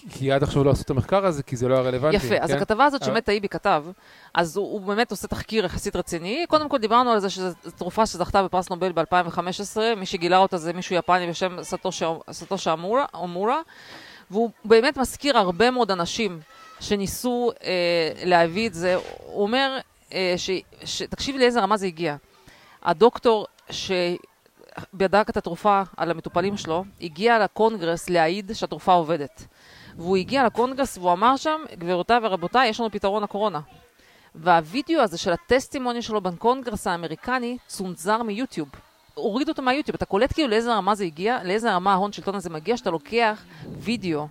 כי- 0.10 0.32
עד 0.32 0.44
עכשיו 0.44 0.64
לא 0.64 0.72
עשו 0.72 0.82
את 0.82 0.90
המחקר 0.90 1.26
הזה, 1.26 1.44
כי 1.44 1.56
זה 1.56 1.68
לא 1.68 1.74
היה 1.74 1.84
רלוונטי. 1.84 2.16
יפה, 2.18 2.36
אז 2.40 2.52
כן? 2.52 2.58
הכתבה 2.58 2.86
הזאת 2.86 3.04
אבל- 3.04 3.12
שמאט 3.12 3.26
טאיבי 3.26 3.48
כתב, 3.50 3.86
אז 4.34 4.58
הוא, 4.58 4.72
הוא 4.72 4.82
באמת 4.82 5.12
עושה 5.12 5.28
תחקיר 5.28 5.66
יחסית 5.66 5.96
רציני. 5.96 6.46
קודם 6.50 6.70
כל 6.70 6.78
דיברנו 6.78 7.12
על 7.12 7.20
זה 7.20 7.30
שזו 7.30 7.48
תרופה 7.78 8.06
שזכתה 8.06 8.44
בפרס 8.44 8.70
נובל 8.70 8.92
ב-2015, 8.92 9.40
מי 9.98 10.06
שגילה 10.06 10.38
אותה 10.38 10.58
זה 10.58 10.74
מישהו 10.74 10.96
יפני 10.96 11.28
בשם 11.30 11.58
סטושי 12.32 12.70
אומורה, 13.24 13.62
והוא 14.32 14.50
באמת 14.66 14.98
מזכיר 14.98 15.38
הרבה 15.38 15.72
מאוד 15.72 15.92
אנשים 15.92 16.40
שניסו 16.80 17.52
אה, 17.64 17.70
להביא 18.26 18.68
את 18.68 18.74
זה. 18.74 18.96
הוא 19.26 19.44
אומר, 19.44 19.78
אה, 20.14 20.34
ש, 20.38 20.50
ש, 20.86 21.02
תקשיב 21.02 21.36
לאיזה 21.36 21.62
רמה 21.62 21.78
זה 21.78 21.86
הגיע. 21.86 22.16
הדוקטור 22.84 23.46
שבדק 23.70 25.26
את 25.30 25.38
התרופה 25.38 25.82
על 25.98 26.12
המטופלים 26.12 26.58
שלו, 26.58 26.84
הגיע 27.02 27.40
לקונגרס 27.44 28.10
להעיד 28.10 28.52
שהתרופה 28.54 28.94
עובדת. 28.94 29.46
והוא 30.02 30.18
הגיע 30.18 30.46
לקונגרס 30.46 30.98
והוא 30.98 31.12
אמר 31.12 31.38
שם, 31.38 31.62
גבירותיי 31.74 32.20
ורבותיי, 32.24 32.70
יש 32.70 32.80
לנו 32.80 32.92
פתרון 32.92 33.24
לקורונה. 33.24 33.60
והווידאו 34.36 35.02
הזה 35.02 35.18
של 35.18 35.32
ה 35.34 35.41
testimony 35.41 36.02
שלו 36.02 36.22
בקונגרס 36.22 36.88
האמריקני 36.88 37.58
צונזר 37.68 38.24
מיוטיוב. 38.24 38.70
הוריד 39.14 39.50
אותו 39.50 39.62
מהיוטיוב. 39.62 39.96
אתה 39.96 40.06
קולט 40.06 40.34
כאילו 40.34 40.50
לאיזה 40.50 40.76
רמה 40.76 40.96
זה 40.96 41.04
הגיע, 41.04 41.44
לאיזה 41.44 41.74
רמה 41.76 41.94
ההון 41.94 42.12
שלטון 42.12 42.36
הזה 42.36 42.50
מגיע, 42.50 42.78
שאתה 42.78 42.92
לוקח 42.92 43.44
וידאו 43.80 44.28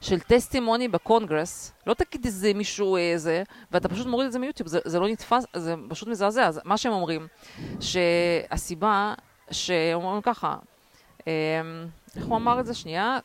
של 0.00 0.20
testimony 0.20 0.88
בקונגרס, 0.88 1.72
לא 1.86 1.94
תגיד 1.94 2.24
איזה 2.24 2.54
מישהו 2.54 2.96
איזה, 2.96 3.42
ואתה 3.72 3.88
פשוט 3.88 4.06
מוריד 4.06 4.26
את 4.26 4.32
זה 4.32 4.38
מיוטיוב, 4.38 4.68
זה, 4.68 4.78
זה 4.84 5.00
לא 5.00 5.08
נתפס, 5.08 5.46
זה 5.56 5.74
פשוט 5.88 6.08
מזעזע. 6.08 6.46
אז 6.46 6.60
מה 6.64 6.76
שהם 6.76 6.92
אומרים, 6.92 7.26
שהסיבה, 7.80 9.14
שאומרים 9.50 10.22
ככה, 10.22 10.56
אמ, 11.26 11.32
איך 12.16 12.26
הוא 12.26 12.36
אמר 12.36 12.60
את 12.60 12.66
זה? 12.66 12.74
שנייה. 12.74 13.18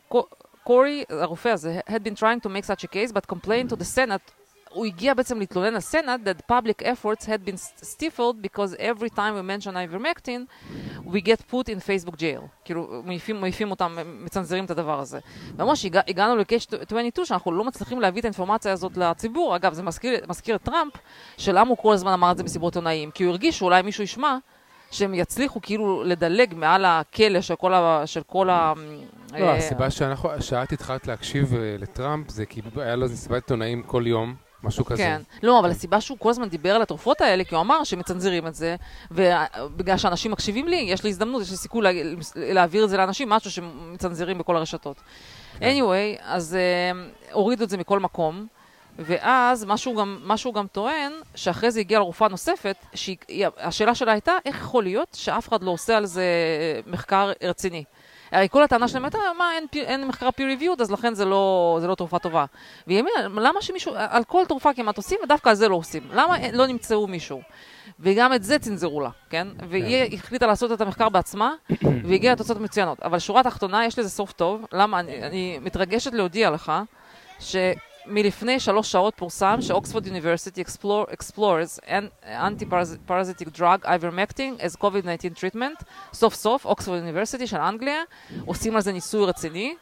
קורי, 0.68 1.04
הרופא 1.10 1.50
הזה, 1.50 1.80
had 1.90 2.04
been 2.08 2.20
trying 2.20 2.46
to 2.46 2.50
make 2.50 2.66
such 2.66 2.84
a 2.84 2.88
case, 2.88 3.12
but 3.12 3.36
complained 3.36 3.70
to 3.70 3.76
the 3.76 3.86
Senate. 3.96 4.32
הוא 4.70 4.86
הגיע 4.86 5.14
בעצם 5.14 5.40
להתלונן 5.40 5.74
לסנאט 5.74 6.20
that 6.26 6.52
public 6.52 6.86
efforts 6.86 7.26
had 7.26 7.50
been 7.50 7.86
stifled 7.86 8.42
because 8.42 8.74
every 8.80 9.10
time 9.10 9.34
we 9.36 9.42
mention 9.42 9.74
ivermectin, 9.74 10.48
we 11.06 11.22
get 11.22 11.40
put 11.52 11.70
in 11.70 11.80
Facebook 11.80 12.18
jail. 12.18 12.42
כאילו, 12.66 13.02
מעיפים, 13.06 13.42
מעיפים 13.42 13.72
אותם, 13.72 13.98
מצנזרים 14.06 14.66
את 14.66 14.72
הדבר 14.72 15.00
הזה. 15.00 15.20
ממש 15.58 15.86
הגע, 15.86 16.02
הגענו 16.08 16.36
לקייש 16.38 16.68
22 16.88 17.26
שאנחנו 17.26 17.52
לא 17.52 17.64
מצליחים 17.64 18.02
להביא 18.02 18.20
את 18.20 18.26
האינפורמציה 18.26 18.72
הזאת 18.72 18.98
לציבור. 18.98 19.56
אגב, 19.56 19.74
זה 19.74 19.84
מזכיר, 19.84 20.20
מזכיר 20.28 20.56
את 20.56 20.62
טראמפ, 20.64 20.94
שלמה 21.38 21.70
הוא 21.70 21.78
כל 21.78 21.94
הזמן 21.94 22.12
אמר 22.12 22.32
את 22.32 22.38
זה 22.38 22.44
מסיבות 22.44 22.76
עונאים, 22.76 23.12
כי 23.12 23.24
הוא 23.24 23.32
הרגיש 23.32 23.58
שאולי 23.58 23.82
מישהו 23.82 24.04
ישמע 24.04 24.38
שהם 24.92 25.14
יצליחו 25.14 25.62
כאילו 25.62 26.04
לדלג 26.04 26.54
מעל 26.56 26.86
הכלא 26.86 27.42
של 27.42 27.56
כל 27.56 27.74
ה... 27.74 28.02
של 28.06 28.22
כל 28.28 28.50
ה 28.50 28.74
לא, 29.34 29.46
אה, 29.46 29.56
הסיבה 29.56 29.92
שאנחנו- 29.92 30.30
שאת 30.42 30.72
התחלת 30.72 31.08
להקשיב 31.08 31.54
אה, 31.54 31.76
לטראמפ 31.80 32.30
זה 32.30 32.46
כי 32.46 32.62
היה 32.76 32.96
לו 32.96 33.06
מסיבת 33.06 33.36
עיתונאים 33.36 33.84
כל 33.84 34.04
יום, 34.08 34.36
משהו 34.64 34.86
כזה. 34.86 35.04
כן. 35.04 35.22
לא, 35.44 35.60
אבל 35.60 35.72
הסיבה 35.72 36.02
שהוא 36.02 36.18
כל 36.20 36.30
הזמן 36.30 36.50
דיבר 36.50 36.76
על 36.76 36.82
התרופות 36.82 37.22
האלה, 37.22 37.44
כי 37.44 37.56
הוא 37.56 37.62
אמר 37.62 37.84
שמצנזרים 37.84 38.48
את 38.48 38.56
זה, 38.56 38.76
ובגלל 39.12 39.98
שאנשים 39.98 40.32
מקשיבים 40.32 40.68
לי, 40.68 40.76
יש 40.76 41.04
לי 41.04 41.10
הזדמנות, 41.10 41.42
יש 41.42 41.52
לי 41.52 41.58
סיכוי 41.58 41.82
לה, 41.82 41.90
להעביר 42.36 42.84
את 42.84 42.90
זה 42.90 42.98
לאנשים, 42.98 43.30
משהו 43.30 43.52
שמצנזרים 43.52 44.38
בכל 44.38 44.58
הרשתות. 44.58 44.98
כן. 45.60 45.66
anyway, 45.70 46.22
אז 46.24 46.58
uh, 46.58 47.34
הורידו 47.34 47.64
את 47.64 47.70
זה 47.70 47.78
מכל 47.78 48.00
מקום, 48.00 48.48
ואז 48.98 49.64
מה 49.64 49.78
שהוא 49.78 49.96
גם, 49.96 50.20
מה 50.24 50.38
שהוא 50.38 50.54
גם 50.54 50.68
טוען, 50.68 51.12
שאחרי 51.36 51.72
זה 51.72 51.80
הגיע 51.80 52.00
לרופאה 52.00 52.28
נוספת, 52.28 52.76
שהשאלה 52.94 53.96
שלה 53.96 54.12
הייתה, 54.12 54.34
איך 54.46 54.56
יכול 54.56 54.84
להיות 54.84 55.08
שאף 55.14 55.48
אחד 55.48 55.64
לא 55.64 55.72
עושה 55.72 55.98
על 55.98 56.06
זה 56.06 56.24
מחקר 56.88 57.32
רציני? 57.44 57.84
הרי 58.32 58.48
כל 58.50 58.64
הטענה 58.64 58.88
שלהם 58.88 59.04
הייתה, 59.06 59.18
מה, 59.38 59.52
אין, 59.54 59.66
אין 59.74 60.08
מחקר 60.08 60.30
peer 60.30 60.62
reviewed, 60.62 60.82
אז 60.82 60.92
לכן 60.92 61.14
זה 61.14 61.26
לא, 61.26 61.78
זה 61.82 61.88
לא 61.88 61.96
תרופה 61.96 62.20
טובה. 62.20 62.46
והיא 62.88 63.00
אמרה, 63.02 63.42
למה 63.42 63.62
שמישהו, 63.62 63.94
על 63.96 64.24
כל 64.24 64.44
תרופה 64.48 64.74
כמעט 64.74 64.98
עושים, 64.98 65.18
ודווקא 65.24 65.50
על 65.50 65.56
זה 65.56 65.68
לא 65.68 65.76
עושים? 65.76 66.04
למה 66.14 66.36
לא 66.54 66.68
נמצאו 66.68 67.08
מישהו? 67.08 67.42
וגם 68.00 68.34
את 68.34 68.44
זה 68.44 68.60
צנזרו 68.60 69.02
לה, 69.02 69.10
כן? 69.30 69.48
והיא 69.70 70.18
החליטה 70.18 70.48
לעשות 70.48 70.72
את 70.72 70.82
המחקר 70.82 71.10
בעצמה, 71.10 71.54
והגיעה 72.08 72.34
לתוצאות 72.34 72.62
מצוינות. 72.62 73.00
אבל 73.00 73.20
שורה 73.20 73.44
תחתונה, 73.44 73.86
יש 73.86 74.00
לזה 74.00 74.10
סוף 74.10 74.32
טוב. 74.32 74.66
למה? 74.74 75.00
אני, 75.00 75.24
אני 75.24 75.60
מתרגשת 75.62 76.14
להודיע 76.14 76.50
לך, 76.50 76.72
שמלפני 78.08 78.60
שלוש 78.60 78.92
שעות 78.92 79.14
פורסם 79.16 79.58
שאוקספורד 79.62 80.08
יוניברסיטי 80.08 80.64
explores 81.12 81.80
an 81.86 82.26
anti-parasitic 82.26 83.58
drug 83.58 83.86
ivermectin 83.86 84.62
as 84.62 84.76
COVID-19 84.82 85.40
treatment. 85.40 85.84
סוף 86.14 86.34
סוף, 86.34 86.66
אוקספורד 86.66 87.00
יוניברסיטי 87.00 87.48
של 87.48 87.58
אנגליה, 87.58 88.02
עושים 88.46 88.76
על 88.76 88.82
זה 88.82 88.92
ניסוי 88.92 89.26
רציני. 89.26 89.76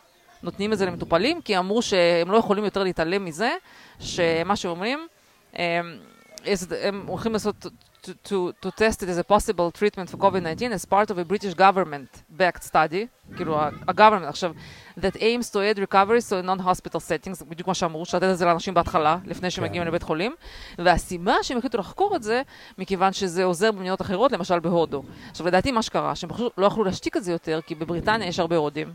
נותנים 0.44 0.74
את 0.74 0.78
זה 0.78 0.86
למטופלים, 0.86 1.42
כי 1.42 1.58
אמרו 1.58 1.82
שהם 1.82 2.32
לא 2.32 2.38
יכולים 2.38 2.64
יותר 2.64 2.84
להתעלם 2.84 3.26
מזה, 3.26 3.52
שמה 4.00 4.56
שאומרים, 4.56 5.08
הם 5.54 7.04
הולכים 7.08 7.34
לעשות, 7.34 7.66
to, 8.06 8.14
to, 8.30 8.38
to 8.62 8.70
test 8.72 8.98
it 9.04 9.10
as 9.10 9.18
a 9.18 9.24
possible 9.34 9.70
treatment 9.80 10.08
for 10.12 10.18
COVID-19 10.18 10.72
as 10.78 10.86
part 10.86 11.10
of 11.12 11.18
a 11.18 11.26
British 11.32 11.54
government-backed 11.54 12.64
study, 12.64 13.06
כאילו 13.36 13.60
ה-government, 13.60 14.26
עכשיו, 14.28 14.54
that 15.00 15.16
aims 15.16 15.50
to 15.52 15.56
aid 15.56 15.80
recovery 15.80 16.22
so 16.30 16.46
non-hospital 16.46 17.00
settings, 17.00 17.46
בדיוק 17.50 17.68
מה 17.68 17.74
שאמרו, 17.74 18.06
שלתת 18.06 18.24
את 18.32 18.38
זה 18.38 18.46
לאנשים 18.46 18.74
בהתחלה, 18.74 19.18
לפני 19.26 19.52
שהם 19.52 19.64
כן. 19.64 19.70
מגיעים 19.70 19.88
לבית 19.88 20.04
חולים, 20.04 20.36
והסיבה 20.78 21.34
שהם 21.42 21.58
החליטו 21.58 21.78
לחקור 21.78 22.16
את 22.16 22.24
זה, 22.24 22.42
מכיוון 22.78 23.14
שזה 23.14 23.44
עוזר 23.44 23.72
במדינות 23.72 24.02
אחרות, 24.02 24.32
למשל 24.32 24.60
בהודו. 24.60 25.04
עכשיו, 25.32 25.48
לדעתי 25.48 25.72
מה 25.72 25.82
שקרה, 25.82 26.16
שהם 26.16 26.30
פשוט 26.30 26.54
לא 26.58 26.66
יכלו 26.66 26.84
להשתיק 26.84 27.18
את 27.18 27.24
זה 27.24 27.32
יותר, 27.32 27.60
כי 27.68 27.76
בבריטניה 27.76 28.28
יש 28.28 28.40
הרבה 28.40 28.56
הודים, 28.56 28.94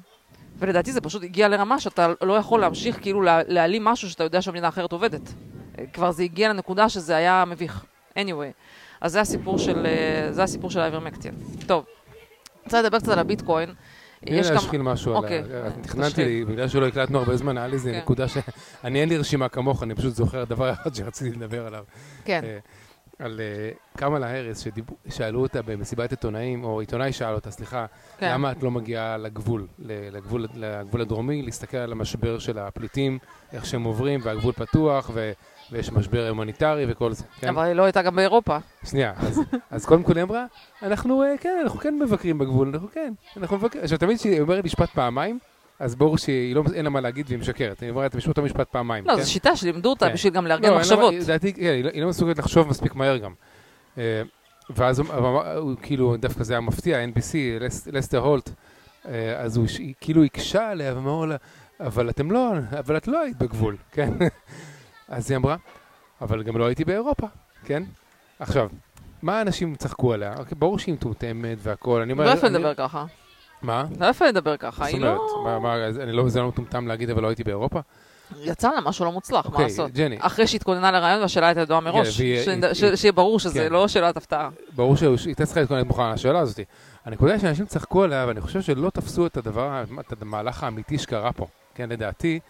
ולדעתי 0.58 0.92
זה 0.92 1.00
פשוט 1.00 1.22
הגיע 1.22 1.48
לרמה 1.48 1.80
שאתה 1.80 2.12
לא 2.22 2.32
יכול 2.32 2.60
להמשיך 2.60 2.98
כאילו 3.02 3.22
לה- 3.22 3.42
להעלים 3.46 3.84
משהו 3.84 4.10
שאתה 4.10 4.24
יודע 4.24 4.42
שהמדינה 4.42 4.66
האחרת 4.66 4.92
עובדת. 4.92 5.32
כבר 5.92 6.10
זה 6.10 6.22
הגיע 6.22 6.48
לנקודה 6.48 6.88
שזה 6.88 7.16
היה 7.16 7.44
מביך. 7.46 7.84
anyway, 8.18 8.52
אז 9.00 9.12
זה 9.12 9.20
הסיפור 9.20 9.58
של, 9.58 9.86
אה, 9.86 10.32
זה 10.32 10.42
הסיפור 10.42 10.70
של 10.70 10.80
האיברמקטין. 10.80 11.34
טוב, 11.66 11.84
רוצה 12.64 12.82
לדבר 12.82 12.98
קצת 12.98 13.08
על 13.08 13.18
הביטקוין. 13.18 13.74
לי 14.26 14.36
להשחיל 14.42 14.82
משהו 14.82 15.12
אוקיי, 15.14 15.38
על 15.38 15.44
ה... 15.44 15.70
תשחיל. 15.70 15.82
תכננתי 15.82 16.24
לי, 16.24 16.44
בגלל 16.44 16.68
שלא 16.68 16.86
הקלטנו 16.86 17.18
הרבה 17.18 17.36
זמן, 17.36 17.58
היה 17.58 17.66
לי 17.66 17.72
איזה 17.74 17.92
כן. 17.92 17.98
נקודה 17.98 18.28
ש... 18.28 18.36
אני 18.84 19.00
אין 19.00 19.08
לי 19.08 19.16
רשימה 19.16 19.48
כמוך, 19.48 19.82
אני 19.82 19.94
פשוט 19.94 20.14
זוכר 20.14 20.44
דבר 20.44 20.72
אחד 20.74 20.94
שרציתי 20.94 21.30
לדבר 21.36 21.66
עליו. 21.66 21.84
כן, 22.24 22.40
אה, 22.44 22.58
על 23.18 23.40
אה, 23.40 23.70
קמאלה 23.96 24.26
האריס, 24.26 24.58
שדיב- 24.58 24.84
שאלו 25.08 25.42
אותה 25.42 25.62
במסיבת 25.62 26.10
עיתונאים, 26.10 26.64
או 26.64 26.80
עיתונאי 26.80 27.12
שאל 27.12 27.34
אותה, 27.34 27.50
סליחה, 27.50 27.86
כן. 28.18 28.32
למה 28.32 28.52
את 28.52 28.62
לא 28.62 28.70
מגיעה 28.70 29.16
לגבול, 29.16 29.66
לגבול, 29.78 30.46
לגבול 30.54 31.00
הדרומי, 31.00 31.42
להסתכל 31.42 31.76
על 31.76 31.92
המשבר 31.92 32.38
של 32.38 32.58
הפליטים, 32.58 33.18
איך 33.52 33.66
שהם 33.66 33.82
עוברים, 33.84 34.20
והגבול 34.22 34.52
פתוח, 34.52 35.10
ו- 35.14 35.32
ויש 35.72 35.92
משבר 35.92 36.28
הומניטרי 36.28 36.84
וכל 36.88 37.12
זה, 37.12 37.24
כן? 37.40 37.48
אבל 37.48 37.62
היא 37.64 37.72
לא 37.72 37.82
הייתה 37.84 38.02
גם 38.02 38.16
באירופה. 38.16 38.56
שנייה, 38.84 39.12
אז, 39.16 39.40
אז 39.70 39.86
קודם 39.86 40.02
כל 40.02 40.16
היא 40.16 40.22
אמרה, 40.22 40.44
אנחנו, 40.82 41.22
אה, 41.22 41.34
כן, 41.40 41.58
אנחנו 41.62 41.78
כן 41.80 41.98
מבקרים 42.02 42.38
בגבול, 42.38 42.68
אנחנו 42.74 42.88
כן, 42.94 43.12
אנחנו 43.36 43.56
מבקרים. 43.56 43.84
עכשיו, 43.84 43.98
תמיד 43.98 44.18
כשהיא 44.18 44.40
אומרת 44.40 44.64
משפט 44.64 44.90
פעמיים, 44.90 45.38
אז 45.78 45.94
ברור 45.94 46.18
שהיא 46.18 46.54
לא, 46.54 46.62
לה 46.82 46.90
מה 46.90 47.00
להגיד 47.00 47.26
והיא 47.28 47.38
משקרת. 47.38 47.80
היא 47.80 47.90
אומרת 47.90 48.14
אותו 48.28 48.42
משפט 48.42 48.68
פעמיים, 48.68 49.04
לא, 49.06 49.14
כן? 49.16 49.22
זו 49.22 49.30
שיטה 49.32 49.56
שלימדו 49.56 49.90
אותה 49.90 50.06
כן. 50.08 50.12
בשביל 50.12 50.32
גם 50.32 50.44
לא, 50.44 50.48
לארגן 50.48 50.70
לה- 50.72 50.78
מחשבות. 50.78 51.14
לדעתי, 51.14 51.52
כן, 51.52 51.60
היא 51.62 51.84
לא- 51.84 51.90
היא 51.92 52.02
לא 52.02 52.08
מסוגלת 52.08 52.38
לחשוב 52.38 52.68
מספיק 52.68 52.94
מהר 52.94 53.16
גם. 53.16 53.32
אה, 53.98 54.22
ואז 54.70 54.98
הוא- 54.98 55.08
הוא 55.12 55.40
הוא 55.42 55.72
כאילו, 55.82 56.16
דווקא 56.16 56.44
זה 56.44 56.52
היה 56.54 56.60
מפתיע, 56.60 56.98
NBC, 57.04 57.34
לס- 57.60 57.88
לסטר 57.92 58.18
הולט, 58.18 58.50
אה, 59.08 59.36
אז 59.40 59.56
הוא 59.56 59.66
כאילו 60.00 60.24
הקשה 60.24 60.70
עליה 60.70 60.94
ואמר 60.94 61.24
לה, 61.26 61.36
אבל 61.80 62.10
אתם 62.10 62.30
לא, 62.30 62.52
אבל 62.78 62.96
את 62.96 63.08
לא 63.08 63.20
היית 63.20 63.36
בגבול, 63.38 63.76
כן? 63.92 64.12
אז 65.10 65.30
היא 65.30 65.36
אמרה, 65.36 65.56
אבל 66.20 66.42
גם 66.42 66.56
לא 66.56 66.66
הייתי 66.66 66.84
באירופה, 66.84 67.26
כן? 67.64 67.82
עכשיו, 68.40 68.68
מה 69.22 69.40
אנשים 69.40 69.74
צחקו 69.74 70.12
עליה? 70.12 70.34
אוקיי, 70.38 70.54
ברור 70.58 70.78
שהיא 70.78 70.94
מטומטמת 70.94 71.58
והכול, 71.62 72.02
אני 72.02 72.12
אומר... 72.12 72.24
לא 72.24 72.30
יפה 72.30 72.46
לדבר 72.48 72.74
ככה. 72.74 73.04
מה? 73.62 73.84
לא 74.00 74.06
יפה 74.06 74.26
לדבר 74.26 74.56
ככה, 74.56 74.84
זאת 74.84 74.94
היא 74.94 74.96
אומרת, 74.96 75.14
לא... 75.16 75.42
מה- 75.44 75.58
מה, 75.58 75.74
אז 75.74 75.98
אני 75.98 76.12
לא, 76.12 76.28
זה 76.28 76.40
לא 76.40 76.48
מטומטם 76.48 76.86
להגיד, 76.86 77.10
אבל 77.10 77.22
לא 77.22 77.28
הייתי 77.28 77.44
באירופה? 77.44 77.80
יצא 78.40 78.70
לה 78.70 78.80
משהו 78.80 79.04
לא 79.04 79.12
מוצלח, 79.12 79.46
מה 79.46 79.52
אוקיי, 79.52 79.64
לעשות? 79.64 79.92
ג'ני, 79.92 80.16
אחרי 80.20 80.46
שהתכוננה 80.46 80.90
לרעיון 80.90 81.20
והשאלה 81.20 81.46
הייתה 81.46 81.60
ידועה 81.60 81.80
מראש. 81.80 82.20
והיא- 82.20 82.44
שנד- 82.44 82.64
היא- 82.64 82.74
ש- 82.96 83.00
שיהיה 83.00 83.12
ברור 83.12 83.38
שזה 83.40 83.60
כן. 83.66 83.72
לא 83.72 83.88
שאלת 83.88 84.16
הפתעה. 84.16 84.50
ברור 84.76 84.96
שהיא 84.96 85.10
הייתה 85.26 85.46
צריכה 85.46 85.60
להתכונן 85.60 85.82
מוכנה 85.86 86.12
לשאלה 86.12 86.38
הזאת. 86.38 86.60
הנקודה 87.04 87.32
היא 87.32 87.40
שאנשים 87.40 87.66
צחקו 87.66 88.02
עליה, 88.02 88.24
ואני 88.28 88.40
חושב 88.40 88.60
שלא 88.62 88.90
תפסו 88.90 89.26
את 89.26 89.36
הדבר, 89.36 89.82
את 90.12 90.22
המהלך 90.22 90.62
האמיתי 90.64 90.98
שקרה 90.98 91.32
פה. 91.32 91.46
כן, 91.74 91.88
לדעתי, 91.88 92.40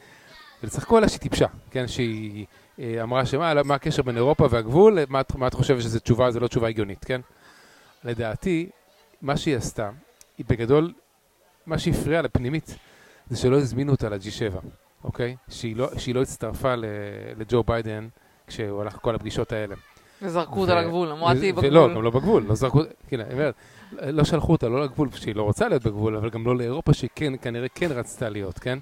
וצחקו 0.64 0.96
עליה 0.96 1.08
שהיא 1.08 1.20
טיפשה, 1.20 1.46
כן, 1.70 1.88
שהיא 1.88 2.46
אה, 2.78 3.02
אמרה 3.02 3.26
שמה 3.26 3.54
לא- 3.54 3.62
מה 3.64 3.74
הקשר 3.74 4.02
בין 4.02 4.16
אירופה 4.16 4.46
והגבול, 4.50 4.98
מה, 5.08 5.20
את- 5.20 5.34
מה 5.36 5.46
את 5.46 5.54
חושבת 5.54 5.82
שזו 5.82 5.98
תשובה, 6.00 6.30
זו 6.30 6.40
לא 6.40 6.48
תשובה 6.48 6.68
הגיונית, 6.68 7.04
כן? 7.04 7.20
לדעתי, 8.04 8.68
מה 9.22 9.36
שהיא 9.36 9.56
עשתה, 9.56 9.90
היא 10.38 10.46
בגדול, 10.48 10.92
מה 11.66 11.78
שהפריע 11.78 12.22
לה 12.22 12.28
פנימית, 12.28 12.76
זה 13.30 13.36
שלא 13.36 13.56
הזמינו 13.56 13.92
אותה 13.92 14.08
ל-G7, 14.08 14.56
אוקיי? 15.04 15.36
שהיא 15.48 15.76
לא, 15.76 15.88
שהיא 15.98 16.14
לא 16.14 16.22
הצטרפה 16.22 16.74
לג'ו 17.36 17.62
ביידן 17.62 18.08
כשהוא 18.46 18.80
הלך 18.82 18.94
לכל 18.94 19.14
הפגישות 19.14 19.52
האלה. 19.52 19.74
וזרקו 20.22 20.60
אותה 20.60 20.80
לגבול, 20.80 21.08
אמרה 21.08 21.34
תהיי 21.34 21.52
בגבול. 21.52 21.70
ולא, 21.70 21.94
גם 21.94 22.02
לא 22.02 22.10
בגבול, 22.10 22.42
לא 22.48 22.54
זרקו, 22.54 22.80
כאילו, 23.08 23.22
אני 23.24 23.32
אומר, 23.32 23.50
לא 23.92 24.24
שלחו 24.24 24.52
אותה 24.52 24.68
לא 24.68 24.84
לגבול, 24.84 25.08
שהיא 25.14 25.34
לא 25.34 25.42
רוצה 25.42 25.68
להיות 25.68 25.82
בגבול, 25.82 26.16
אבל 26.16 26.30
גם 26.30 26.46
לא 26.46 26.56
לאירופה, 26.56 26.92
שהיא 26.94 27.10
כן, 27.14 27.32
כנראה 27.42 27.68
כן 27.68 27.92
רצתה 27.92 28.28
להיות, 28.28 28.58
כן? 28.58 28.78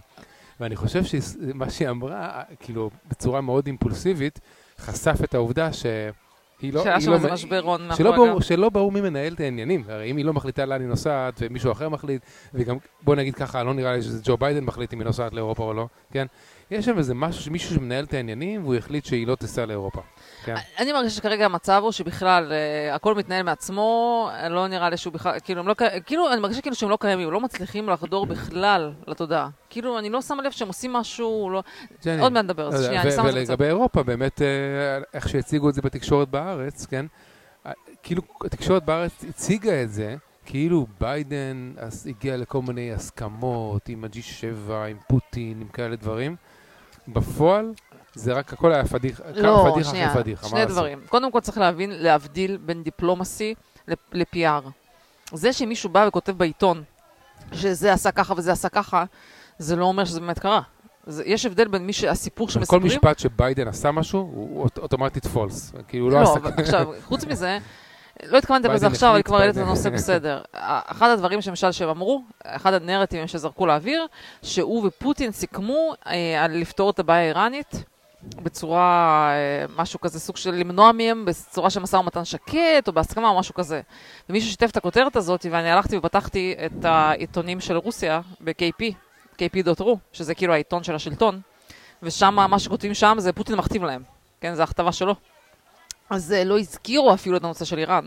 ואני 0.61 0.77
חושב 0.77 1.05
שמה 1.05 1.71
שהיא 1.71 1.89
אמרה, 1.89 2.43
כאילו, 2.61 2.91
בצורה 3.09 3.41
מאוד 3.41 3.67
אימפולסיבית, 3.67 4.41
חשף 4.79 5.19
את 5.25 5.35
העובדה 5.35 5.73
שהיא 5.73 6.73
לא... 6.73 6.83
שהיה 6.83 6.95
היא 6.95 7.05
שם 7.05 7.11
לא- 7.11 7.17
איזה 7.17 7.33
משבר 7.33 7.61
הון 7.61 7.81
שלא 7.81 7.89
מאחורי 7.89 8.13
ברור, 8.17 8.29
הגב. 8.31 8.41
שלא 8.43 8.69
ברור 8.69 8.93
מי 8.93 9.01
מנהל 9.01 9.33
את 9.33 9.41
העניינים, 9.41 9.85
הרי 9.89 10.11
אם 10.11 10.17
היא 10.17 10.25
לא 10.25 10.33
מחליטה 10.33 10.65
לאן 10.65 10.81
היא 10.81 10.89
נוסעת 10.89 11.35
ומישהו 11.41 11.73
אחר 11.73 11.89
מחליט, 11.89 12.23
וגם, 12.55 12.77
בוא 13.03 13.15
נגיד 13.15 13.35
ככה, 13.35 13.63
לא 13.63 13.75
נראה 13.75 13.97
לי 13.97 14.03
שזה 14.03 14.21
ג'ו 14.25 14.37
ביידן 14.37 14.65
מחליט 14.65 14.95
אם 14.95 14.99
היא 14.99 15.07
נוסעת 15.07 15.33
לאירופה 15.33 15.63
או 15.65 15.75
לא, 15.75 15.87
כן? 16.13 16.27
יש 16.71 16.85
שם 16.85 16.99
איזה 16.99 17.14
משהו, 17.14 17.53
מישהו 17.53 17.75
שמנהל 17.75 18.05
את 18.05 18.14
העניינים 18.14 18.62
והוא 18.62 18.75
החליט 18.75 19.05
שהיא 19.05 19.27
לא 19.27 19.35
תיסע 19.35 19.66
לאירופה, 19.66 20.01
כן? 20.45 20.55
אני 20.79 20.93
מרגישה 20.93 21.16
שכרגע 21.16 21.45
המצב 21.45 21.81
הוא 21.85 21.93
שבכלל 21.93 22.53
אה, 22.53 22.95
הכל 22.95 23.14
מתנהל 23.14 23.43
מעצמו, 23.43 24.31
לא 24.51 24.66
נראה 24.66 24.91
לי 24.91 24.97
שהוא 24.97 25.12
בכלל, 25.12 25.41
כאילו, 25.45 25.61
הם 25.61 25.69
לא, 25.69 25.75
כאילו, 26.07 26.33
אני 26.33 26.41
מרגישה 26.41 26.61
כאילו 26.61 26.77
שהם 26.77 26.91
לא 26.91 26.99
קיימים, 27.01 27.31
לא 27.31 27.41
מצליחים 27.41 27.89
לחדור 27.89 28.27
בכלל 28.27 28.93
לתודעה. 29.07 29.49
כאילו, 29.71 29.99
אני 29.99 30.11
לא 30.11 30.23
שמה 30.23 30.43
לב 30.43 30.51
שהם 30.51 30.69
עושים 30.69 30.93
משהו, 30.93 31.51
לא... 31.53 31.62
ג'ני, 32.05 32.21
עוד 32.21 32.33
מעט 32.33 32.45
נדבר, 32.45 32.69
אז 32.69 32.73
לא 32.73 32.79
יודע, 32.79 32.89
שנייה, 32.89 33.03
אני 33.03 33.11
שמה 33.11 33.29
את 33.29 33.35
זה 33.35 33.41
בצד. 33.41 33.51
ולגבי 33.51 33.64
אירופה, 33.64 34.03
באמת, 34.03 34.43
אה, 34.43 34.47
איך 35.14 35.29
שהציגו 35.29 35.69
את 35.69 35.75
זה 35.75 35.83
בתקשורת 35.83 36.29
בארץ, 36.29 36.87
כן? 36.87 37.07
אה, 37.66 37.73
כאילו, 38.03 38.23
התקשורת 38.45 38.85
בארץ 38.85 39.25
הציגה 39.29 39.83
את 39.83 39.91
זה, 39.91 40.16
כאילו 40.51 40.86
ביידן 41.01 41.72
הגיע 42.07 42.36
לכל 42.36 42.62
מיני 42.62 42.92
הסכמות 42.92 43.88
עם 43.88 44.05
ה-G7, 44.05 44.72
עם 44.72 44.96
פוטין, 45.09 45.61
עם 45.61 45.68
כאלה 45.68 45.96
דברים. 45.96 46.36
בפועל, 47.09 47.72
זה 48.14 48.32
רק, 48.32 48.53
הכל 48.53 48.72
היה 48.72 48.84
פדיחה, 48.84 49.22
לא, 49.34 49.68
פדיחה 49.72 49.90
שנייה, 49.90 50.11
אחרי 50.11 50.22
פדיחה, 50.22 50.49
שני 50.49 50.59
לעשות? 50.61 50.72
דברים. 50.76 51.01
קודם 51.09 51.32
כל 51.32 51.40
צריך 51.40 51.59
להבין, 51.59 51.90
להבדיל 51.90 52.57
בין 52.57 52.82
דיפלומסי 52.82 53.55
ל-PR. 53.88 54.68
זה 55.32 55.53
שמישהו 55.53 55.90
בא 55.90 56.05
וכותב 56.09 56.32
בעיתון 56.32 56.82
שזה 57.53 57.92
עשה 57.92 58.11
ככה 58.12 58.34
וזה 58.36 58.53
עשה 58.53 58.68
ככה, 58.68 59.05
זה 59.59 59.76
לא 59.76 59.84
אומר 59.84 60.05
שזה 60.05 60.20
באמת 60.20 60.38
קרה. 60.38 60.61
זה, 61.07 61.22
יש 61.26 61.46
הבדל 61.46 61.68
בין 61.68 61.86
מי 61.86 61.92
שהסיפור 61.92 62.46
כל 62.46 62.53
שמספרים... 62.53 62.82
משפט 62.86 63.18
שביידן 63.18 63.68
עשה 63.68 63.90
משהו, 63.92 64.20
הוא 64.20 64.62
אוט- 64.62 64.78
אוטומטית 64.78 65.26
פולס. 65.26 65.72
כאילו, 65.88 66.05
הוא 66.05 66.12
לא 66.12 66.20
לא, 66.20 66.30
עשה... 66.30 66.40
אבל 66.40 66.51
עכשיו, 66.59 66.86
חוץ 67.09 67.24
מזה, 67.24 67.59
לא 68.27 68.39
התכוונתי 68.39 68.69
לזה 68.69 68.79
ביידן 68.79 68.95
עכשיו, 68.95 69.11
אבל 69.11 69.23
כבר 69.23 69.37
העלית 69.37 69.57
את. 69.57 69.62
הנושא 69.62 69.91
בסדר. 69.91 70.43
אחד 70.53 71.11
הדברים 71.11 71.41
למשל 71.47 71.73
שהם 71.73 71.89
אמרו, 71.89 72.23
אחד 72.45 72.75
הנרטיבים 72.75 73.27
שזרקו 73.27 73.66
לאוויר, 73.66 74.07
שהוא 74.43 74.87
ופוטין 74.87 75.33
סיכמו 75.33 75.93
אה, 76.07 76.45
על 76.45 76.57
לפתור 76.59 76.91
את 76.91 76.99
הבעיה 76.99 77.21
האיראנית. 77.21 77.85
בצורה, 78.23 79.31
אה, 79.33 79.64
משהו 79.77 80.01
כזה, 80.01 80.21
סוג 80.21 80.37
של 80.37 80.55
למנוע 80.55 80.93
מהם 80.93 81.25
בצורה 81.25 81.71
של 81.71 81.81
משא 81.81 81.97
ומתן 81.97 82.25
שקט, 82.25 82.89
או 82.89 82.93
בהסכמה, 82.93 83.29
או 83.29 83.39
משהו 83.39 83.55
כזה. 83.55 83.81
ומישהו 84.29 84.51
שיתף 84.51 84.71
את 84.71 84.77
הכותרת 84.77 85.16
הזאת, 85.16 85.47
ואני 85.51 85.71
הלכתי 85.71 85.97
ופתחתי 85.97 86.55
את 86.66 86.85
העיתונים 86.85 87.61
של 87.61 87.77
רוסיה 87.77 88.21
ב-KP, 88.41 88.93
kp.ru, 89.39 89.89
שזה 90.12 90.35
כאילו 90.35 90.53
העיתון 90.53 90.83
של 90.83 90.95
השלטון, 90.95 91.41
ושם, 92.03 92.35
מה 92.51 92.59
שכותבים 92.59 92.95
שם 92.95 93.16
זה 93.19 93.33
פוטין 93.33 93.55
מכתיב 93.55 93.85
להם, 93.85 94.03
כן, 94.41 94.55
זו 94.55 94.62
הכתבה 94.62 94.93
שלו. 94.93 95.14
אז 96.11 96.33
אה, 96.33 96.45
לא 96.45 96.59
הזכירו 96.59 97.15
אפילו 97.15 97.37
את 97.37 97.45
הנושא 97.45 97.65
של 97.65 97.79
איראן. 97.79 98.07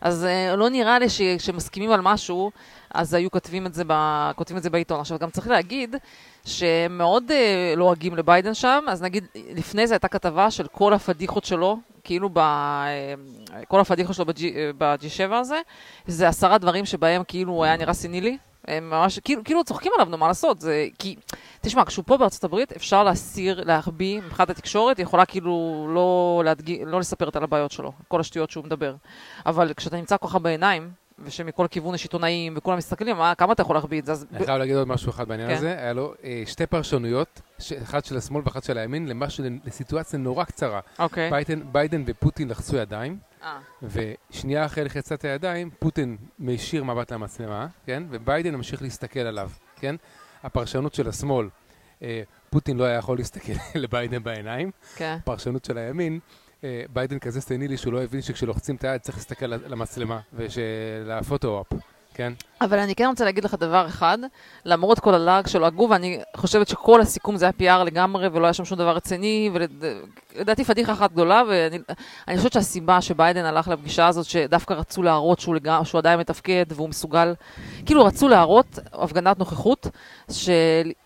אז 0.00 0.24
אה, 0.24 0.56
לא 0.56 0.68
נראה 0.68 0.98
לי 0.98 1.08
שכשמסכימים 1.08 1.90
על 1.90 2.00
משהו, 2.00 2.50
אז 2.94 3.14
היו 3.14 3.30
כותבים 3.30 3.66
את 3.66 3.74
זה, 3.74 3.84
ב, 3.86 3.92
כותבים 4.36 4.58
את 4.58 4.62
זה 4.62 4.70
בעיתון. 4.70 5.00
עכשיו, 5.00 5.18
גם 5.18 5.30
צריך 5.30 5.48
להגיד 5.48 5.96
שהם 6.44 6.98
מאוד 6.98 7.30
אה, 7.30 7.74
לועגים 7.76 8.16
לביידן 8.16 8.54
שם, 8.54 8.84
אז 8.88 9.02
נגיד, 9.02 9.24
לפני 9.54 9.86
זה 9.86 9.94
הייתה 9.94 10.08
כתבה 10.08 10.50
של 10.50 10.66
כל 10.72 10.94
הפדיחות 10.94 11.44
שלו, 11.44 11.78
כאילו 12.04 12.28
ב... 12.32 12.38
אה, 12.38 13.14
כל 13.68 13.80
הפדיחות 13.80 14.16
שלו 14.16 14.24
ב-G, 14.24 14.42
אה, 14.42 14.70
ב-G7 14.78 15.34
הזה, 15.34 15.60
זה 16.06 16.28
עשרה 16.28 16.58
דברים 16.58 16.84
שבהם 16.84 17.22
כאילו 17.28 17.52
הוא 17.52 17.64
היה 17.64 17.76
נראה 17.76 17.94
סנילי. 17.94 18.38
הם 18.68 18.90
ממש, 18.90 19.18
כאילו, 19.18 19.44
כאילו 19.44 19.64
צוחקים 19.64 19.92
עליו, 19.94 20.08
נו, 20.10 20.18
מה 20.18 20.28
לעשות? 20.28 20.60
זה, 20.60 20.86
כי, 20.98 21.16
תשמע, 21.60 21.84
כשהוא 21.84 22.04
פה 22.06 22.16
בארצות 22.16 22.44
הברית, 22.44 22.72
אפשר 22.72 23.04
להסיר, 23.04 23.64
להחביא, 23.64 24.20
מבחינת 24.20 24.50
התקשורת, 24.50 24.98
היא 24.98 25.04
יכולה 25.04 25.26
כאילו 25.26 25.86
לא, 25.94 26.42
להדגיש, 26.44 26.78
לא 26.86 27.00
לספר 27.00 27.28
את 27.28 27.36
על 27.36 27.44
הבעיות 27.44 27.72
שלו, 27.72 27.92
כל 28.08 28.20
השטויות 28.20 28.50
שהוא 28.50 28.64
מדבר. 28.64 28.94
אבל 29.46 29.72
כשאתה 29.76 29.96
נמצא 29.96 30.16
ככה 30.16 30.38
בעיניים, 30.38 30.90
ושמכל 31.18 31.66
כיוון 31.70 31.94
יש 31.94 32.02
עיתונאים, 32.02 32.54
וכולם 32.56 32.78
מסתכלים, 32.78 33.16
מה, 33.16 33.34
כמה 33.34 33.52
אתה 33.52 33.62
יכול 33.62 33.76
להחביא 33.76 34.00
את 34.00 34.06
זה? 34.06 34.12
אז... 34.12 34.26
אני 34.32 34.46
חייב 34.46 34.58
להגיד 34.58 34.76
עוד 34.76 34.88
משהו 34.88 35.10
אחד 35.10 35.28
בעניין 35.28 35.48
כן. 35.48 35.56
הזה. 35.56 35.78
היה 35.78 35.92
לו 35.92 36.14
אה, 36.24 36.42
שתי 36.46 36.66
פרשנויות, 36.66 37.40
אחת 37.82 38.04
של 38.04 38.16
השמאל 38.16 38.42
ואחת 38.44 38.64
של 38.64 38.78
הימין, 38.78 39.08
למשהו, 39.08 39.44
לסיטואציה 39.64 40.18
נורא 40.18 40.44
קצרה. 40.44 40.80
אוקיי. 40.98 41.30
ביידן, 41.30 41.60
ביידן 41.72 42.02
ופוטין 42.06 42.48
לחצו 42.48 42.76
ידיים, 42.76 43.18
אה, 43.42 43.58
ושנייה 43.82 44.66
אחרי 44.66 44.84
לחיצת 44.84 45.24
הידיים, 45.24 45.70
פוטין 45.78 46.16
מישיר 46.38 46.84
מבט 46.84 47.12
למצלמה, 47.12 47.66
כן? 47.86 48.02
וביידן 48.10 48.54
ממשיך 48.54 48.82
להסתכל 48.82 49.20
עליו, 49.20 49.50
כן? 49.76 49.96
הפרשנות 50.42 50.94
של 50.94 51.08
השמאל, 51.08 51.48
אה, 52.02 52.22
פוטין 52.50 52.76
לא 52.76 52.84
היה 52.84 52.98
יכול 52.98 53.18
להסתכל 53.18 53.52
לביידן 53.82 54.22
בעיניים. 54.22 54.70
כן. 54.96 55.16
הפרשנות 55.20 55.64
של 55.64 55.78
הימין, 55.78 56.12
אה, 56.14 56.43
ביידן 56.92 57.18
כזה 57.18 57.40
סנילי 57.40 57.76
שהוא 57.76 57.92
לא 57.92 58.02
הבין 58.02 58.22
שכשלוחצים 58.22 58.76
את 58.76 58.84
היד 58.84 59.00
צריך 59.00 59.16
להסתכל 59.16 59.46
למצלמה, 59.46 60.20
ושל 60.34 60.75
photo-op, 60.75 61.66
כן? 62.14 62.32
אבל 62.60 62.78
אני 62.78 62.94
כן 62.94 63.06
רוצה 63.06 63.24
להגיד 63.24 63.44
לך 63.44 63.54
דבר 63.54 63.86
אחד, 63.86 64.18
למרות 64.64 65.00
כל 65.00 65.14
הלעג 65.14 65.46
שלו 65.46 65.66
הגוף, 65.66 65.90
ואני 65.90 66.20
חושבת 66.36 66.68
שכל 66.68 67.00
הסיכום 67.00 67.36
זה 67.36 67.50
היה 67.60 67.80
PR 67.80 67.84
לגמרי, 67.84 68.28
ולא 68.32 68.46
היה 68.46 68.52
שם 68.52 68.64
שום 68.64 68.78
דבר 68.78 68.96
רציני, 68.96 69.50
ולדעתי 70.34 70.64
פדיחה 70.64 70.92
אחת 70.92 71.12
גדולה, 71.12 71.42
ואני 71.48 71.78
אני 72.28 72.36
חושבת 72.36 72.52
שהסיבה 72.52 73.00
שביידן 73.00 73.44
הלך 73.44 73.68
לפגישה 73.68 74.06
הזאת, 74.06 74.24
שדווקא 74.24 74.74
רצו 74.74 75.02
להראות 75.02 75.40
שהוא, 75.40 75.54
לגמרי, 75.54 75.86
שהוא 75.86 75.98
עדיין 75.98 76.20
מתפקד 76.20 76.64
והוא 76.68 76.88
מסוגל, 76.88 77.34
כאילו 77.86 78.04
רצו 78.04 78.28
להראות 78.28 78.78
הפגנת 78.92 79.38
נוכחות, 79.38 79.86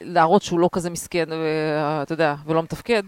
להראות 0.01 0.43
שהוא 0.43 0.61
לא 0.61 0.69
כזה 0.73 0.91
מסכן, 0.91 1.25
ואתה 1.31 2.13
יודע, 2.13 2.35
ולא 2.47 2.63
מתפקד. 2.63 3.03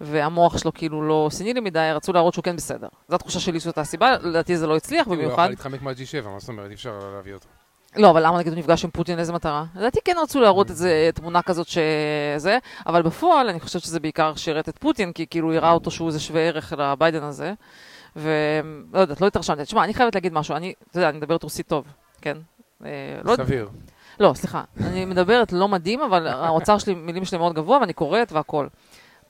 והמוח 0.00 0.58
שלו 0.58 0.74
כאילו 0.74 1.08
לא 1.08 1.28
סנילי 1.30 1.60
מדי, 1.60 1.90
רצו 1.94 2.12
להראות 2.12 2.34
שהוא 2.34 2.42
כן 2.42 2.56
בסדר. 2.56 2.88
זו 3.08 3.14
התחושה 3.14 3.40
שלי 3.40 3.60
שזאת 3.60 3.78
הסיבה, 3.78 4.12
לדעתי 4.22 4.56
זה 4.56 4.66
לא 4.66 4.76
הצליח 4.76 5.06
הוא 5.06 5.14
במיוחד. 5.14 5.32
יכול 5.32 5.44
להתחמק 5.44 5.82
מה-G7, 5.82 6.28
מה 6.28 6.38
זאת 6.38 6.48
אומרת? 6.48 6.68
אי 6.68 6.74
אפשר 6.74 6.98
להביא 7.14 7.34
אותו. 7.34 7.46
לא, 7.96 8.10
אבל 8.10 8.26
למה 8.26 8.38
נגיד 8.38 8.52
הוא 8.52 8.58
נפגש 8.58 8.84
עם 8.84 8.90
פוטין 8.90 9.16
לאיזה 9.16 9.32
מטרה? 9.32 9.64
לדעתי 9.76 9.98
כן 10.04 10.16
רצו 10.22 10.40
להראות 10.40 10.70
איזה 10.70 11.10
תמונה 11.14 11.42
כזאת 11.42 11.66
שזה, 11.66 12.58
אבל 12.86 13.02
בפועל 13.02 13.48
אני 13.48 13.60
חושבת 13.60 13.82
שזה 13.82 14.00
בעיקר 14.00 14.34
שירת 14.34 14.68
את 14.68 14.78
פוטין, 14.78 15.12
כי 15.12 15.26
כאילו 15.26 15.48
הוא 15.48 15.54
הראה 15.54 15.72
אותו 15.72 15.90
שהוא 15.90 16.08
איזה 16.08 16.20
שווה 16.20 16.40
ערך 16.40 16.72
לביידן 16.78 17.22
הזה, 17.22 17.52
ולא 18.16 19.00
יודעת, 19.00 19.20
לא 19.20 19.26
התרשמתי. 19.26 19.62
תשמע, 19.62 19.84
אני 19.84 19.94
חייבת 19.94 20.14
להגיד 20.14 20.32
משהו, 20.32 20.56
אני, 20.56 20.74
אתה 20.90 20.98
יודע, 20.98 21.08
אני 21.08 21.18
מדברת 21.18 21.42
רוסית 21.42 21.68
טוב, 21.68 21.84
כן? 22.20 22.36
אה, 22.84 22.90
לא 23.24 23.36
סביר. 23.36 23.68
לא, 24.20 24.32
סליחה, 24.34 24.62
אני 24.80 25.04
מדברת 25.04 25.52
לא 25.52 25.68
מדהים, 25.68 26.00
אבל 26.00 26.26
האוצר 26.26 26.78
שלי, 26.78 26.94
מילים 26.94 27.24
שלי 27.24 27.38
מאוד 27.38 27.54
גבוה, 27.54 27.78
ואני 27.78 27.92
קוראת 27.92 28.32
והכל. 28.32 28.66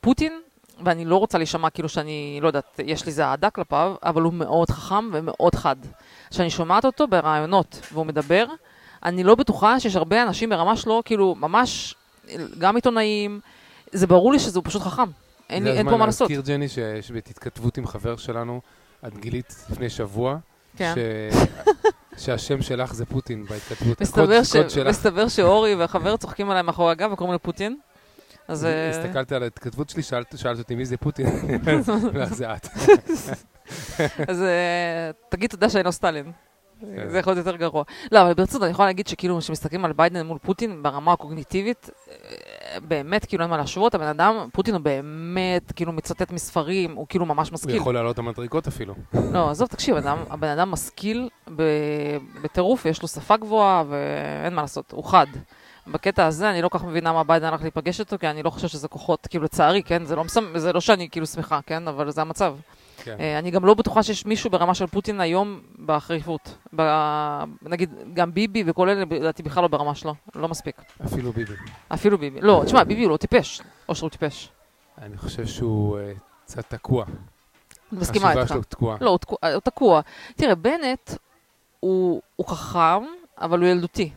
פוטין, 0.01 0.41
ואני 0.85 1.05
לא 1.05 1.16
רוצה 1.16 1.39
להישמע 1.39 1.70
כאילו 1.70 1.89
שאני, 1.89 2.39
לא 2.43 2.47
יודעת, 2.47 2.81
יש 2.85 3.05
לי 3.05 3.11
איזה 3.11 3.25
אהדה 3.27 3.51
כלפיו, 3.51 3.95
אבל 4.03 4.22
הוא 4.22 4.33
מאוד 4.33 4.70
חכם 4.70 5.11
ומאוד 5.12 5.55
חד. 5.55 5.77
כשאני 6.31 6.51
שומעת 6.51 6.85
אותו 6.85 7.07
ברעיונות 7.09 7.81
והוא 7.93 8.07
מדבר, 8.07 8.45
אני 9.05 9.25
לא 9.25 9.35
בטוחה 9.35 9.81
שיש 9.81 9.97
הרבה 9.97 10.22
אנשים 10.22 10.51
ברמה 10.51 10.77
שלו, 10.77 11.03
כאילו, 11.05 11.35
ממש, 11.35 11.95
גם 12.59 12.77
עיתונאים, 12.77 13.41
זה 13.93 14.07
ברור 14.07 14.33
לי 14.33 14.39
שזה 14.39 14.61
פשוט 14.61 14.83
חכם. 14.83 15.03
אין, 15.51 15.66
אין 15.66 15.91
פה 15.91 15.97
מה 15.97 16.07
לעשות. 16.07 16.29
זה 16.29 16.35
הזמן 16.35 16.43
להזכיר, 16.45 16.57
ג'ני, 16.57 16.68
שיש 16.68 17.11
בהתכתבות 17.11 17.79
עם 17.79 17.87
חבר 17.87 18.16
שלנו, 18.16 18.61
את 19.07 19.18
גילית 19.18 19.64
לפני 19.70 19.91
שבוע, 19.91 20.37
כן. 20.77 20.95
ש... 20.95 20.99
שהשם 22.25 22.62
שלך 22.62 22.95
זה 22.95 23.07
פוטין 23.07 23.45
בהתכתבות. 23.45 24.01
מסתבר, 24.01 24.22
הקוד- 24.22 24.45
ש... 24.45 24.57
קוד 24.57 24.70
שלך. 24.70 24.87
מסתבר 24.89 25.29
שאורי 25.29 25.75
והחבר 25.75 26.16
צוחקים 26.16 26.51
עליי 26.51 26.62
מאחורי 26.62 26.91
הגב 26.93 27.12
וקוראים 27.12 27.33
לו 27.33 27.43
פוטין. 27.43 27.77
אז... 28.49 28.65
אה, 28.65 28.91
הסתכלת 28.91 29.33
על 29.33 29.43
ההתכתבות 29.43 29.91
שלי, 29.91 30.03
שאלת 30.03 30.35
אותי 30.59 30.75
מי 30.75 30.85
זה 30.85 30.97
פוטין, 30.97 31.27
לא, 32.15 32.25
זה 32.25 32.55
את. 32.55 32.67
אז 34.31 34.43
אה, 34.43 35.11
תגיד 35.29 35.51
תודה 35.51 35.69
שאני 35.71 35.85
לא 35.85 35.91
סטלין. 35.91 36.33
כן. 36.97 37.09
זה 37.09 37.19
יכול 37.19 37.33
להיות 37.33 37.47
יותר 37.47 37.57
גרוע. 37.59 37.85
לא, 38.13 38.23
אבל 38.23 38.35
ברצינות, 38.35 38.63
אני 38.63 38.71
יכולה 38.71 38.89
להגיד 38.89 39.07
שכאילו, 39.07 39.39
כשמסתכלים 39.39 39.85
על 39.85 39.93
ביידן 39.93 40.27
מול 40.27 40.39
פוטין 40.39 40.83
ברמה 40.83 41.13
הקוגניטיבית, 41.13 41.91
אה, 42.11 42.15
באמת, 42.81 43.25
כאילו, 43.25 43.43
אין 43.43 43.51
מה 43.51 43.57
להשוות, 43.57 43.95
הבן 43.95 44.07
אדם, 44.07 44.49
פוטין 44.53 44.75
הוא 44.75 44.83
באמת, 44.83 45.73
כאילו, 45.73 45.93
מצטט 45.93 46.31
מספרים, 46.31 46.95
הוא 46.95 47.07
כאילו 47.09 47.27
ממש 47.27 47.49
הוא 47.49 47.55
משכיל. 47.55 47.75
יכול 47.77 47.95
לעלות 47.95 48.19
המדרגות 48.19 48.67
אפילו. 48.67 48.95
לא, 49.33 49.51
עזוב, 49.51 49.69
תקשיב, 49.69 49.97
הבן 49.97 50.07
אדם- 50.09 50.25
הבן 50.31 50.49
אדם 50.49 50.71
משכיל 50.71 51.29
בטירוף, 52.43 52.87
יש 52.87 53.03
לו 53.03 53.09
שפה 53.09 53.37
גבוהה, 53.37 53.85
ואין 53.89 54.55
מה 54.55 54.63
לעשות, 54.63 54.93
הוא 54.93 55.05
חד. 55.05 55.27
בקטע 55.87 56.26
הזה 56.26 56.51
אני 56.51 56.62
לא 56.62 56.68
כל 56.68 56.78
כך 56.78 56.85
מבינה 56.85 57.12
מה 57.12 57.24
ביידן 57.24 57.47
הלך 57.47 57.62
להיפגש 57.62 58.01
איתו, 58.01 58.18
כי 58.18 58.28
אני 58.28 58.43
לא 58.43 58.51
חושבת 58.51 58.70
שזה 58.70 58.89
כוחות, 58.89 59.26
כאילו 59.26 59.45
לצערי, 59.45 59.82
כן? 59.82 60.05
זה 60.05 60.16
לא, 60.16 60.24
מסמ... 60.24 60.59
זה 60.59 60.72
לא 60.72 60.80
שאני 60.80 61.09
כאילו 61.11 61.26
שמחה, 61.26 61.61
כן? 61.66 61.89
אבל 61.89 62.11
זה 62.11 62.20
המצב. 62.20 62.57
כן. 62.97 63.16
אה, 63.20 63.39
אני 63.39 63.51
גם 63.51 63.64
לא 63.64 63.74
בטוחה 63.74 64.03
שיש 64.03 64.26
מישהו 64.26 64.51
ברמה 64.51 64.74
של 64.74 64.87
פוטין 64.87 65.20
היום 65.20 65.61
בחריפות. 65.87 66.55
ב... 66.76 66.82
נגיד, 67.62 67.95
גם 68.14 68.35
ביבי 68.35 68.62
וכל 68.66 68.89
אלה, 68.89 69.05
לדעתי 69.11 69.43
בכלל 69.43 69.62
לא 69.62 69.68
ברמה 69.68 69.95
שלו, 69.95 70.14
לא 70.35 70.49
מספיק. 70.49 70.82
אפילו 71.05 71.32
ביבי. 71.32 71.55
אפילו 71.89 72.18
ביבי. 72.18 72.41
לא, 72.41 72.62
תשמע, 72.66 72.85
ביבי 72.85 73.03
הוא 73.05 73.11
לא 73.11 73.16
טיפש, 73.16 73.61
או 73.89 73.95
שהוא 73.95 74.11
טיפש. 74.11 74.49
אני 75.03 75.16
חושב 75.16 75.47
שהוא 75.47 75.99
אה, 75.99 76.12
קצת 76.45 76.64
תקוע. 76.70 77.05
מסכימה 77.93 78.24
החשיבה 78.26 78.41
איתך. 78.43 78.53
שלו 78.53 78.62
תקועה. 78.62 78.97
לא, 79.01 79.18
תקוע- 79.20 79.39
הוא 79.53 79.61
תקוע. 79.61 80.01
תראה, 80.37 80.55
בנט 80.55 81.11
הוא, 81.80 82.22
הוא 82.37 82.47
חכם, 82.49 83.05
אבל 83.41 83.59
הוא 83.61 83.68
ילדותי. 83.68 84.11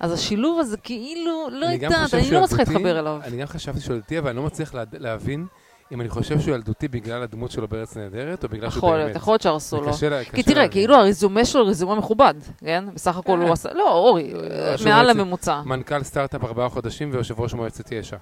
אז 0.00 0.12
השילוב 0.12 0.60
הזה 0.60 0.76
כאילו, 0.76 1.48
לא 1.52 1.66
יודעת, 1.66 2.14
אני 2.14 2.30
לא 2.30 2.42
מצליחה. 2.42 2.62
להתחבר 2.72 2.98
אליו. 2.98 3.20
אני 3.24 3.36
גם 3.36 3.46
חשבתי 3.46 3.80
שהוא 3.80 3.94
ילדותי, 3.94 4.18
אבל 4.18 4.28
אני 4.28 4.36
לא 4.36 4.42
מצליח 4.42 4.74
לה- 4.74 4.84
להבין 4.92 5.46
אם 5.92 6.00
אני 6.00 6.08
חושב 6.08 6.40
שהוא 6.40 6.54
ילדותי 6.54 6.88
בגלל 6.88 7.22
הדמות 7.22 7.50
שלו 7.50 7.68
בארץ 7.68 7.96
נהדרת, 7.96 8.44
או 8.44 8.48
בגלל 8.48 8.70
שהוא 8.70 8.90
באמת. 8.90 9.16
יכול 9.16 9.32
להיות 9.32 9.42
שהרסו 9.42 9.80
לו. 9.80 9.92
כי 10.32 10.42
תראה. 10.42 10.68
כאילו 10.68 10.94
הרזומה 10.96 11.44
שלו 11.44 11.66
רזומה 11.66 11.94
מכובד, 11.94 12.34
כן? 12.58 12.84
בסך 12.94 13.16
הכל 13.16 13.32
כן. 13.36 13.42
הוא 13.42 13.52
עשה... 13.52 13.72
לא, 13.72 13.92
אורי, 13.92 14.32
אה, 14.34 14.78
שהוא 14.78 14.88
מעל 14.88 15.10
הממוצע. 15.10 15.62
מנכ"ל 15.64 16.02
סטארט-אפ 16.02 16.44
ארבעה 16.44 16.68
חודשים 16.68 17.10
ויושב 17.12 17.40
ראש 17.40 17.54
מועצת 17.54 17.92
יש"ע. 17.92 18.16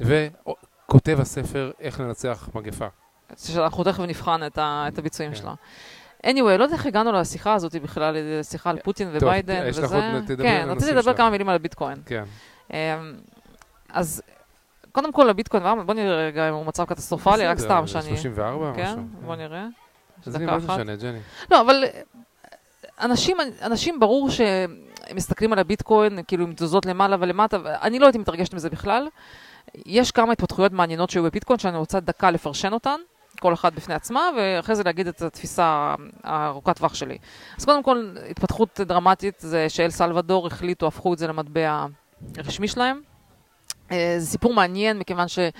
וכותב 0.00 1.18
הספר 1.20 1.70
איך 1.80 2.00
לנצח 2.00 2.48
מגפה. 2.54 2.86
שאנחנו 3.36 3.84
תכף 3.84 4.00
נבחן 4.00 4.40
את 4.58 4.98
הביצועים 4.98 5.32
כן. 5.32 5.36
שלה. 5.38 5.54
Anyway, 6.24 6.56
לא 6.58 6.64
יודע 6.64 6.74
איך 6.74 6.86
הגענו 6.86 7.12
לשיחה 7.12 7.54
הזאת 7.54 7.74
בכלל, 7.76 8.16
שיחה 8.42 8.70
על 8.70 8.78
פוטין 8.84 9.08
טוב, 9.08 9.16
וביידן 9.22 9.66
יש 9.66 9.78
לך 9.78 9.84
וזה. 9.84 9.96
עוד- 10.12 10.24
תדברי 10.26 10.48
על 10.48 10.62
כן, 10.64 10.70
רציתי 10.70 10.92
לדבר. 10.94 11.14
כמה 11.14 11.30
מילים 11.30 11.48
על 11.48 11.54
הביטקוין. 11.54 11.98
כן. 12.06 12.24
אמ, 12.72 12.76
אז 13.88 14.22
קודם 14.92 15.12
כל 15.12 15.30
הביטקוין, 15.30 15.62
בוא 15.86 15.94
נראה 15.94 16.16
רגע 16.26 16.48
אם 16.48 16.54
הוא 16.54 16.66
מצב 16.66 16.84
קטסטרופלי, 16.84 17.46
רק 17.46 17.58
סתם 17.58 17.86
שאני... 17.86 18.02
34 18.02 18.72
כן, 18.76 18.82
משהו. 18.84 19.02
בוא 19.24 19.36
נראה. 19.36 19.66
אז 20.26 20.36
אני 20.36 20.46
מה. 20.46 20.58
זה 20.60 20.66
משנה, 20.72 20.96
ג'ני? 20.96 21.18
לא, 21.50 21.60
אבל 21.60 21.84
אנשים, 23.00 23.36
אנשים 23.62 24.00
ברור 24.00 24.30
שהם 24.30 24.76
מסתכלים 25.14 25.52
על 25.52 25.58
הביטקוין, 25.58 26.18
כאילו 26.26 26.44
עם 26.44 26.52
תזוזות 26.54 26.86
למעלה 26.86 27.16
ולמטה, 27.20 27.58
ואני 27.64 27.98
לא 27.98 28.06
הייתי 28.06 28.18
מתרגשת 28.18 28.54
מזה 28.54 28.70
בכלל. 28.70 29.08
יש 29.86 30.10
כמה 30.10 30.32
התפתחויות 30.32 30.72
מעניינות 30.72 31.10
שהיו 31.10 31.22
בביטקוין, 31.22 31.58
שאני 31.58 31.76
רוצה 31.78 32.00
דקה 32.00 32.30
לפרשן 32.30 32.72
אותן, 32.72 33.00
כל 33.44 33.54
אחת 33.54 33.72
בפני 33.72 33.94
עצמה, 33.94 34.20
ואחרי 34.36 34.74
זה 34.74 34.82
להגיד 34.82 35.06
את 35.06 35.22
התפיסה 35.22 35.94
הארוכת 36.24 36.76
טווח 36.76 36.94
שלי. 36.94 37.18
אז 37.58 37.64
קודם 37.64 37.82
כל, 37.82 38.14
התפתחות 38.30 38.80
דרמטית 38.80 39.34
זה 39.38 39.68
שאל 39.68 39.90
סלוודור 39.90 40.46
החליטו, 40.46 40.86
הפכו 40.86 41.14
את 41.14 41.18
זה 41.18 41.26
למטבע 41.26 41.86
רשמי 42.38 42.68
שלהם. 42.68 43.13
אה, 43.94 44.20
זה 44.20 44.26
סיפור 44.26 44.54
מעניין, 44.54 44.98
מכיוון 44.98 45.28
שזה 45.28 45.50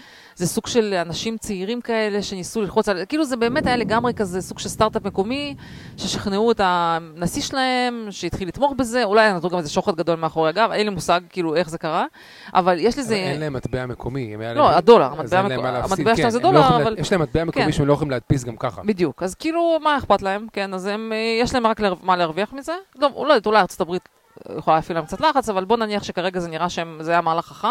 סוג 0.46 0.66
של 0.66 0.94
אנשים 1.06 1.36
צעירים 1.38 1.80
כאלה 1.80 2.22
שניסו 2.22 2.60
ללחוץ 2.62 2.88
על... 2.88 3.04
כאילו 3.08 3.24
זה 3.24 3.36
באמת 3.36 3.66
היה 3.66 3.76
לגמרי 3.76 4.14
כזה 4.14 4.40
סוג 4.40 4.58
של 4.58 4.68
סטארט-אפ 4.68 5.04
מקומי, 5.04 5.54
ששכנעו 5.96 6.50
את 6.50 6.60
הנשיא 6.64 7.42
שלהם, 7.42 8.06
שהתחיל 8.10 8.48
לתמוך 8.48 8.72
בזה, 8.78 9.04
אולי 9.04 9.32
נתנו 9.32 9.50
גם 9.50 9.58
איזה 9.58 9.70
שוחד 9.70 9.96
גדול 9.96 10.16
מאחורי 10.16 10.48
הגב, 10.48 10.70
אין 10.72 10.86
לי 10.86 10.92
מושג 10.94 11.20
כאילו 11.30 11.54
איך 11.56 11.70
זה 11.70 11.78
קרה, 11.78 12.04
אבל 12.54 12.78
יש 12.78 12.98
לזה... 12.98 13.14
אין 13.14 13.40
להם 13.40 13.52
מטבע 13.52 13.86
מקומי. 13.86 14.36
לא, 14.36 14.42
להם- 14.54 14.58
הדולר, 14.78 15.04
המטבע 15.04 15.20
אין 15.40 15.46
להם 15.48 15.52
המקו- 15.52 15.62
מה 15.62 15.70
להפסיד, 15.72 15.92
המטבע 15.98 16.10
כן, 16.10 16.16
שלהם 16.16 16.30
זה 16.30 16.38
לא 16.38 16.50
דולר, 16.50 16.76
אבל- 16.82 16.96
יש 16.98 17.12
להם 17.12 17.22
מטבע 17.22 17.44
מקומי 17.44 17.64
כן. 17.66 17.72
שהם 17.72 17.86
לא 17.86 17.92
יכולים 17.92 18.10
להדפיס 18.10 18.44
גם 18.44 18.56
ככה. 18.56 18.82
בדיוק, 18.82 19.22
אז 19.22 19.34
כאילו, 19.34 19.76
מה 19.82 19.98
אכפת 19.98 20.22
להם? 20.22 20.46
כן, 20.52 20.74
אז 20.74 20.86
הם, 20.86 21.12
אה, 21.12 21.38
יש 21.42 21.54
להם 21.54 21.66
רק. 21.66 21.80
מה 22.02 22.16
להרוויח 22.16 22.52
מזה? 22.52 22.72
לא, 22.98 23.10
יודעת, 23.18 23.46
אולי 23.46 23.60
ארצות 23.60 23.80
הברית 23.80 24.08
יכולה 24.58 24.76
להפעיל 24.76 24.98
להם 24.98 25.06
קצת 25.06 25.20
לחץ, 25.20 25.48
אבל 25.48 25.64
בוא 25.64 25.76
נניח 25.76 26.02
שכרגע 26.02 26.40
זה 26.40 26.48
נראה 26.48 26.68
שזה 26.68 27.10
היה 27.10 27.20
מהלך 27.20 27.44
חכם, 27.46 27.68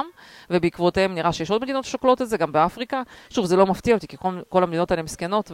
ובעקבותיהם 0.50 1.16
נראה 1.16 1.34
שיש 1.34 1.52
עוד 1.52 1.62
מדינות 1.62 1.86
ששוקלות 1.86 2.22
את 2.22 2.30
זה, 2.30 2.38
גם 2.38 2.52
באפריקה. 2.52 3.02
שוב, 3.30 3.46
זה 3.46 3.56
לא 3.56 3.66
מפתיע 3.66 3.96
אותי, 3.96 4.08
כי 4.08 4.18
כל, 4.18 4.40
כל 4.50 4.64
המדינות 4.64 4.92
האלה 4.92 5.04
מסכנות, 5.04 5.52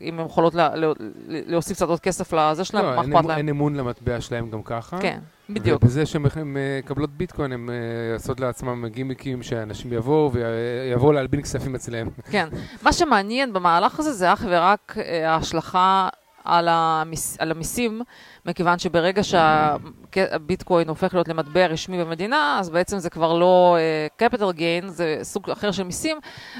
ואם 0.00 0.20
הן 0.20 0.26
יכולות 0.26 0.54
לה, 0.54 0.76
לה, 0.76 0.86
להוסיף 1.28 1.76
קצת 1.76 1.88
עוד 1.88 2.00
כסף 2.00 2.32
לזה 2.32 2.64
שלהם, 2.64 2.84
לא, 2.84 2.90
מה 2.90 3.00
אכפת 3.00 3.08
אמון- 3.12 3.26
להם? 3.26 3.38
אין 3.38 3.48
אמון 3.48 3.74
למטבע 3.76 4.20
שלהם 4.20 4.50
גם 4.50 4.62
ככה. 4.62 4.98
כן, 5.00 5.18
בדיוק. 5.50 5.82
ובזה 5.82 6.06
שהן 6.06 6.22
הן, 6.36 6.56
אה, 6.56 6.78
מקבלות 6.84 7.10
ביטקוין, 7.10 7.52
הן 7.52 7.70
אה, 7.70 7.74
עושות 8.14 8.40
לעצמם 8.40 8.86
גימיקים 8.86 9.42
שאנשים 9.42 9.92
יבואו 9.92 10.30
ויבואו 10.32 11.12
להלבין 11.12 11.42
כספים 11.42 11.74
אצלם. 11.74 12.08
כן. 12.30 12.48
מה 12.82 12.92
שמעניין 12.92 13.52
במהלך 13.52 13.98
הזה 13.98 14.12
זה 14.12 14.32
אך 14.32 14.44
ורק 14.48 14.94
אה, 14.98 15.30
ההשלכה 15.32 16.08
על, 16.44 16.68
המיס, 16.68 17.36
על 17.40 17.50
המיסים, 17.50 18.02
מכיוון 18.46 18.78
שברגע 18.78 19.22
שהביטקוין 19.24 20.88
הופך 20.88 21.14
להיות 21.14 21.28
למטבע 21.28 21.66
רשמי 21.66 22.04
במדינה, 22.04 22.56
אז 22.60 22.70
בעצם 22.70 22.98
זה 22.98 23.10
כבר 23.10 23.32
לא 23.32 23.76
uh, 24.18 24.22
capital 24.22 24.56
gain, 24.56 24.86
זה 24.86 25.18
סוג 25.22 25.50
אחר 25.50 25.70
של 25.70 25.82
מיסים. 25.82 26.16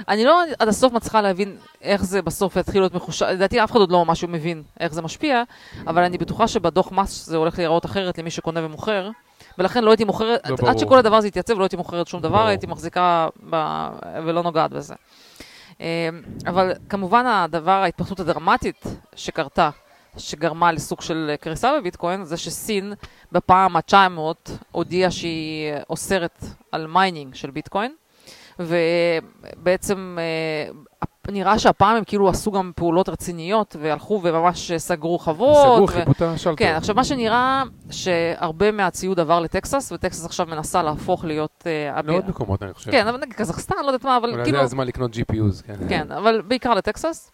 אני 0.09 0.25
לא 0.25 0.43
עד 0.59 0.69
הסוף 0.69 0.93
מצליחה 0.93 1.21
להבין 1.21 1.57
איך 1.83 2.05
זה 2.05 2.23
בסוף 2.23 2.57
יתחיל 2.57 2.81
להיות 2.83 2.95
מחושב, 2.95 3.27
לדעתי 3.27 3.65
אף 3.65 3.71
אחד 3.71 3.81
עוד 3.81 3.93
לא 3.93 4.05
ממש 4.05 4.25
מבין 4.25 4.63
איך 4.81 4.93
זה 4.95 5.03
משפיע, 5.03 5.43
אבל 5.87 6.03
אני 6.03 6.19
בטוחה 6.19 6.49
שבדוח 6.49 6.93
מס 6.93 7.27
זה 7.27 7.37
הולך 7.37 7.59
להיראות 7.59 7.85
אחרת 7.85 8.19
למי 8.19 8.31
שקונה 8.31 8.67
ומוכר. 8.67 9.11
ולכן 9.59 9.85
לא 9.85 9.91
הייתי 9.91 10.05
מוכרת, 10.05 10.49
לא 10.49 10.55
עד 10.55 10.61
ברור. 10.61 10.79
שכל 10.79 10.99
הדבר 10.99 11.17
הזה 11.17 11.29
יתייצב, 11.29 11.59
לא 11.59 11.63
הייתי 11.63 11.77
מוכרת 11.77 12.07
שום 12.07 12.21
דבר, 12.21 12.37
ברור. 12.37 12.47
הייתי 12.47 12.67
מחזיקה 12.67 13.29
ב... 13.51 13.57
ולא 14.25 14.43
נוגעת 14.43 14.71
בזה. 14.71 14.95
אמ, 15.81 15.87
אבל 16.47 16.73
כמובן 16.89 17.27
הדבר, 17.27 17.71
ההתפתחות 17.71 18.21
הדרמטית 18.21 18.85
שקרתה, 19.17 19.71
שגרמה 20.17 20.73
לסוג 20.73 21.01
של 21.01 21.35
קריסה 21.41 21.79
בביטקוין, 21.79 22.25
זה 22.25 22.37
שסין 22.37 22.93
בפעם 23.33 23.77
ה-900 23.77 24.51
הודיעה 24.71 25.11
שהיא 25.11 25.73
אוסרת 25.91 26.45
על 26.73 26.87
mining 26.87 27.35
של 27.35 27.51
ביטקוין, 27.51 27.95
ובעצם 28.59 30.19
אה, 30.21 30.73
נראה 31.33 31.59
שהפעם 31.59 31.97
הם 31.97 32.05
כאילו 32.05 32.29
עשו 32.29 32.53
גם 32.53 32.73
פעולות 32.77 33.09
רציניות 33.09 33.77
והלכו 33.81 34.21
וממש 34.25 34.73
סגרו 34.73 35.19
חוות. 35.19 35.57
סגרו, 35.57 35.85
ו- 35.85 35.87
כיבו 35.87 36.13
את 36.13 36.23
השלטר. 36.23 36.57
כן, 36.57 36.75
עכשיו 36.77 36.95
מה 36.97 37.05
שנראה 37.05 37.63
שהרבה 37.91 38.71
מהציוד 38.71 39.21
עבר 39.21 39.41
לטקסס, 39.41 39.93
וטקסס 39.93 40.25
עכשיו 40.27 40.47
מנסה 40.47 40.83
להפוך 40.83 41.25
להיות... 41.25 41.65
אה, 41.67 41.99
hub 41.99 42.07
לעוד 42.07 42.29
מקומות, 42.29 42.63
אני 42.63 42.75
חושב. 42.75 42.91
כן, 42.91 43.07
אבל 43.07 43.21
נגיד 43.21 43.35
קזחסטן, 43.35 43.75
לא 43.83 43.87
יודעת 43.87 44.05
מה, 44.05 44.17
אבל 44.17 44.31
אולי 44.31 44.43
כאילו... 44.45 44.59
זה 44.59 44.65
הזמן 44.65 44.87
לקנות 44.87 45.11
GPUs, 45.15 45.67
כן. 45.67 45.77
כן, 45.89 46.13
אבל 46.13 46.43
בעיקר 46.49 46.75
לטקסס. 46.75 47.31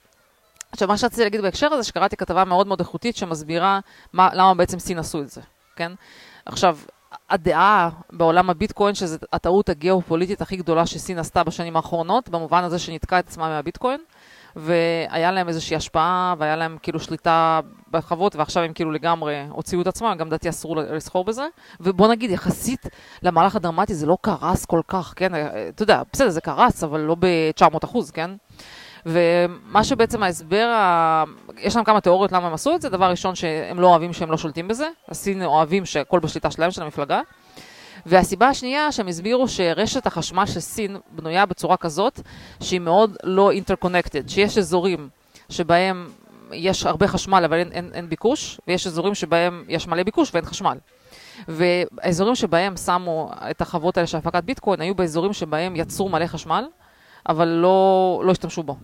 עכשיו, 0.72 0.88
מה 0.88 0.96
שרציתי 0.98 1.22
להגיד 1.22 1.40
בהקשר 1.40 1.66
הזה, 1.72 1.84
שקראתי 1.84 2.16
כתבה 2.16 2.44
מאוד 2.44 2.66
מאוד 2.66 2.80
איכותית 2.80 3.16
שמסבירה 3.16 3.80
מה, 4.12 4.28
למה 4.32 4.54
בעצם 4.54 4.78
סין 4.78 4.98
עשו 4.98 5.20
את 5.22 5.30
זה, 5.30 5.40
כן? 5.76 5.92
עכשיו, 6.46 6.78
הדעה 7.30 7.88
בעולם 8.12 8.50
הביטקוין, 8.50 8.94
שזו 8.94 9.16
הטעות 9.32 9.68
הגיאופוליטית 9.68 10.42
הכי 10.42 10.56
גדולה 10.56 10.86
שסין 10.86 11.18
עשתה 11.18 11.44
בשנים 11.44 11.76
האחרונות, 11.76 12.28
במובן 12.28 12.64
הזה 12.64 12.78
שניתקה 12.78 13.18
את 13.18 13.26
עצמה 13.26 13.48
מהביטקוין, 13.48 14.00
והיה 14.56 15.32
להם 15.32 15.48
איזושהי 15.48 15.76
השפעה, 15.76 16.34
והיה 16.38 16.56
להם 16.56 16.76
כאילו 16.82 17.00
שליטה 17.00 17.60
בחוות, 17.90 18.36
ועכשיו 18.36 18.62
הם 18.62 18.72
כאילו 18.72 18.90
לגמרי 18.90 19.46
הוציאו 19.48 19.82
את 19.82 19.86
עצמם, 19.86 20.14
גם 20.18 20.26
לדעתי 20.26 20.48
אסור 20.48 20.76
לסחור 20.76 21.24
בזה. 21.24 21.46
ובוא 21.80 22.08
נגיד, 22.08 22.30
יחסית 22.30 22.86
למהלך 23.22 23.56
הדרמטי 23.56 23.94
זה 23.94 24.06
לא 24.06 24.16
קרס 24.20 24.64
כל 24.64 24.80
כך, 24.88 25.12
כן? 25.16 25.32
אתה 25.68 25.82
יודע, 25.82 26.02
בסדר, 26.12 26.30
זה 26.30 26.40
קרס, 26.40 26.84
אבל 26.84 27.00
לא 27.00 27.16
ב-900 27.18 27.78
אחוז, 27.84 28.10
כן? 28.10 28.30
ומה 29.06 29.84
שבעצם 29.84 30.22
ההסבר. 30.22 30.74
יש 31.62 31.76
להם 31.76 31.84
כמה 31.84 32.00
תיאוריות 32.00 32.32
למה 32.32 32.46
הם 32.46 32.54
עשו 32.54 32.74
את 32.74 32.82
זה. 32.82 32.88
דבר 32.88 33.10
ראשון, 33.10 33.34
שהם 33.34 33.80
לא 33.80 33.86
אוהבים 33.86 34.12
שהם 34.12 34.30
לא 34.30 34.36
שולטים 34.36 34.68
בזה. 34.68 34.88
הסינים 35.08 35.42
אוהבים 35.48 35.86
שהכל 35.86 36.20
בשליטה 36.20 36.50
שלהם, 36.50 36.70
של 36.70 36.82
המפלגה. 36.82 37.20
והסיבה 38.06 38.48
השנייה, 38.48 38.92
שהם 38.92 39.08
הסבירו 39.08 39.48
שרשת 39.48 40.06
החשמל 40.06 40.46
של 40.46 40.60
סין 40.60 40.96
בנויה 41.10 41.46
בצורה 41.46 41.76
כזאת, 41.76 42.20
שהיא 42.62 42.80
מאוד 42.80 43.16
לא 43.24 43.50
אינטרקונקטד, 43.50 44.28
שיש 44.28 44.58
אזורים 44.58 45.08
שבהם 45.48 46.08
יש 46.52 46.86
הרבה 46.86 47.08
חשמל 47.08 47.42
אבל 47.44 47.58
אין, 47.58 47.72
אין, 47.72 47.90
אין 47.94 48.08
ביקוש, 48.08 48.60
ויש 48.68 48.86
אזורים 48.86 49.14
שבהם 49.14 49.64
יש 49.68 49.88
מלא 49.88 50.02
ביקוש 50.02 50.30
ואין 50.34 50.44
חשמל. 50.44 50.78
והאזורים 51.48 52.34
שבהם 52.34 52.76
שמו 52.76 53.30
את 53.50 53.60
החוות 53.60 53.96
האלה 53.96 54.06
של 54.06 54.18
הפקת 54.18 54.44
ביטקוין, 54.44 54.80
היו 54.80 54.94
באזורים 54.94 55.32
שבהם 55.32 55.76
יצרו 55.76 56.08
מלא 56.08 56.26
חשמל, 56.26 56.64
אבל 57.28 57.48
לא, 57.48 58.22
לא 58.24 58.32
השתמשו 58.32 58.62
בו. 58.62 58.76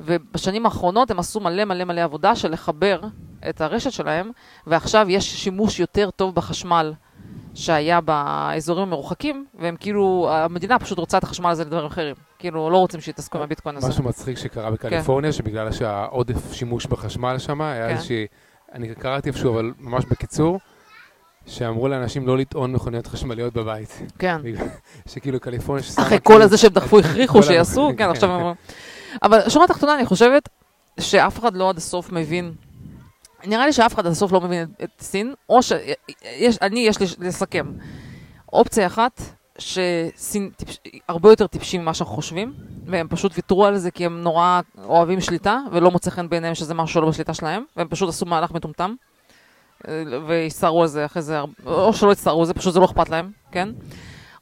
ובשנים 0.00 0.66
האחרונות 0.66 1.10
הם 1.10 1.18
עשו 1.18 1.40
מלא 1.40 1.64
מלא 1.64 1.84
מלא 1.84 2.00
עבודה 2.00 2.36
של 2.36 2.52
לחבר 2.52 3.00
את 3.48 3.60
הרשת 3.60 3.92
שלהם, 3.92 4.30
ועכשיו 4.66 5.06
יש 5.10 5.44
שימוש 5.44 5.80
יותר 5.80 6.10
טוב 6.10 6.34
בחשמל 6.34 6.92
שהיה 7.54 8.00
באזורים 8.00 8.82
המרוחקים, 8.82 9.46
והם 9.58 9.76
כאילו, 9.80 10.28
המדינה 10.30 10.78
פשוט 10.78 10.98
רוצה 10.98 11.18
את 11.18 11.24
החשמל 11.24 11.50
הזה 11.50 11.64
לדברים 11.64 11.86
אחרים. 11.86 12.14
כאילו, 12.38 12.70
לא 12.70 12.76
רוצים 12.76 13.00
שיתעסקו 13.00 13.38
עם 13.38 13.44
הביטקוין 13.44 13.76
הזה. 13.76 13.88
משהו 13.88 14.04
מצחיק 14.04 14.38
שקרה 14.38 14.70
בקליפורניה, 14.70 15.32
שבגלל 15.32 15.72
שהעודף 15.72 16.52
שימוש 16.52 16.86
בחשמל 16.86 17.38
שם, 17.38 17.60
היה 17.60 17.88
כן. 17.88 17.94
איזושהי, 17.94 18.26
אני 18.72 18.94
קראתי 18.94 19.28
איפשהו, 19.28 19.54
אבל 19.54 19.72
ממש 19.78 20.04
בקיצור, 20.04 20.58
שאמרו 21.46 21.88
לאנשים 21.88 22.26
לא 22.26 22.38
לטעון 22.38 22.72
מכוניות 22.72 23.06
חשמליות 23.06 23.54
בבית. 23.54 24.02
כן. 24.18 24.40
שכאילו 25.08 25.40
קליפורניה 25.40 25.82
ששמה... 25.84 26.04
אחרי 26.06 26.18
כל 26.22 26.42
הזה 26.42 26.58
שהם 26.58 26.72
דחפו, 26.72 26.98
הכריחו 26.98 27.42
שיעשו, 27.42 27.88
כן, 27.88 28.04
כן. 28.04 28.10
עכשיו 28.10 28.30
הם 28.30 28.36
אומרים. 28.36 28.54
אבל 29.22 29.48
שורה 29.48 29.66
תחתונה, 29.66 29.94
אני 29.94 30.06
חושבת 30.06 30.48
שאף 31.00 31.38
אחד 31.38 31.56
לא 31.56 31.70
עד 31.70 31.76
הסוף 31.76 32.12
מבין. 32.12 32.54
נראה 33.46 33.66
לי 33.66 33.72
שאף 33.72 33.94
אחד 33.94 34.06
עד 34.06 34.12
הסוף 34.12 34.32
לא 34.32 34.40
מבין 34.40 34.68
את, 34.84 34.90
סין, 35.00 35.34
או 35.48 35.62
שיש, 35.62 36.58
אני, 36.62 36.80
יש 36.80 37.00
לי 37.00 37.06
לסכם. 37.18 37.72
אופציה 38.52 38.86
אחת, 38.86 39.20
שסין 39.58 40.50
טיפש, 40.56 40.78
הרבה 41.08 41.30
יותר 41.30 41.46
טיפשים 41.46 41.82
ממה 41.82 41.94
שאנחנו 41.94 42.14
חושבים, 42.14 42.54
והם 42.86 43.08
פשוט 43.08 43.32
ויתרו 43.36 43.66
על 43.66 43.76
זה 43.76 43.90
כי 43.90 44.06
הם 44.06 44.22
נורא 44.22 44.60
אוהבים 44.84 45.20
שליטה, 45.20 45.58
ולא 45.72 45.90
מוצא 45.90 46.10
חן 46.10 46.28
בעיניהם 46.28 46.54
שזה 46.54 46.74
משהו 46.74 46.94
שלא 46.94 47.08
בשליטה 47.08 47.34
שלהם, 47.34 47.64
והם 47.76 47.88
פשוט 47.88 48.08
עשו 48.08 48.26
מהלך 48.26 48.50
מטומטם, 48.50 48.94
אה, 49.88 50.02
והסתערו 50.26 50.82
על 50.82 50.88
זה 50.88 51.04
אחרי 51.04 51.22
זה, 51.22 51.40
או 51.66 51.92
שלא 51.92 52.12
הסתערו 52.12 52.40
על 52.40 52.46
זה, 52.46 52.54
פשוט 52.54 52.74
זה 52.74 52.80
לא 52.80 52.84
אכפת 52.84 53.08
להם, 53.08 53.30
כן? 53.52 53.68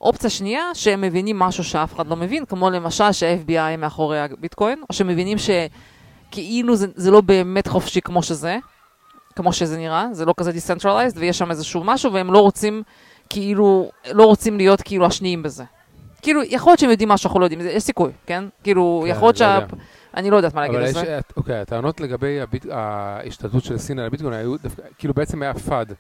אופציה 0.03 0.31
שנייה, 0.31 0.63
שהם 0.75 1.01
מבינים 1.01 1.39
משהו 1.39 1.65
שאף 1.65 1.95
אחד 1.95 2.07
לא 2.07 2.17
מבין, 2.17 2.45
כמו 2.45 2.71
למשל 2.71 3.13
שה-FBI 3.13 3.77
מאחורי 3.79 4.21
הביטקוין, 4.21 4.83
או 4.91 4.95
שמבינים 4.95 5.39
שכאילו 5.39 6.77
זה, 6.77 6.87
זה 6.95 7.11
לא 7.11 7.21
באמת 7.21 7.67
חופשי 7.67 8.01
כמו 8.01 8.23
שזה, 8.23 8.59
כמו 9.37 9.53
שזה 9.53 9.77
נראה, 9.79 10.07
זה 10.13 10.25
לא 10.25 10.35
כזה 10.37 10.51
decentralized, 10.51 11.17
ויש 11.17 11.39
שם 11.39 11.51
איזשהו 11.51 11.85
משהו, 11.85 12.13
והם 12.13 12.33
לא 12.33 12.39
רוצים, 12.39 12.83
כאילו, 13.29 13.91
לא 14.13 14.25
רוצים 14.25 14.57
להיות 14.57 14.83
כאילו 14.83 15.07
השניים 15.07 15.43
בזה. 15.43 15.65
כאילו, 16.23 16.41
יכול 16.49 16.71
להיות 16.71 16.81
שהם 16.81 16.91
יודעים 16.91 17.09
מה 17.09 17.17
שאנחנו 17.17 17.41
לא 17.41 17.45
יודעים, 17.45 17.61
יש 17.61 17.83
סיכוי, 17.83 18.13
כן? 18.27 18.45
כאילו, 18.65 19.03
כן, 19.05 19.11
יכול 19.11 19.27
להיות 19.29 19.41
לא 19.41 19.47
שה... 19.47 19.55
יודע. 19.55 19.67
אני 20.17 20.31
לא 20.31 20.37
יודעת 20.37 20.55
מה 20.55 20.61
להגיד 20.61 20.79
על 20.81 20.93
זה. 20.93 21.19
אוקיי, 21.37 21.59
הטענות 21.61 22.01
לגבי 22.01 22.41
הביט- 22.41 22.67
ההשתלטות 22.71 23.65
של 23.65 23.79
סין 23.79 23.99
על 23.99 24.07
הביטקוין 24.07 24.33
היו 24.33 24.57
דווקא, 24.63 24.83
כאילו 24.99 25.15
בעצם 25.15 25.43
היה 25.43 25.53
FUD, 25.69 25.93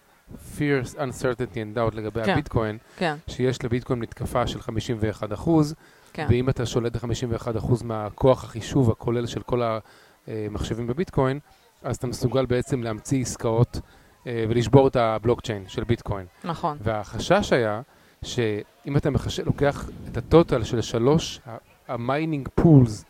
Fear, 0.59 0.97
Uncertainty 0.97 1.55
and 1.55 1.77
Doubt 1.77 1.97
לגבי 1.97 2.25
כן. 2.25 2.33
הביטקוין, 2.33 2.79
כן, 2.97 3.17
שיש 3.27 3.65
לביטקוין 3.65 3.99
מתקפה 3.99 4.47
של 4.47 4.61
51 4.61 5.33
אחוז, 5.33 5.75
כן. 6.13 6.27
ואם 6.31 6.49
אתה 6.49 6.67
שולט 6.67 6.97
ב-51% 6.97 7.85
מהכוח 7.85 8.45
החישוב 8.45 8.91
הכולל 8.91 9.27
של 9.27 9.43
כל 9.43 9.63
המחשבים 10.27 10.87
בביטקוין, 10.87 11.39
אז 11.83 11.97
אתה 11.97 12.07
מסוגל 12.07 12.47
בעצם 12.47 12.83
להמציא 12.83 13.23
עסקאות 13.23 13.81
אה, 14.27 14.45
ולשבור 14.49 14.89
את 14.89 14.97
הבלוקצ'יין 14.97 15.65
של 15.69 15.85
ביטקוין. 15.85 16.27
נכון. 16.45 16.79
והחשש 16.81 17.53
היה 17.53 17.81
שאם 18.25 18.97
אתה 18.97 19.11
מחש... 19.11 19.41
לוקח 19.41 19.89
את 20.11 20.17
ה 20.17 20.25
total 20.25 20.65
של 20.65 20.81
שלוש 20.81 21.41
ה 21.89 21.97
mining 21.97 22.49
pools, 22.55 23.05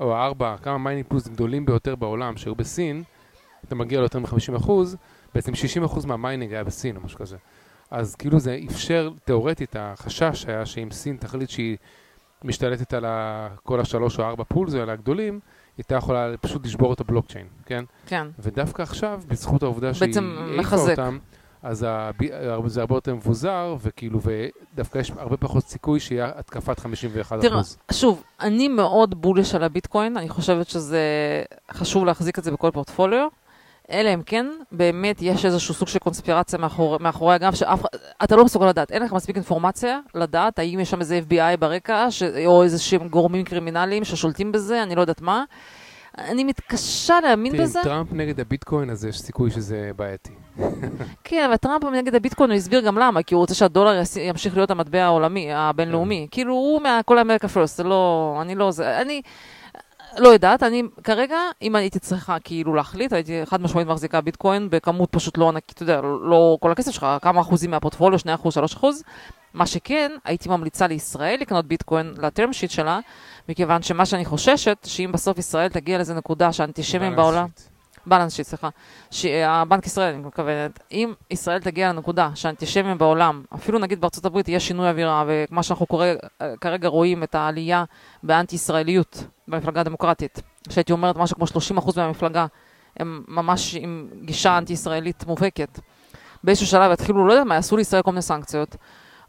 או 0.00 0.16
הארבע, 0.16 0.56
כמה 0.62 0.78
mining 0.78 1.06
pools 1.08 1.28
גדולים 1.28 1.66
ביותר 1.66 1.96
בעולם 1.96 2.36
שהיו 2.36 2.54
בסין, 2.54 3.02
אתה 3.64 3.74
מגיע 3.74 4.00
ליותר 4.00 4.18
מ-50%, 4.18 4.70
בעצם 5.36 5.52
60% 5.84 6.06
מה 6.06 6.17
mining 6.17 6.52
היה 6.52 6.64
בסין 6.64 6.96
או 6.96 7.00
משהו 7.00 7.18
כזה. 7.18 7.36
אז 7.90 8.14
כאילו 8.14 8.40
זה 8.40 8.58
אפשר, 8.70 9.10
תאורטית, 9.24 9.76
החשש 9.78 10.44
היה 10.48 10.66
שאם 10.66 10.88
סין 10.90 11.16
תחליט 11.16 11.50
שהיא 11.50 11.76
משתלטת 12.44 12.94
על 12.94 13.04
כל 13.64 13.80
השלוש 13.80 14.18
או 14.18 14.24
ארבע 14.24 14.44
pools 14.44 14.74
האלה 14.74 14.92
הגדולים, 14.92 15.32
היא 15.34 15.40
הייתה 15.78 15.94
יכולה 15.94 16.36
פשוט 16.40 16.66
לשבור 16.66 16.92
את 16.92 17.00
הבלוקצ'יין, 17.00 17.46
כן? 17.66 17.84
כן. 18.06 18.26
ודווקא 18.38 18.82
עכשיו, 18.82 19.20
בזכות 19.28 19.62
העובדה 19.62 19.94
שהיא 19.94 20.06
בעצם 20.08 20.36
העיפה 20.38 20.60
מחזק. 20.60 20.90
אותם, 20.90 21.18
אז 21.62 21.86
הבי- 21.88 22.30
זה 22.66 22.80
הרבה 22.80 22.94
יותר 22.96 23.14
מבוזר, 23.14 23.76
וכאילו, 23.82 24.20
ודווקא 24.22 24.98
יש 24.98 25.10
הרבה 25.16 25.36
פחות 25.36 25.64
סיכוי 25.64 26.00
שיהיה 26.00 26.30
התקפת 26.36 26.78
51 26.78 27.40
תראה, 27.40 27.54
אחוז. 27.60 27.78
שוב, 27.92 28.22
אני 28.40 28.68
מאוד 28.68 29.20
bullish 29.20 29.54
על 29.54 29.62
הביטקוין, 29.64 30.16
אני 30.16 30.28
חושבת 30.28 30.66
שזה 30.68 31.00
חשוב 31.72 32.04
להחזיק 32.04 32.38
את 32.38 32.44
זה 32.44 32.50
בכל 32.50 32.70
פורטפוליו. 32.70 33.28
אלא 33.90 34.14
אם 34.14 34.22
כן, 34.22 34.46
באמת 34.72 35.22
יש 35.22 35.44
איזשהו 35.44 35.74
סוג 35.74 35.88
של 35.88 35.98
קונספירציה 35.98 36.58
מאחור, 36.58 36.98
מאחורי 37.00 37.34
הגב, 37.34 37.54
שאף 37.54 37.82
אתה 38.24 38.36
לא 38.36 38.44
מסוגל 38.44 38.66
לדעת, 38.66 38.92
אין 38.92 39.02
לך 39.02 39.12
מספיק 39.12 39.36
אינפורמציה 39.36 40.00
לדעת 40.14 40.58
האם 40.58 40.80
יש 40.80 40.90
שם 40.90 41.00
איזה 41.00 41.20
FBI 41.28 41.56
ברקע, 41.58 42.10
ש, 42.10 42.22
או 42.46 42.62
איזה 42.62 42.78
שהם 42.78 43.08
גורמים 43.08 43.44
קרימינליים 43.44 44.04
ששולטים 44.04 44.52
בזה, 44.52 44.82
אני 44.82 44.94
לא 44.94 45.00
יודעת 45.00 45.20
מה. 45.20 45.44
אני 46.18 46.44
מתקשה 46.44 47.20
להאמין 47.20 47.52
תראי, 47.52 47.64
בזה. 47.64 47.78
עם 47.78 47.84
טראמפ 47.84 48.12
נגד 48.12 48.40
הביטקוין, 48.40 48.90
אז 48.90 49.04
יש 49.04 49.20
סיכוי 49.20 49.50
שזה 49.50 49.90
בעייתי. 49.96 50.32
כן, 51.24 51.44
אבל 51.46 51.56
טראמפ 51.56 51.84
נגד 51.84 52.14
הביטקוין, 52.14 52.50
הוא 52.50 52.56
הסביר 52.56 52.80
גם 52.80 52.98
למה, 52.98 53.22
כי 53.22 53.34
הוא 53.34 53.40
רוצה 53.40 53.54
שהדולר 53.54 54.02
ימשיך 54.20 54.56
להיות 54.56 54.70
המטבע 54.70 55.04
העולמי, 55.04 55.52
הבינלאומי. 55.52 56.26
כאילו, 56.30 56.54
הוא 56.54 56.82
מהכל 56.82 57.18
אמריקה 57.18 57.48
פרסט, 57.48 57.76
זה 57.76 57.84
לא, 57.84 58.38
אני 58.40 58.54
לא 58.54 58.70
זה, 58.70 59.00
אני 59.00 59.22
לא 60.18 60.28
יודעת, 60.28 60.62
אני 60.62 60.82
כרגע, 61.04 61.36
אם 61.62 61.76
הייתי 61.76 61.98
צריכה 61.98 62.36
כאילו 62.38 62.74
להחליט, 62.74 63.12
הייתי 63.12 63.40
חד 63.44 63.60
משמעית 63.60 63.88
מחזיקה 63.88 64.20
ביטקוין 64.20 64.70
בכמות 64.70 65.08
פשוט 65.12 65.38
לא 65.38 65.48
ענקית, 65.48 65.72
אתה 65.76 65.82
יודע, 65.82 66.00
לא 66.00 66.58
כל 66.60 66.72
הכסף 66.72 66.90
שלך, 66.90 67.06
כמה 67.22 67.40
אחוזים 67.40 67.70
מהפורטפוליו, 67.70 68.18
2 68.18 68.34
אחוז, 68.34 68.54
3 68.54 68.74
אחוז. 68.74 69.02
מה 69.54 69.66
שכן, 69.66 70.12
הייתי 70.24 70.48
ממליצה 70.48 70.86
לישראל 70.86 71.36
לקנות 71.40 71.66
ביטקוין 71.66 72.14
לטרם 72.18 72.52
שיט 72.52 72.70
שלה, 72.70 72.98
מכיוון 73.48 73.82
שמה 73.82 74.06
שאני 74.06 74.24
חוששת, 74.24 74.78
שאם 74.84 75.10
בסוף 75.12 75.38
ישראל 75.38 75.68
תגיע 75.68 75.96
לאיזה 75.96 76.14
נקודה 76.14 76.52
שהאנטישמים 76.52 77.16
בעולם... 77.16 77.46
בלנס 78.06 78.34
שיט, 78.34 78.46
סליחה, 78.46 78.68
שהבנק 79.10 79.86
ישראל, 79.86 80.14
אני 80.14 80.22
מתכוונת, 80.22 80.80
אם 80.92 81.12
ישראל 81.30 81.60
תגיע 81.60 81.88
לנקודה 81.92 82.30
שהאנטישמים 82.34 82.98
בעולם, 82.98 83.42
אפילו 83.54 83.78
נגיד 83.78 84.00
בארצות 84.00 84.24
הברית 84.24 84.48
יהיה 84.48 84.60
שינוי 84.60 84.88
אווירה, 84.88 85.24
וכמה 85.26 85.62
שאנחנו 85.62 85.86
קורא, 85.86 86.06
כרגע 86.60 86.88
רואים 86.88 87.22
את 87.22 87.34
העלייה 87.34 87.84
באנטי-ישראליות 88.22 89.24
במפלגה 89.48 89.80
הדמוקרטית, 89.80 90.42
שהייתי 90.70 90.92
אומרת 90.92 91.16
משהו 91.16 91.36
כמו 91.36 91.46
30% 91.80 91.92
מהמפלגה, 91.96 92.46
הם 92.96 93.24
ממש 93.28 93.74
עם 93.80 94.08
גישה 94.24 94.58
אנטי-ישראלית 94.58 95.24
מובהקת. 95.26 95.80
באיזשהו 96.44 96.66
שלב 96.66 96.92
יתחילו, 96.92 97.26
לא 97.26 97.32
יודע 97.32 97.44
מה, 97.44 97.54
יעשו 97.54 97.76
לישראל 97.76 98.02
כל 98.02 98.10
מיני 98.10 98.22
סנקציות. 98.22 98.76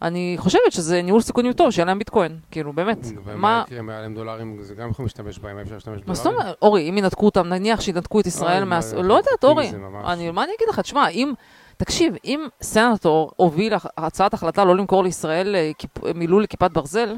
אני 0.02 0.36
חושבת 0.39 0.72
שזה 0.72 1.02
ניהול 1.02 1.22
סיכונים 1.22 1.54
טוב, 1.54 1.72
שיהיה 1.72 1.86
להם 1.86 2.00
ביטקוין, 2.00 2.39
כאילו, 2.52 2.74
באמת. 2.74 3.06
ומה 3.26 3.36
מה... 3.36 3.64
יקרה 3.68 3.80
אם 3.80 3.89
היה 3.89 4.02
להם 4.02 4.16
דולרים, 4.16 4.58
זה 4.62 4.76
גם 4.76 4.89
יכולים 4.89 5.06
להשתמש 5.06 5.39
בהם, 5.39 5.60
אפשר 5.60 5.74
להשתמש 5.74 6.02
מה 6.08 6.14
זאת 6.14 6.26
בדולרים? 6.26 6.41
אומרת, 6.41 6.58
אורי, 6.62 6.89
אם 6.89 6.98
ינתקו 6.98 7.26
אותם, 7.26 7.48
נניח 7.48 7.82
שינתקו 7.82 8.20
את 8.20 8.28
ישראל 8.28 8.62
אוי, 8.62 8.70
מה... 8.70 8.80
לא 9.04 9.14
יודעת, 9.14 9.43
אורי. 9.43 9.72
אני, 10.06 10.32
מה 10.32 10.43
אני 10.43 10.52
אגיד 10.58 10.70
לך? 10.70 10.80
תשמע, 10.80 11.08
אם... 11.08 11.34
תקשיב, 11.78 12.16
אם 12.26 12.48
סנטור 12.62 13.32
הוביל 13.36 13.74
הצעת 13.98 14.34
החלטה 14.34 14.66
לא 14.66 14.76
למכור 14.76 15.04
לישראל 15.04 15.56
אה, 15.56 15.72
מילוי 16.16 16.43
לכיפת 16.43 16.72
ברזל, 16.72 17.16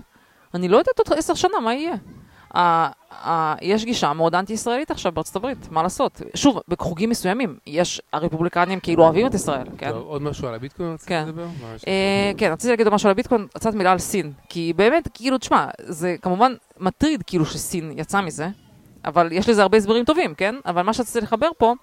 אני 0.53 0.67
לא 0.67 0.77
יודעת 0.77 0.99
עוד 0.99 1.17
עשר 1.17 1.33
שנה 1.33 1.59
מה 1.59 1.73
יהיה. 1.73 1.95
ה- 2.55 2.89
ה- 3.29 3.55
יש 3.61 3.85
גישה 3.85 4.13
מאוד 4.13 4.35
אנטי-ישראלית 4.35 4.91
עכשיו 4.91 5.11
בארצות 5.11 5.35
הברית, 5.35 5.57
מה 5.71 5.83
לעשות? 5.83 6.21
שוב, 6.35 6.59
בחוגים 6.67 7.09
מסוימים, 7.09 7.57
יש, 7.67 8.01
הרפובליקנים 8.13 8.79
כאילו 8.79 9.03
אוהבים 9.03 9.27
את 9.27 9.33
ישראל, 9.33 9.67
כן? 9.77 9.89
עוד 9.89 10.21
משהו 10.21 10.47
על 10.47 10.55
הביטקוין 10.55 10.93
רצית 10.93 11.07
כן. 11.07 11.23
לדבר? 11.27 11.45
אה, 11.87 12.31
כן, 12.37 12.51
רציתי 12.51 12.69
להגיד 12.69 12.89
משהו 12.89 13.07
על 13.07 13.11
הביטקוין, 13.11 13.47
קצת 13.53 13.73
מילה 13.73 13.91
על 13.91 13.99
סין. 13.99 14.31
כי 14.49 14.73
באמת, 14.75 15.09
כאילו, 15.13 15.37
תשמע, 15.37 15.65
זה 15.81 16.15
כמובן 16.21 16.53
מטריד 16.79 17.23
כאילו 17.27 17.45
שסין 17.45 17.91
יצאה 17.95 18.21
מזה, 18.21 18.47
אבל 19.05 19.31
יש 19.31 19.49
לזה 19.49 19.61
הרבה 19.61 19.77
הסברים 19.77 20.05
טובים, 20.05 20.33
כן? 20.35 20.55
אבל 20.65 20.81
מה 20.81 20.93
שרציתי 20.93 21.21
לחבר 21.21 21.49
פה, 21.57 21.73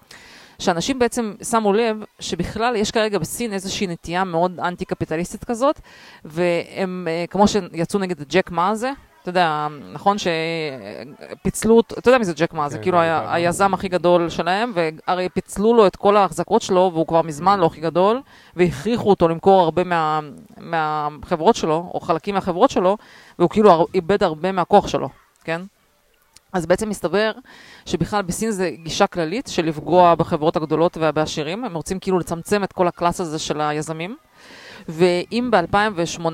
שאנשים 0.59 0.99
בעצם 0.99 1.33
שמו 1.43 1.73
לב 1.73 2.03
שבכלל 2.19 2.75
יש 2.75 2.91
כרגע 2.91 3.19
בסין 3.19 3.53
איזושהי 3.53 3.87
נטייה 3.87 4.23
מאוד 4.23 4.59
אנטי-קפיטליסטית 4.59 5.43
כזאת, 5.43 5.81
והם, 6.25 7.07
אה, 7.09 7.25
כמו 7.29 7.47
שיצאו 7.47 7.99
נגד 7.99 8.23
ג'ק 8.29 8.51
מה 8.51 8.69
הזה, 8.69 8.91
אתה 9.27 9.39
יודע, 9.39 9.67
נכון 9.93 10.17
שפיצלו, 10.17 11.79
אתה 11.79 12.09
יודע 12.09 12.17
מי 12.17 12.25
זה 12.25 12.33
ג'ק 12.33 12.53
מה 12.53 12.69
זה, 12.69 12.77
כן, 12.77 12.83
כאילו 12.83 12.99
היה, 12.99 13.19
דיברנו. 13.19 13.35
היזם 13.35 13.73
הכי 13.73 13.87
גדול 13.87 14.29
שלהם, 14.29 14.71
והרי 14.75 15.29
פיצלו 15.29 15.73
לו 15.73 15.87
את 15.87 15.95
כל 15.95 16.17
ההחזקות 16.17 16.61
שלו, 16.61 16.91
והוא 16.93 17.07
כבר 17.07 17.21
מזמן 17.21 17.59
לא 17.59 17.65
הכי 17.65 17.81
גדול, 17.81 18.21
והכריחו 18.55 19.09
אותו 19.09 19.27
למכור 19.27 19.61
הרבה 19.61 19.83
מה, 19.83 20.19
מהחברות 20.57 21.55
שלו, 21.55 21.91
או 21.93 21.99
חלקים 21.99 22.35
מהחברות 22.35 22.69
שלו, 22.69 22.97
והוא 23.39 23.49
כאילו 23.49 23.87
איבד 23.93 24.23
הרבה 24.23 24.51
מהכוח 24.51 24.87
שלו, 24.87 25.09
כן? 25.43 25.61
אז 26.53 26.65
בעצם 26.65 26.89
מסתבר 26.89 27.31
שבכלל 27.85 28.21
בסין 28.21 28.51
זה 28.51 28.71
גישה 28.83 29.07
כללית 29.07 29.47
של 29.47 29.65
לפגוע 29.65 30.15
בחברות 30.15 30.55
הגדולות 30.55 30.97
ובעשירים, 31.01 31.65
הם 31.65 31.75
רוצים 31.75 31.99
כאילו 31.99 32.19
לצמצם 32.19 32.63
את 32.63 32.73
כל 32.73 32.87
הקלאס 32.87 33.21
הזה 33.21 33.39
של 33.39 33.61
היזמים. 33.61 34.17
ואם 34.89 35.51
ב-2018 35.51 36.29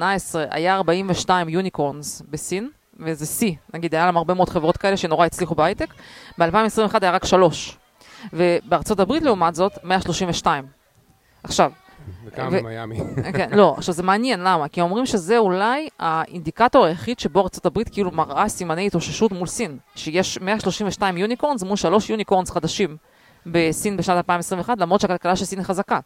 היה 0.50 0.76
42 0.76 1.50
יוניקורנס 1.50 2.22
בסין, 2.30 2.70
וזה 3.00 3.26
שיא, 3.26 3.56
נגיד 3.74 3.96
היה 3.96 4.06
להם 4.06 4.18
הרבה 4.18 4.34
מאוד 4.34 4.50
חברות 4.50 4.78
כאלה 4.78 4.98
שנורא 4.98 5.26
הצליחו 5.26 5.56
בהייטק, 5.56 5.94
ב-2021 6.38 6.98
היה 7.02 7.12
רק 7.12 7.26
שלוש. 7.26 7.78
ובארצות 8.34 9.00
הברית 9.00 9.24
לעומת 9.24 9.56
זאת, 9.56 9.72
132. 9.84 10.66
עכשיו, 11.44 11.72
וכמה 12.26 12.48
ו- 12.52 12.60
במיאמי. 12.60 13.00
כן, 13.38 13.50
לא, 13.52 13.74
עכשיו 13.78 13.94
זה 13.94 14.04
מעניין, 14.04 14.40
למה? 14.40 14.68
כי 14.68 14.82
אומרים 14.82 15.06
שזה 15.06 15.38
אולי 15.38 15.88
האינדיקטור 16.00 16.86
היחיד 16.86 17.20
שבו 17.20 17.42
ארצות 17.42 17.66
הברית 17.66 17.90
כאילו 17.90 18.12
מראה 18.12 18.50
סימני 18.50 18.88
התאוששות 18.88 19.32
מול 19.32 19.48
סין. 19.48 19.78
שיש 19.96 20.38
132 20.42 21.18
יוניקורנס 21.18 21.64
מול 21.64 21.76
שלוש 21.76 22.10
יוניקורנס 22.10 22.50
חדשים 22.50 22.98
בסין 23.46 23.98
בשנת 23.98 24.18
2021, 24.18 24.80
למרות 24.80 25.02
שהכלכלה 25.02 25.36
של 25.36 25.46
סין 25.46 25.64
חזקה. 25.64 26.00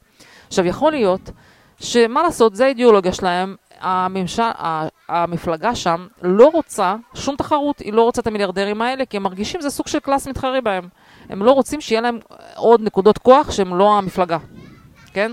עכשיו, 0.47 0.65
יכול 0.65 0.91
להיות 0.91 1.29
שמה 1.79 2.23
לעשות, 2.23 2.55
זה 2.55 2.65
האידיאולוגיה 2.65 3.13
שלהם, 3.13 3.55
הממשל, 3.79 4.43
המפלגה 5.09 5.75
שם 5.75 6.07
לא 6.21 6.49
רוצה 6.53 6.95
שום 7.13 7.35
תחרות, 7.35 7.79
היא 7.79 7.93
לא 7.93 8.01
רוצה 8.01 8.21
את 8.21 8.27
המיליארדרים 8.27 8.81
האלה, 8.81 9.05
כי 9.05 9.17
הם 9.17 9.23
מרגישים 9.23 9.61
שזה 9.61 9.69
סוג 9.69 9.87
של 9.87 9.99
קלאס 9.99 10.27
מתחרה 10.27 10.61
בהם. 10.61 10.87
הם 11.29 11.43
לא 11.43 11.51
רוצים 11.51 11.81
שיהיה 11.81 12.01
להם 12.01 12.19
עוד 12.55 12.81
נקודות 12.81 13.17
כוח 13.17 13.51
שהם 13.51 13.75
לא 13.75 13.97
המפלגה, 13.97 14.37
כן? 15.13 15.31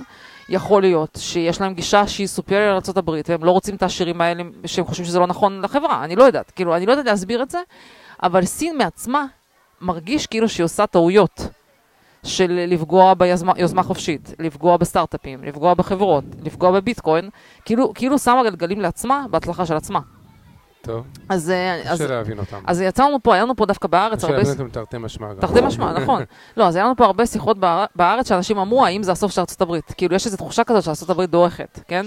יכול 0.49 0.83
להיות 0.83 1.19
שיש 1.21 1.61
להם 1.61 1.75
גישה 1.75 2.07
שהיא 2.07 2.27
סופריור 2.27 2.63
לארה"ב, 2.63 3.11
והם 3.29 3.45
לא 3.45 3.51
רוצים 3.51 3.75
את 3.75 3.83
העשירים 3.83 4.21
האלה 4.21 4.43
שהם 4.67 4.85
חושבים 4.85 5.07
שזה 5.07 5.19
לא 5.19 5.27
נכון 5.27 5.61
לחברה, 5.63 6.05
אני 6.05 6.17
לא 6.17 6.25
יודעת, 6.25 6.51
כאילו, 6.51 6.77
אני 6.77 6.87
לא 6.87 6.93
יודעת 6.93 7.07
להסביר 7.07 7.43
את 7.43 7.51
זה, 7.51 7.59
אבל 8.23 8.45
סין 8.45 8.79
מעצמה 8.79 9.27
מרגיש 9.81 10.27
כאילו 10.27 10.49
שהיא 10.49 10.65
עושה 10.65 10.87
טעויות. 10.87 11.49
של 12.25 12.65
לפגוע 12.69 13.15
ביוזמה 13.15 13.83
חופשית, 13.83 14.35
לפגוע 14.39 14.77
בסטארט-אפים, 14.77 15.45
לפגוע 15.45 15.75
בחברות, 15.75 16.25
לפגוע 16.43 16.71
בביטקוין, 16.71 17.31
כאילו, 17.65 17.95
כאילו 17.95 18.19
שמה 18.19 18.43
גלגלים 18.45 18.81
לעצמה 18.81 19.25
בהצלחה 19.31 19.67
של 19.67 19.77
עצמה. 19.77 20.01
טוב, 20.83 21.05
אז, 21.29 21.51
אה, 21.51 21.91
אז, 21.93 22.03
קשה 22.03 22.11
להבין 22.11 22.39
אותם. 22.39 22.61
אז 22.67 22.81
יצא 22.81 23.05
לנו 23.05 23.23
פה, 23.23 23.35
היה 23.35 23.43
לנו 23.43 23.57
פה 23.57 23.67
דווקא 23.67 23.89
בארץ 23.89 24.19
קשה 24.19 24.27
הרבה... 24.27 24.39
להבין 24.39 24.53
אותם 24.53 24.69
תרתי 24.69 24.99
משמע 24.99 25.35
גם. 25.35 25.41
תרתי 25.41 25.61
משמע, 25.61 25.93
נכון. 25.93 26.23
לא, 26.57 26.65
אז 26.67 26.77
היה 26.77 26.85
לנו 26.85 26.97
פה 26.97 27.05
הרבה 27.05 27.27
שיחות 27.27 27.59
באר- 27.59 27.85
בארץ 27.97 28.29
שאנשים 28.29 28.59
אמרו, 28.59 28.87
האם 28.87 29.03
זה 29.03 29.13
הסוף 29.13 29.33
של 29.33 29.41
ארצות 29.41 29.61
הברית? 29.63 29.93
כאילו, 29.97 30.15
יש 30.17 30.27
איזו 30.27 30.37
תחושה 30.37 30.65
כזאת 30.65 30.83
שארצות 30.85 31.11
הברית 31.11 31.31
דועכת, 31.31 31.81
כן? 31.89 32.07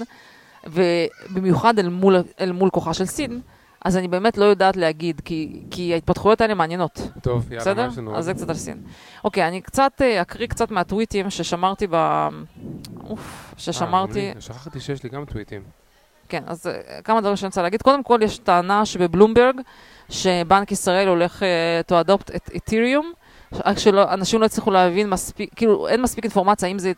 ובמיוחד 0.68 1.80
אל 1.80 1.90
מול, 1.90 2.16
אל 2.40 2.52
מול 2.52 2.70
כוחה 2.70 2.94
של 2.94 3.06
סין, 3.06 3.42
אז 3.86 3.98
אני 3.98 4.08
באמת 4.08 4.38
לא 4.38 4.46
יודעת 4.46 4.78
להגיד, 4.78 5.22
כי, 5.26 5.64
כי 5.72 5.94
ההתפתחויות 5.94 6.42
האלה 6.42 6.54
מעניינות. 6.54 7.02
טוב, 7.22 7.52
יאללה, 7.52 7.66
מה 7.66 7.72
בסדר? 7.72 7.88
יש 7.92 7.98
לנו? 7.98 8.18
אז 8.18 8.26
זה 8.26 8.34
קצת 8.34 8.50
על 8.50 8.56
סין. 8.56 8.82
אוקיי, 9.24 9.48
אני 9.48 9.62
קצת 9.62 9.92
אה, 10.02 10.22
אקריא 10.22 10.48
קצת 10.48 10.72
מהטוויטים 10.72 11.30
ששמרתי 11.30 11.88
ב... 11.90 12.28
אוף, 13.04 13.54
אה, 13.54 13.60
ששמרתי... 13.60 14.34
לי, 14.36 14.42
שכחתי 14.42 14.80
שיש 14.80 15.04
לי 15.04 15.10
גם 15.10 15.26
טוויטים. 15.26 15.62
כן, 16.30 16.44
אז 16.48 16.68
אה, 16.68 17.02
כמה 17.02 17.22
דברים 17.22 17.36
שאני 17.36 17.48
רוצה 17.48 17.62
להגיד. 17.62 17.82
קודם 17.82 18.04
כל, 18.04 18.20
יש 18.24 18.38
טענה 18.38 18.86
שבבלומברג, 18.86 19.62
שבנק 20.10 20.72
ישראל 20.72 21.08
הולך 21.08 21.44
uh, 21.44 21.92
to 21.92 22.08
adopt 22.08 22.36
את 22.36 22.50
איתריום, 22.54 23.14
רק 23.54 23.80
שאנשים 23.80 24.40
לא 24.42 24.46
הצליחו 24.46 24.72
להבין 24.72 25.10
מספיק, 25.10 25.50
כאילו, 25.56 25.88
אין 25.88 26.02
מספיק 26.02 26.24
אינפורמציה 26.24 26.68
האם 26.68 26.80
זה... 26.80 26.92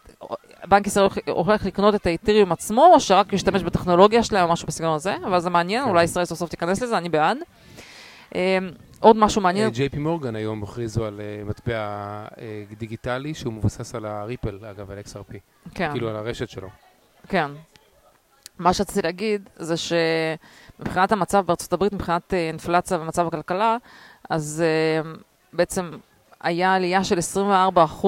בנק 0.68 0.88
ישראל 0.88 1.08
הולך- 1.28 1.66
לקנות 1.66 1.96
את 1.96 2.06
האיתריום 2.06 2.52
עצמו, 2.52 2.86
או 2.94 3.00
שרק 3.00 3.34
ישתמש 3.34 3.64
בטכנולוגיה 3.64 4.24
שלהם 4.24 4.48
או 4.48 4.54
משהו 4.54 4.68
בסגנון 4.68 4.96
הזה, 4.96 5.16
אבל 5.26 5.40
זה 5.40 5.50
מעניין, 5.50 5.84
כן. 5.84 5.90
אולי 5.90 6.04
ישראל 6.04 6.26
סוף 6.26 6.40
סוף 6.40 6.50
תיכנס 6.50 6.82
לזה, 6.82 6.98
אני 6.98 7.10
בעד. 7.10 7.38
אה, 8.36 8.58
עוד 9.00 9.18
משהו 9.18 9.42
מעניין, 9.42 9.70
ג'יי 9.70 9.90
פי 9.90 9.98
מורגן 9.98 10.36
היום 10.36 10.64
הכריזו 10.64 11.06
על 11.06 11.22
אה, 11.22 11.44
מטבע 11.46 11.76
אה, 12.42 12.64
דיגיטלי 12.78 13.34
שהוא 13.34 13.54
מבוסס 13.54 13.96
על 13.96 14.06
הריפל, 14.06 14.60
אגב, 14.72 14.92
על 14.92 14.98
XRP. 15.00 15.34
כן. 15.76 15.92
כאילו 15.92 16.10
על 16.10 16.16
הרשת 16.16 16.50
שלו. 16.50 16.68
כן. 17.28 17.52
מה 18.60 18.74
שרציתי 18.74 19.02
להגיד 19.02 19.50
זה 19.56 19.76
שמבחינת 19.78 21.12
המצב 21.12 21.46
בארצות 21.46 21.74
הברית, 21.74 21.94
מבחינת 21.94 22.34
אה, 22.34 22.48
אינפלציה 22.48 23.00
ומצב 23.00 23.28
הכלכלה, 23.28 23.78
אז 24.30 24.64
אה, 24.66 25.12
בעצם 25.54 25.92
היה 26.44 26.76
עלייה 26.76 27.04
של 27.04 27.18
24% 28.04 28.08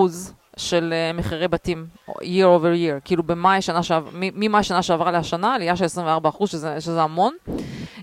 של 0.58 0.94
אה, 0.94 1.14
מחירי 1.14 1.48
בתים, 1.48 1.86
year 2.10 2.46
over 2.60 2.76
year, 2.76 3.02
כאילו 3.06 3.24
במאי 3.24 3.62
שנה 3.62 3.84
שעברה, 3.84 4.12
ממאי 4.14 4.64
שנה 4.64 4.82
שעברה 4.82 5.12
להשנה, 5.12 5.56
עלייה 5.56 5.76
של 5.76 5.86
24%, 5.86 6.48
שזה, 6.48 6.82
שזה 6.82 7.02
המון. 7.02 7.34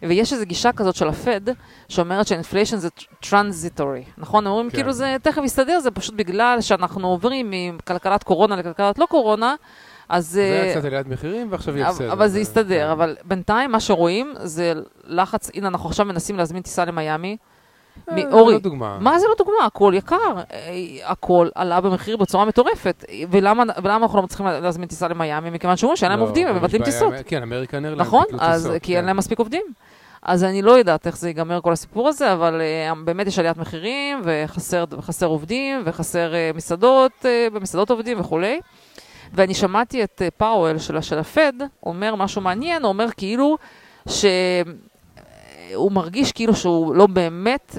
ויש 0.03 0.33
איזו 0.33 0.47
גישה 0.47 0.73
כזאת 0.73 0.95
של 0.95 1.09
הפד, 1.09 1.41
שאומרת 1.89 2.27
ש 2.27 2.36
inflation 2.36 2.77
זה 2.77 2.89
transitory, 3.31 4.05
נכון? 4.19 4.47
הם 4.47 4.53
אומרים 4.53 4.71
כן. 4.71 4.77
כאילו 4.77 4.93
זה 4.93 5.17
תכף 5.23 5.43
יסתדר, 5.45 5.81
זה 5.81 5.91
פשוט 5.91 6.15
בגלל 6.15 6.61
שאנחנו 6.61 7.09
עוברים 7.09 7.51
מכלכלת 7.51 8.23
קורונה 8.23 8.57
לכלכלת 8.57 8.99
לא 8.99 9.07
קורונה, 9.07 9.55
אז... 10.09 10.29
זה 10.29 10.41
אה, 10.41 10.63
היה 10.63 10.75
קצת 10.75 10.85
עליית 10.85 11.07
מחירים 11.07 11.53
ועכשיו 11.53 11.77
יהיה 11.77 11.91
בסדר. 11.91 12.13
אבל 12.13 12.29
זה 12.29 12.39
כן. 12.39 12.43
יסתדר, 12.43 12.93
אבל 12.93 13.17
בינתיים 13.25 13.73
מה 13.73 13.81
שרואים 13.81 14.35
זה 14.39 14.73
לחץ, 15.05 15.51
הנה 15.55 15.69
אנחנו 15.69 15.89
עכשיו 15.89 16.07
מנסים 16.07 16.37
להזמין 16.37 16.63
טיסה 16.63 16.85
למיאמי. 16.85 17.37
אה, 18.11 18.23
אורי, 18.33 18.55
לא 18.55 18.61
דוגמה. 18.61 18.99
מה 19.01 19.19
זה 19.19 19.27
לא 19.29 19.35
דוגמה? 19.39 19.65
הכל 19.67 19.93
יקר, 19.97 20.17
אה, 20.53 20.71
הכל 21.05 21.49
עלה 21.55 21.81
במחיר 21.81 22.17
בצורה 22.17 22.45
מטורפת. 22.45 23.05
ולמה 23.31 23.63
ולמה 23.83 23.97
אנחנו 23.97 24.19
לא 24.19 24.25
מצליחים 24.25 24.47
להזמין 24.47 24.89
טיסה 24.89 25.09
למיאמי? 25.09 25.51
מכיוון 25.51 25.77
שאומרים 25.77 25.97
שאין 25.97 26.11
להם 26.11 26.21
לא, 26.21 26.25
עובדים, 26.25 26.47
הם 26.47 26.57
מבטלים 26.57 26.85
טיסות. 26.85 27.15
כן, 27.27 27.43
American 27.43 27.85
Airline. 27.85 28.07
נכון? 28.07 28.25
אז 28.39 28.63
טיסות, 28.63 28.83
כי 28.83 28.93
אין 28.97 29.03
כן. 29.03 29.07
להם 29.07 29.17
מספיק 29.17 29.39
עובדים. 29.39 29.63
אז 30.23 30.45
אני 30.45 30.63
לא 30.63 30.73
יודעת 30.73 31.07
איך 31.07 31.17
זה 31.17 31.29
ייגמר 31.29 31.61
כל 31.61 31.73
הסיפור 31.73 32.09
הזה, 32.09 32.33
אבל 32.33 32.61
uh, 32.61 32.99
באמת 33.05 33.27
יש 33.27 33.39
עליית 33.39 33.57
מחירים, 33.57 34.21
וחסר 34.25 34.85
וחסר 34.91 35.27
עובדים, 35.27 35.83
וחסר 35.85 36.33
uh, 36.33 36.57
מסעדות, 36.57 37.13
uh, 37.21 37.55
במסעדות 37.55 37.91
עובדים 37.91 38.21
וכולי. 38.21 38.61
ואני 39.33 39.55
שמעתי 39.55 40.05
את 40.05 40.23
uh, 40.27 40.31
פאוול 40.37 40.79
של, 40.79 41.01
של 41.01 41.19
הפד 41.19 41.53
אומר 41.83 42.15
משהו 42.15 42.43
מעניין, 42.43 42.83
הוא 42.83 42.89
אומר 42.89 43.07
כאילו 43.17 43.57
שהוא 44.09 45.93
מרגיש 45.93 46.33
כאילו 46.33 46.55
שהוא 46.55 46.95
לא 46.95 47.07
באמת, 47.07 47.79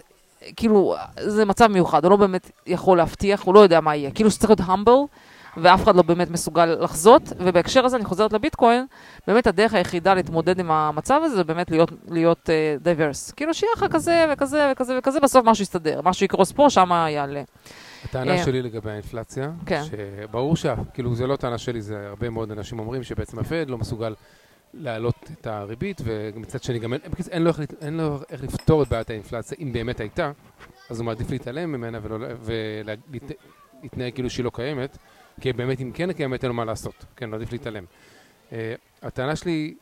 כאילו 0.56 0.96
זה 1.20 1.46
מצב 1.46 1.68
מיוחד, 1.68 2.04
הוא 2.04 2.12
לא 2.12 2.16
באמת 2.18 2.52
יכול 2.68 2.98
להבטיח, 2.98 3.42
הוא 3.42 3.54
לא 3.54 3.60
יודע 3.60 3.82
מה 3.82 3.96
יהיה, 3.96 4.12
כאילו 4.12 4.32
שצריך 4.32 4.50
להיות 4.50 4.70
humble. 4.70 5.16
ואף 5.58 5.84
אחד 5.84 5.96
לא 5.96 6.02
באמת 6.02 6.32
מסוגל 6.32 6.66
לחזות, 6.66 7.22
ובהקשר 7.40 7.86
הזה 7.86 7.98
אני 7.98 8.06
חוזרת 8.06 8.34
לביטקוין, 8.34 8.86
באמת 9.28 9.48
הדרך 9.48 9.74
היחידה 9.74 10.14
להתמודד 10.14 10.60
עם 10.60 10.72
המצב 10.72 11.22
הזה 11.24 11.36
זה 11.36 11.44
באמת 11.44 11.72
להיות, 11.72 11.92
להיות 12.08 12.50
uh, 12.50 12.84
diverse. 12.84 13.34
כאילו 13.36 13.54
שיהיה 13.54 13.72
לך 13.76 13.86
כזה 13.92 14.26
וכזה 14.34 14.72
וכזה 14.72 14.98
וכזה, 15.00 15.20
בסוף 15.20 15.46
משהו 15.46 15.62
יסתדר, 15.64 16.02
משהו 16.04 16.26
יקרוס 16.26 16.52
פה, 16.52 16.70
שמה 16.70 17.10
יעלה. 17.10 17.44
הטענה 18.04 18.32
אה, 18.32 18.44
שלי 18.46 18.62
לגבי 18.62 18.92
האינפלציה, 18.92 19.52
כן. 19.66 19.82
שברור 19.84 20.56
שה... 20.56 20.76
כאילו, 20.94 21.16
זה 21.16 21.28
לא 21.28 21.36
טענה 21.36 21.58
שלי, 21.58 21.82
זה 21.82 22.08
הרבה 22.08 22.30
מאוד 22.30 22.52
אנשים 22.52 22.80
אומרים 22.80 23.04
שבעצם 23.04 23.40
הפד 23.40 23.70
לא 23.70 23.78
מסוגל 23.78 24.14
להעלות 24.74 25.32
את 25.32 25.47
הריבית, 25.47 26.01
ומצד 26.03 26.63
שני 26.63 26.80
גם 26.80 26.93
אין, 26.93 27.01
אין, 27.32 27.43
לו 27.43 27.49
איך, 27.49 27.59
אין 27.82 27.97
לו 27.97 28.20
איך 28.30 28.43
לפתור 28.43 28.84
את 28.84 28.88
בעיית 28.88 29.09
האינפלציה, 29.09 29.57
אם 29.61 29.74
באמת 29.74 29.99
הייתה, 29.99 30.32
אז 30.89 30.99
הוא 30.99 31.05
מעדיף 31.05 31.32
להתעלם 31.32 31.72
ממנה 31.72 31.99
ולהתנהג 32.41 34.13
כאילו 34.13 34.30
שהיא 34.30 34.45
לא 34.45 34.51
קיימת, 34.53 34.97
כי 35.41 35.53
באמת 35.53 35.82
אם 35.82 35.91
כן 35.93 36.13
קיימת 36.13 36.43
אין 36.43 36.49
לו 36.49 36.53
מה 36.53 36.65
לעשות, 36.65 37.05
כן, 37.15 37.30
מעדיף 37.30 37.51
להתעלם. 37.51 37.84
Uh, 38.49 38.53
הטענה 39.01 39.36
שלי 39.36 39.74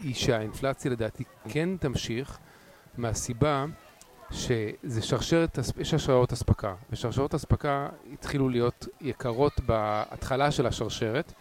היא 0.00 0.14
שהאינפלציה 0.14 0.90
לדעתי 0.90 1.24
כן 1.48 1.68
תמשיך 1.76 2.38
מהסיבה 2.96 3.64
שזה 4.30 5.02
שרשרת, 5.02 5.58
יש 5.78 5.90
שרשרות 5.90 6.32
אספקה, 6.32 6.74
ושרשרות 6.90 7.34
אספקה 7.34 7.88
התחילו 8.12 8.48
להיות 8.48 8.86
יקרות 9.00 9.60
בהתחלה 9.60 10.50
של 10.50 10.66
השרשרת, 10.66 11.32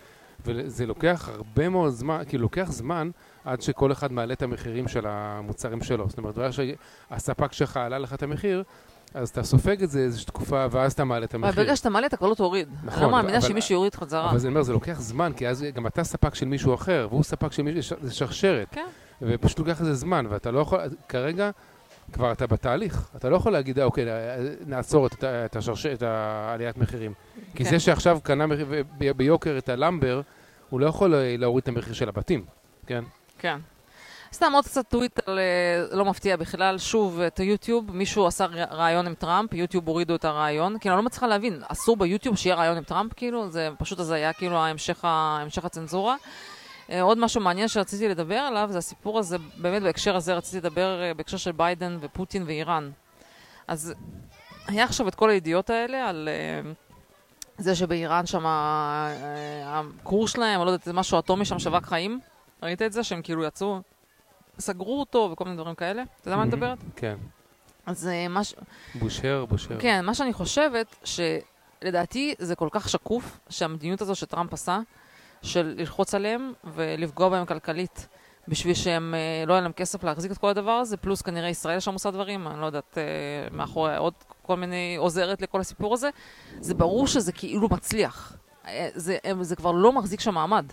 וזה 0.47 0.85
לוקח 0.85 1.29
הרבה 1.33 1.69
מאוד 1.69 1.91
זמן, 1.93 2.21
כאילו 2.27 2.43
לוקח 2.43 2.71
זמן 2.71 3.09
עד 3.45 3.61
שכל 3.61 3.91
אחד 3.91 4.11
מעלה 4.11 4.33
את 4.33 4.41
המחירים 4.41 4.87
של 4.87 5.05
המוצרים 5.07 5.81
שלו. 5.83 6.09
זאת 6.09 6.17
אומרת, 6.17 6.35
ברגע 6.35 6.51
שהספק 6.51 7.53
שלך 7.53 7.77
עלה 7.77 7.97
לך 7.97 8.13
את 8.13 8.23
המחיר, 8.23 8.63
אז 9.13 9.29
אתה 9.29 9.43
סופג 9.43 9.83
את 9.83 9.89
זה 9.89 9.99
איזושהי 9.99 10.27
תקופה, 10.27 10.65
ואז 10.71 10.93
אתה 10.93 11.03
מעלה 11.03 11.25
את 11.25 11.33
המחיר. 11.33 11.55
ברגע 11.55 11.75
שאתה 11.75 11.89
מעלה 11.89 12.07
אתה 12.07 12.17
כבר 12.17 12.27
לא 12.27 12.35
תוריד. 12.35 12.67
אני 12.67 12.87
נכון, 12.87 13.03
לא 13.03 13.11
מאמינה 13.11 13.37
אבל- 13.37 13.47
שמישהו 13.47 13.75
יוריד 13.75 13.95
חזרה. 13.95 14.29
אבל 14.29 14.37
זה 14.37 14.47
אומר, 14.47 14.61
זה 14.63 14.73
לוקח 14.73 14.99
זמן, 15.01 15.31
כי 15.35 15.47
אז 15.47 15.65
גם 15.73 15.87
אתה 15.87 16.03
ספק 16.03 16.35
של 16.35 16.45
מישהו 16.45 16.73
אחר, 16.73 17.07
והוא 17.11 17.23
ספק 17.23 17.51
של 17.51 17.63
מישהו, 17.63 17.97
זה 18.01 18.13
שרשרת. 18.13 18.67
כן. 18.71 18.85
ופשוט 19.21 19.59
לוקח 19.59 19.81
לזה 19.81 19.93
זמן, 19.93 20.25
ואתה 20.29 20.51
לא 20.51 20.59
יכול, 20.59 20.79
כרגע 21.09 21.49
כבר 22.13 22.31
אתה 22.31 22.47
בתהליך, 22.47 23.09
אתה 23.15 23.29
לא 23.29 23.35
יכול 23.35 23.51
להגיד, 23.51 23.79
"אה, 23.79 23.85
אוקיי, 23.85 24.05
נעצור 24.65 25.07
את, 25.07 25.23
את, 25.23 25.55
השרש... 25.55 25.85
את 25.85 26.01
העליית 26.01 26.77
מחירים. 26.77 27.13
כי 27.55 27.63
כן. 27.63 27.69
זה 27.69 27.79
שעכשיו 27.79 28.19
קנה 28.23 28.45
ביוקר 29.17 29.55
את 29.57 29.69
הלמבר, 29.69 30.21
הוא 30.69 30.79
לא 30.79 30.85
יכול 30.85 31.15
להוריד 31.37 31.61
את 31.63 31.67
המחיר 31.67 31.93
של 31.93 32.09
הבתים, 32.09 32.45
כן? 32.87 33.03
כן. 33.39 33.59
סתם 34.33 34.51
עוד 34.55 34.65
קצת 34.65 34.87
טוויטר, 34.89 35.37
אה, 35.37 35.43
לא 35.91 36.05
מפתיע 36.05 36.35
בכלל, 36.37 36.77
שוב, 36.77 37.19
את 37.19 37.39
היוטיוב, 37.39 37.91
מישהו 37.95 38.27
עשה 38.27 38.45
ראיון 38.71 39.07
עם 39.07 39.13
טראמפ, 39.13 39.53
יוטיוב 39.53 39.87
הורידו 39.87 40.15
את 40.15 40.25
הראיון, 40.25 40.79
כאילו, 40.79 40.95
אני 40.95 40.99
לא 40.99 41.05
מצליחה 41.05 41.27
להבין, 41.27 41.61
אסור 41.67 41.97
ביוטיוב 41.97 42.35
שיהיה 42.37 42.55
ראיון 42.55 42.77
עם 42.77 42.83
טראמפ, 42.83 43.13
כאילו, 43.15 43.49
זה 43.51 43.69
פשוט 43.77 43.99
הזיה, 43.99 44.33
כאילו, 44.33 44.57
ההמשך, 44.57 45.05
ה- 45.05 45.39
המשך 45.41 45.65
הצנזורה. 45.65 46.15
אה, 46.89 47.01
עוד 47.01 47.17
משהו 47.17 47.41
מעניין 47.41 47.67
שרציתי 47.67 48.07
לדבר 48.09 48.35
עליו, 48.35 48.67
זה 48.71 48.77
הסיפור 48.77 49.19
הזה, 49.19 49.37
באמת 49.57 49.81
בהקשר 49.83 50.15
הזה 50.15 50.33
רציתי 50.33 50.57
לדבר 50.57 51.01
אה, 51.03 51.13
בהקשר 51.13 51.37
של 51.37 51.51
ביידן 51.51 51.97
ופוטין 52.01 52.43
ואיראן. 52.47 52.91
אז 53.67 53.93
היה 54.67 54.83
עכשיו 54.83 55.07
את 55.07 55.15
כל 55.15 55.29
הידיעות 55.29 55.69
האלה 55.69 56.09
על 56.09 56.29
אה, 56.31 56.71
זה 57.57 57.75
שבאיראן 57.75 58.25
שם 58.25 58.45
אה, 58.45 59.81
הכור 60.01 60.27
שלהם, 60.27 60.59
או 60.59 60.65
לא 60.65 60.69
יודעת, 60.69 60.85
זה 60.85 60.93
משהו 60.93 61.19
אטומי 61.19 61.45
שם 61.45 61.59
שובק 61.59 61.85
חיים. 61.85 62.19
ראית 62.63 62.81
את 62.81 62.93
זה? 62.93 63.03
שהם 63.03 63.21
כאילו 63.21 63.43
יצאו, 63.43 63.81
סגרו 64.59 64.99
אותו 64.99 65.29
וכל 65.31 65.43
מיני 65.43 65.57
דברים 65.57 65.75
כאלה. 65.75 66.03
אתה 66.21 66.27
יודע 66.27 66.35
מה 66.35 66.43
אני 66.43 66.49
מדברת? 66.49 66.77
כן. 66.95 67.15
אז 67.85 68.07
אה, 68.07 68.27
מה 68.27 68.43
ש... 68.43 68.53
בושר, 68.95 69.45
בושר. 69.49 69.79
כן, 69.79 70.05
מה 70.05 70.13
שאני 70.13 70.33
חושבת, 70.33 70.95
שלדעתי 71.03 72.35
זה 72.37 72.55
כל 72.55 72.69
כך 72.71 72.89
שקוף, 72.89 73.39
שהמדיניות 73.49 74.01
הזו 74.01 74.15
שטראמפ 74.15 74.53
עשה, 74.53 74.79
של 75.41 75.75
ללחוץ 75.77 76.15
עליהם 76.15 76.53
ולפגוע 76.63 77.29
בהם 77.29 77.45
כלכלית, 77.45 78.07
בשביל 78.47 78.73
שהם, 78.73 79.13
אה, 79.15 79.45
לא 79.45 79.53
יהיה 79.53 79.61
להם 79.61 79.71
כסף 79.71 80.03
להחזיק 80.03 80.31
את 80.31 80.37
כל 80.37 80.49
הדבר 80.49 80.71
הזה, 80.71 80.97
פלוס 80.97 81.21
כנראה 81.21 81.49
ישראל 81.49 81.79
שם 81.79 81.93
עושה 81.93 82.11
דברים, 82.11 82.47
אני 82.47 82.61
לא 82.61 82.65
יודעת, 82.65 82.97
אה, 82.97 83.03
מאחורי 83.57 83.97
עוד 83.97 84.13
כל 84.47 84.55
מיני 84.55 84.95
עוזרת 84.99 85.41
לכל 85.41 85.61
הסיפור 85.61 85.93
הזה, 85.93 86.09
זה 86.59 86.73
ברור 86.73 87.07
שזה 87.07 87.31
כאילו 87.31 87.67
מצליח. 87.71 88.33
אה, 88.67 88.89
זה, 88.95 89.17
זה 89.41 89.55
כבר 89.55 89.71
לא 89.71 89.93
מחזיק 89.93 90.19
שם 90.19 90.33
מעמד. 90.33 90.65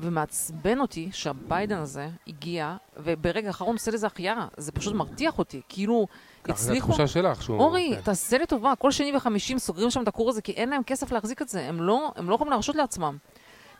ומעצבן 0.00 0.80
אותי 0.80 1.08
שהביידן 1.12 1.76
הזה 1.76 2.08
הגיע, 2.26 2.76
וברגע 2.96 3.48
האחרון 3.48 3.72
עושה 3.74 3.90
לזה 3.90 4.06
החייאה. 4.06 4.46
זה 4.56 4.72
פשוט 4.72 4.94
מרתיח 4.94 5.38
אותי, 5.38 5.60
כאילו 5.68 6.06
ככה 6.44 6.56
זו 6.58 6.64
הצליחו... 6.64 6.88
התחושה 6.88 7.06
שלך 7.06 7.42
שהוא... 7.42 7.58
אורי, 7.58 7.92
כן. 7.94 8.00
תעשה 8.00 8.38
לי 8.38 8.46
טובה, 8.46 8.72
כל 8.78 8.90
שני 8.90 9.16
וחמישי 9.16 9.52
הם 9.52 9.58
סוגרים 9.58 9.90
שם 9.90 10.02
את 10.02 10.08
הכור 10.08 10.30
הזה, 10.30 10.42
כי 10.42 10.52
אין 10.52 10.68
להם 10.68 10.82
כסף 10.82 11.12
להחזיק 11.12 11.42
את 11.42 11.48
זה. 11.48 11.68
הם 11.68 11.82
לא, 11.82 12.12
הם 12.16 12.30
לא 12.30 12.34
יכולים 12.34 12.50
להרשות 12.52 12.76
לעצמם. 12.76 13.16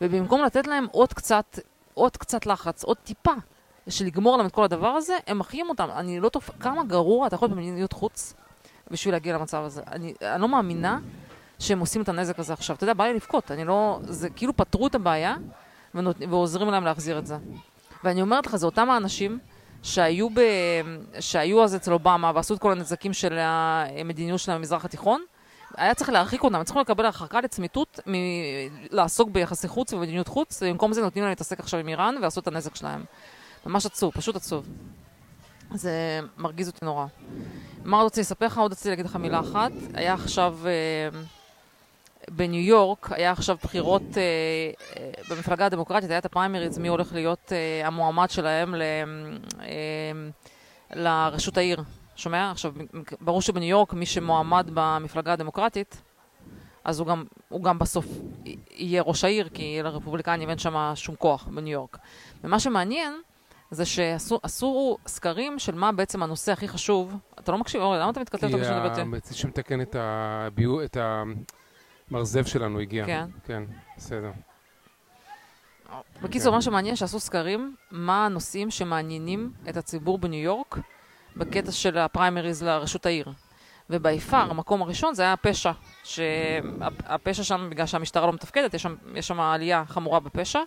ובמקום 0.01 0.43
לתת 0.43 0.67
להם 0.67 0.87
עוד 0.93 1.13
קצת, 1.13 1.59
עוד 1.95 2.17
קצת 2.17 2.47
לחץ, 2.47 2.85
עוד 2.85 2.97
טיפה, 2.97 3.33
של 3.89 4.05
לגמור 4.05 4.37
להם 4.37 4.47
את 4.47 4.53
כל 4.53 4.65
הדבר 4.65 4.89
הזה, 4.89 5.17
הם 5.27 5.39
מחיים 5.39 5.69
אותם. 5.69 5.89
אני 5.91 6.21
לא 6.21 6.29
תופ... 6.29 6.51
כמה 6.61 6.85
גרוע 6.85 7.27
אתה 7.27 7.35
יכול 7.35 7.49
להיות 7.49 7.57
במדיניות 7.59 7.93
חוץ 7.93 8.35
בשביל 8.91 9.15
להגיע 9.15 9.35
למצב 9.35 9.63
הזה. 9.65 9.83
אני, 9.93 10.15
אני 10.23 10.43
לא 10.43 10.49
מאמינה 10.49 10.99
שהם 11.59 11.81
עושים 11.81 12.03
את 12.03 12.09
הנזק 12.09 12.39
הזה 12.39 12.53
עכשיו. 12.53 12.77
אתה 12.77 12.85
יודע, 12.85 12.95
בא 12.95 13.05
לי 13.05 13.15
לבכות, 13.15 13.51
אני 13.51 13.65
לא... 13.65 13.99
זה 14.03 14.31
כאילו 14.31 14.57
פתרו 14.57 14.87
את 14.87 14.95
הבעיה 14.95 15.37
ונות... 15.95 16.17
ועוזרים 16.31 16.71
להם 16.71 16.85
להחזיר 16.85 17.19
את 17.19 17.27
זה. 17.27 17.37
ואני 18.05 18.23
אומרת 18.23 18.47
לך, 18.47 18.57
זה 18.57 18.67
אותם 18.67 18.91
האנשים 18.91 19.39
שהיו, 19.83 20.31
ב... 20.31 20.41
שהיו 21.21 21.65
אז 21.65 21.77
אצל 21.77 21.93
אובמה 21.93 22.33
ועשו 22.35 22.55
את 22.55 22.59
כל 22.59 22.73
הנזקים 22.73 23.13
של 23.13 23.39
המדיניות 23.39 24.41
שלהם 24.41 24.59
במזרח 24.59 24.85
התיכון. 24.85 25.23
היה 25.77 25.95
צריך 25.95 26.11
להרחיק 26.11 26.45
אותם, 26.45 26.63
צריכים 26.65 26.83
לקבל 26.83 27.05
הרחקה 27.05 27.41
לצמיתות 27.41 28.01
מלעסוק 28.07 29.31
ביחסי 29.31 29.69
חוץ 29.69 29.93
ובמדיניות 29.93 30.29
חוץ, 30.29 30.63
ובמקום 30.63 30.93
זה 30.93 31.03
נותנים 31.03 31.25
להם 31.25 31.31
להתעסק 31.31 31.61
עכשיו 31.61 31.81
עם 31.81 31.89
איראן 31.89 32.15
ולעשות 32.19 32.43
את 32.43 32.49
הנזק 32.49 32.77
שלהם. 32.77 33.05
ממש 33.67 33.87
עצוב, 33.87 34.13
פשוט 34.15 34.37
עצוב. 34.37 34.67
זה 35.75 36.21
מרגיז 36.37 36.69
אותי 36.69 36.85
נורא. 36.85 37.07
מה 37.85 37.97
עוד 37.97 38.07
רציתי 38.07 38.21
לספר 38.21 38.47
לך? 38.47 38.59
עוד 38.59 38.73
רציתי 38.73 38.89
להגיד 38.89 39.07
לך 39.07 39.17
מילה 39.17 39.41
אחת. 39.41 39.73
היה 39.95 40.15
עכשיו 40.15 40.59
אה, 40.67 41.21
בניו 42.31 42.61
יורק, 42.61 43.13
היה 43.13 43.31
עכשיו 43.31 43.57
בחירות 43.63 44.03
אה, 44.17 44.23
אה, 44.97 45.11
במפלגה 45.31 45.67
הדמוקרטית, 45.67 46.11
היה 46.11 46.19
את 46.19 46.25
הפריימריז, 46.25 46.79
מי 46.79 46.89
הולך 46.89 47.13
להיות 47.13 47.53
המועמד 47.85 48.31
שלהם 48.31 48.75
לראשות 50.95 51.57
העיר. 51.57 51.83
שומע? 52.17 52.51
עכשיו, 52.51 52.73
ברור 53.21 53.43
שבניו 53.43 53.69
יורק, 53.69 53.93
מי 53.93 54.07
שמועמד 54.07 54.71
במפלגה 54.75 55.33
הדמוקרטית, 55.33 56.03
אז 56.85 57.01
הוא 57.01 57.07
גם, 57.07 57.25
הוא 57.49 57.63
גם 57.63 57.79
בסוף 57.79 58.07
יהיה 58.71 59.03
ראש 59.03 59.25
העיר, 59.25 59.49
כי 59.55 59.81
לרפובליקנים 59.83 60.51
אין 60.51 60.59
שם 60.59 60.93
שום 60.95 61.15
כוח 61.15 61.49
בניו 61.51 61.73
יורק. 61.73 61.99
ומה 62.45 62.61
שמעניין, 62.61 63.21
זה 63.71 63.87
שעשו 63.87 64.41
עשו 64.43 64.99
סקרים 65.07 65.59
של 65.59 65.75
מה 65.75 65.93
בעצם 65.93 66.23
הנושא 66.23 66.53
הכי 66.53 66.69
חשוב. 66.69 67.17
אתה 67.41 67.53
לא 67.53 67.59
מקשיב, 67.59 67.81
אורי, 67.81 67.99
למה 67.99 68.11
אתה 68.11 68.21
מתכתב 68.21 68.47
כי 68.47 68.53
אותה 68.55 68.65
בשביל 68.65 68.79
לבטא? 68.79 69.01
המציץ 69.01 69.37
שמתקן 69.37 69.81
את 69.81 69.97
הביו... 69.99 70.85
את 70.85 70.97
המרזב 72.11 72.45
שלנו 72.45 72.81
הגיע. 72.81 73.07
כן. 73.07 73.27
כן, 73.47 73.63
בסדר. 73.97 74.31
בקיצור, 76.23 76.51
כן. 76.53 76.57
מה 76.57 76.63
שמעניין, 76.63 76.97
שעשו 76.97 77.21
סקרים, 77.21 77.77
מה 77.91 78.27
הנושאים 78.27 78.71
שמעניינים 78.71 79.53
את 79.69 79.77
הציבור 79.77 80.19
בניו 80.19 80.41
יורק 80.41 80.79
בקטע 81.37 81.73
של 81.73 81.99
הפריימריז 81.99 82.63
לראשות 82.63 83.07
העיר. 83.07 83.33
וביפר, 83.91 84.37
המקום 84.37 84.83
הראשון 84.83 85.15
זה 85.15 85.23
היה 85.23 85.33
הפשע. 85.33 85.73
שהפשע 86.05 87.43
שם, 87.43 87.67
בגלל 87.71 87.87
שהמשטרה 87.87 88.27
לא 88.27 88.33
מתפקדת, 88.33 88.75
יש 88.75 88.83
שם, 88.83 88.95
יש 89.15 89.29
שם 89.29 89.41
עלייה 89.41 89.85
חמורה 89.87 90.21
בפשע. 90.21 90.61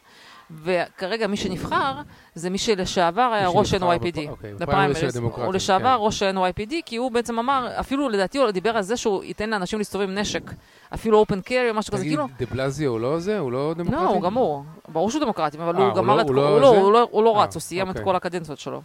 וכרגע 0.64 1.28
מי 1.28 1.38
שנבחר, 1.38 1.94
זה 2.36 2.50
מי 2.50 2.58
שלשעבר 2.58 3.22
היה 3.34 3.48
ראש 3.48 3.74
NYPD. 3.74 4.30
אוקיי, 4.30 4.54
לפריימריז. 4.60 5.16
הדמוקרטים, 5.16 5.46
הוא 5.46 5.54
לשעבר 5.54 5.96
כן. 5.98 6.04
ראש 6.04 6.24
NYPD, 6.24 6.74
כי 6.86 6.96
הוא 6.96 7.12
בעצם 7.12 7.40
אמר, 7.40 7.68
אפילו 7.80 8.10
לדעתי 8.10 8.38
הוא 8.38 8.52
דיבר 8.52 8.78
על 8.78 8.84
זה 8.84 8.98
שהוא 8.98 9.24
ייתן 9.24 9.50
לאנשים 9.50 9.80
להסתובב 9.80 10.10
עם 10.10 10.16
נשק. 10.18 10.52
אפילו 10.94 11.18
אופן 11.18 11.42
קרי 11.42 11.70
או 11.70 11.76
משהו 11.76 11.94
כזה, 11.94 12.04
תגיד, 12.04 12.18
כאילו... 12.18 12.28
דה 12.40 12.46
בלזיו 12.46 12.92
הוא 12.92 13.00
לא 13.00 13.20
זה? 13.20 13.40
הוא 13.40 13.52
לא 13.52 13.74
דמוקרטי? 13.78 14.04
לא, 14.04 14.10
הוא 14.10 14.22
גמור. 14.22 14.64
ברור 14.88 15.12
שהוא 15.12 15.22
דמוקרטי, 15.22 15.58
אבל 15.58 15.76
אה, 15.76 15.82
הוא 15.82 15.88
הוא 15.88 15.96
גמר 15.96 16.16
לא- 16.16 16.22
את... 16.22 16.26
הוא 16.28 16.36
כל- 16.36 16.42
לא 16.42 16.50
הוא 16.68 16.92
לא- 16.92 17.08
לא- 17.14 17.24
לא 17.24 17.38
אה, 17.38 17.44
רץ, 17.44 17.56
הוא 17.56 17.62
סיים 17.62 17.86
את 17.90 17.96
אוקיי. 17.96 18.04
כל 18.06 18.16
הקדנציות 18.16 18.60
שלו. 18.60 18.82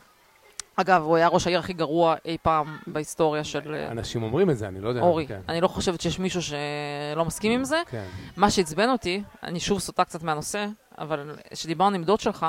אגב, 0.79 1.03
הוא 1.03 1.17
היה 1.17 1.29
ראש 1.29 1.47
העיר 1.47 1.59
הכי 1.59 1.73
גרוע 1.73 2.15
אי 2.25 2.37
פעם 2.43 2.77
בהיסטוריה 2.87 3.45
של 3.45 3.75
אה, 3.75 3.89
אנשים 3.91 4.23
אומרים 4.23 4.51
את 4.51 4.59
זה, 4.59 4.69
אני 4.69 4.81
לא 4.81 4.89
יודע. 4.89 5.01
אורי. 5.01 5.27
כן, 5.27 5.41
אני 5.49 5.61
לא 5.61 5.69
חושבת 5.69 6.01
שיש 6.01 6.19
מישהו 6.19 6.43
שלא 6.43 7.25
מסכים 7.25 7.53
עם 7.53 7.65
זה. 7.65 7.83
כן. 7.91 8.05
מה 8.37 8.51
שעצבן 8.51 8.89
אותי, 8.91 9.23
אני 9.43 9.61
שוב 9.61 9.79
סוטה 9.79 10.05
קצת 10.05 10.23
מהנושא, 10.23 10.67
אבל 10.99 11.35
כשדיברנו 11.53 11.97
עם 11.97 12.05
דוד 12.05 12.21
שלך, 12.21 12.47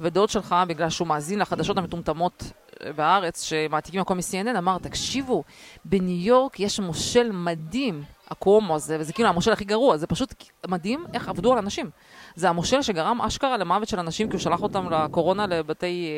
ודוד 0.00 0.28
שלך, 0.28 0.54
בגלל 0.68 0.90
שהוא 0.90 1.08
מאזין 1.08 1.38
לחדשות 1.38 1.78
המטומטמות 1.78 2.52
אה, 2.84 2.92
בארץ, 2.92 3.42
שמעתיקים 3.42 4.00
הכל 4.00 4.14
מ-CNN, 4.14 4.58
אמר, 4.58 4.78
תקשיבו, 4.78 5.44
בניו 5.84 6.26
יורק 6.26 6.60
יש 6.60 6.80
מושל 6.80 7.32
מדהים, 7.32 8.02
הקומו 8.30 8.74
הזה, 8.74 8.96
וזה 9.00 9.12
כאילו 9.12 9.28
המושל 9.28 9.52
הכי 9.52 9.64
גרוע, 9.64 9.96
זה 9.96 10.06
פשוט 10.06 10.34
מדהים 10.66 11.04
איך 11.14 11.28
עבדו 11.28 11.52
על 11.52 11.58
אנשים. 11.58 11.90
זה 12.34 12.48
המושל 12.48 12.82
שגרם 12.82 13.22
אשכרה 13.22 13.56
למוות 13.56 13.88
של 13.88 13.98
אנשים, 13.98 14.28
כי 14.28 14.32
הוא 14.32 14.40
שלח 14.40 14.62
אותם 14.62 14.92
לקורונה 14.92 15.46
לבתי, 15.46 16.08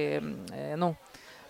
אה, 0.53 0.59
אה, 0.59 0.77
נו, 0.77 0.95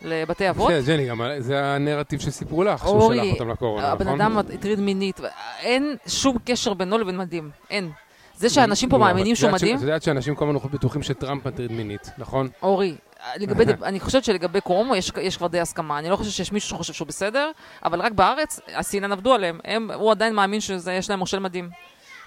לבתי 0.03 0.51
אבות. 0.51 0.69
כן, 0.69 0.81
ג'ני, 0.87 1.09
גם 1.09 1.23
זה 1.39 1.65
הנרטיב 1.65 2.21
שסיפרו 2.21 2.65
לך, 2.65 2.81
שהוא 2.81 3.15
שלח 3.15 3.25
אותם 3.33 3.49
לקורונה, 3.49 3.89
הבן 3.89 4.05
נכון? 4.07 4.21
אדם 4.21 4.39
הטריד 4.39 4.81
מינית, 4.81 5.21
אין 5.61 5.97
שום 6.07 6.37
קשר 6.45 6.75
בינו 6.75 6.99
לבין 6.99 7.17
מדהים, 7.17 7.51
אין. 7.71 7.91
זה 8.39 8.51
שאנשים 8.51 8.89
פה 8.89 8.97
אבל 8.97 9.05
מאמינים 9.05 9.37
שהוא 9.37 9.51
מדהים, 9.51 9.77
את 9.77 9.83
יודעת 9.83 10.03
שאנשים 10.03 10.35
כל 10.35 10.49
הזמן 10.49 10.71
בטוחים 10.73 11.03
שטראמפ 11.03 11.47
מטריד 11.47 11.73
מינית, 11.73 12.11
נכון? 12.19 12.49
אורי, 12.63 12.95
לגבי, 13.37 13.65
אני 13.83 14.01
חושבת 14.01 14.25
שלגבי 14.25 14.61
קומו 14.61 14.97
יש, 14.97 15.13
יש 15.21 15.37
כבר 15.37 15.47
די 15.47 15.61
הסכמה. 15.61 15.99
אני 15.99 16.09
לא 16.09 16.17
חושבת 16.17 16.33
שיש 16.33 16.53
מישהו 16.53 16.69
שחושב 16.69 16.93
שהוא 16.93 17.09
בסדר, 17.09 17.51
אבל 17.85 18.01
רק 18.01 18.13
בארץ, 18.13 18.61
הסינן 18.75 19.13
עבדו 19.13 19.35
עליהם. 19.35 19.61
הם, 19.65 19.91
הוא 19.91 20.11
עדיין 20.11 20.35
מאמין 20.35 20.61
שיש 20.61 21.11
להם 21.11 21.19
מושל 21.19 21.39
מדהים. 21.39 21.71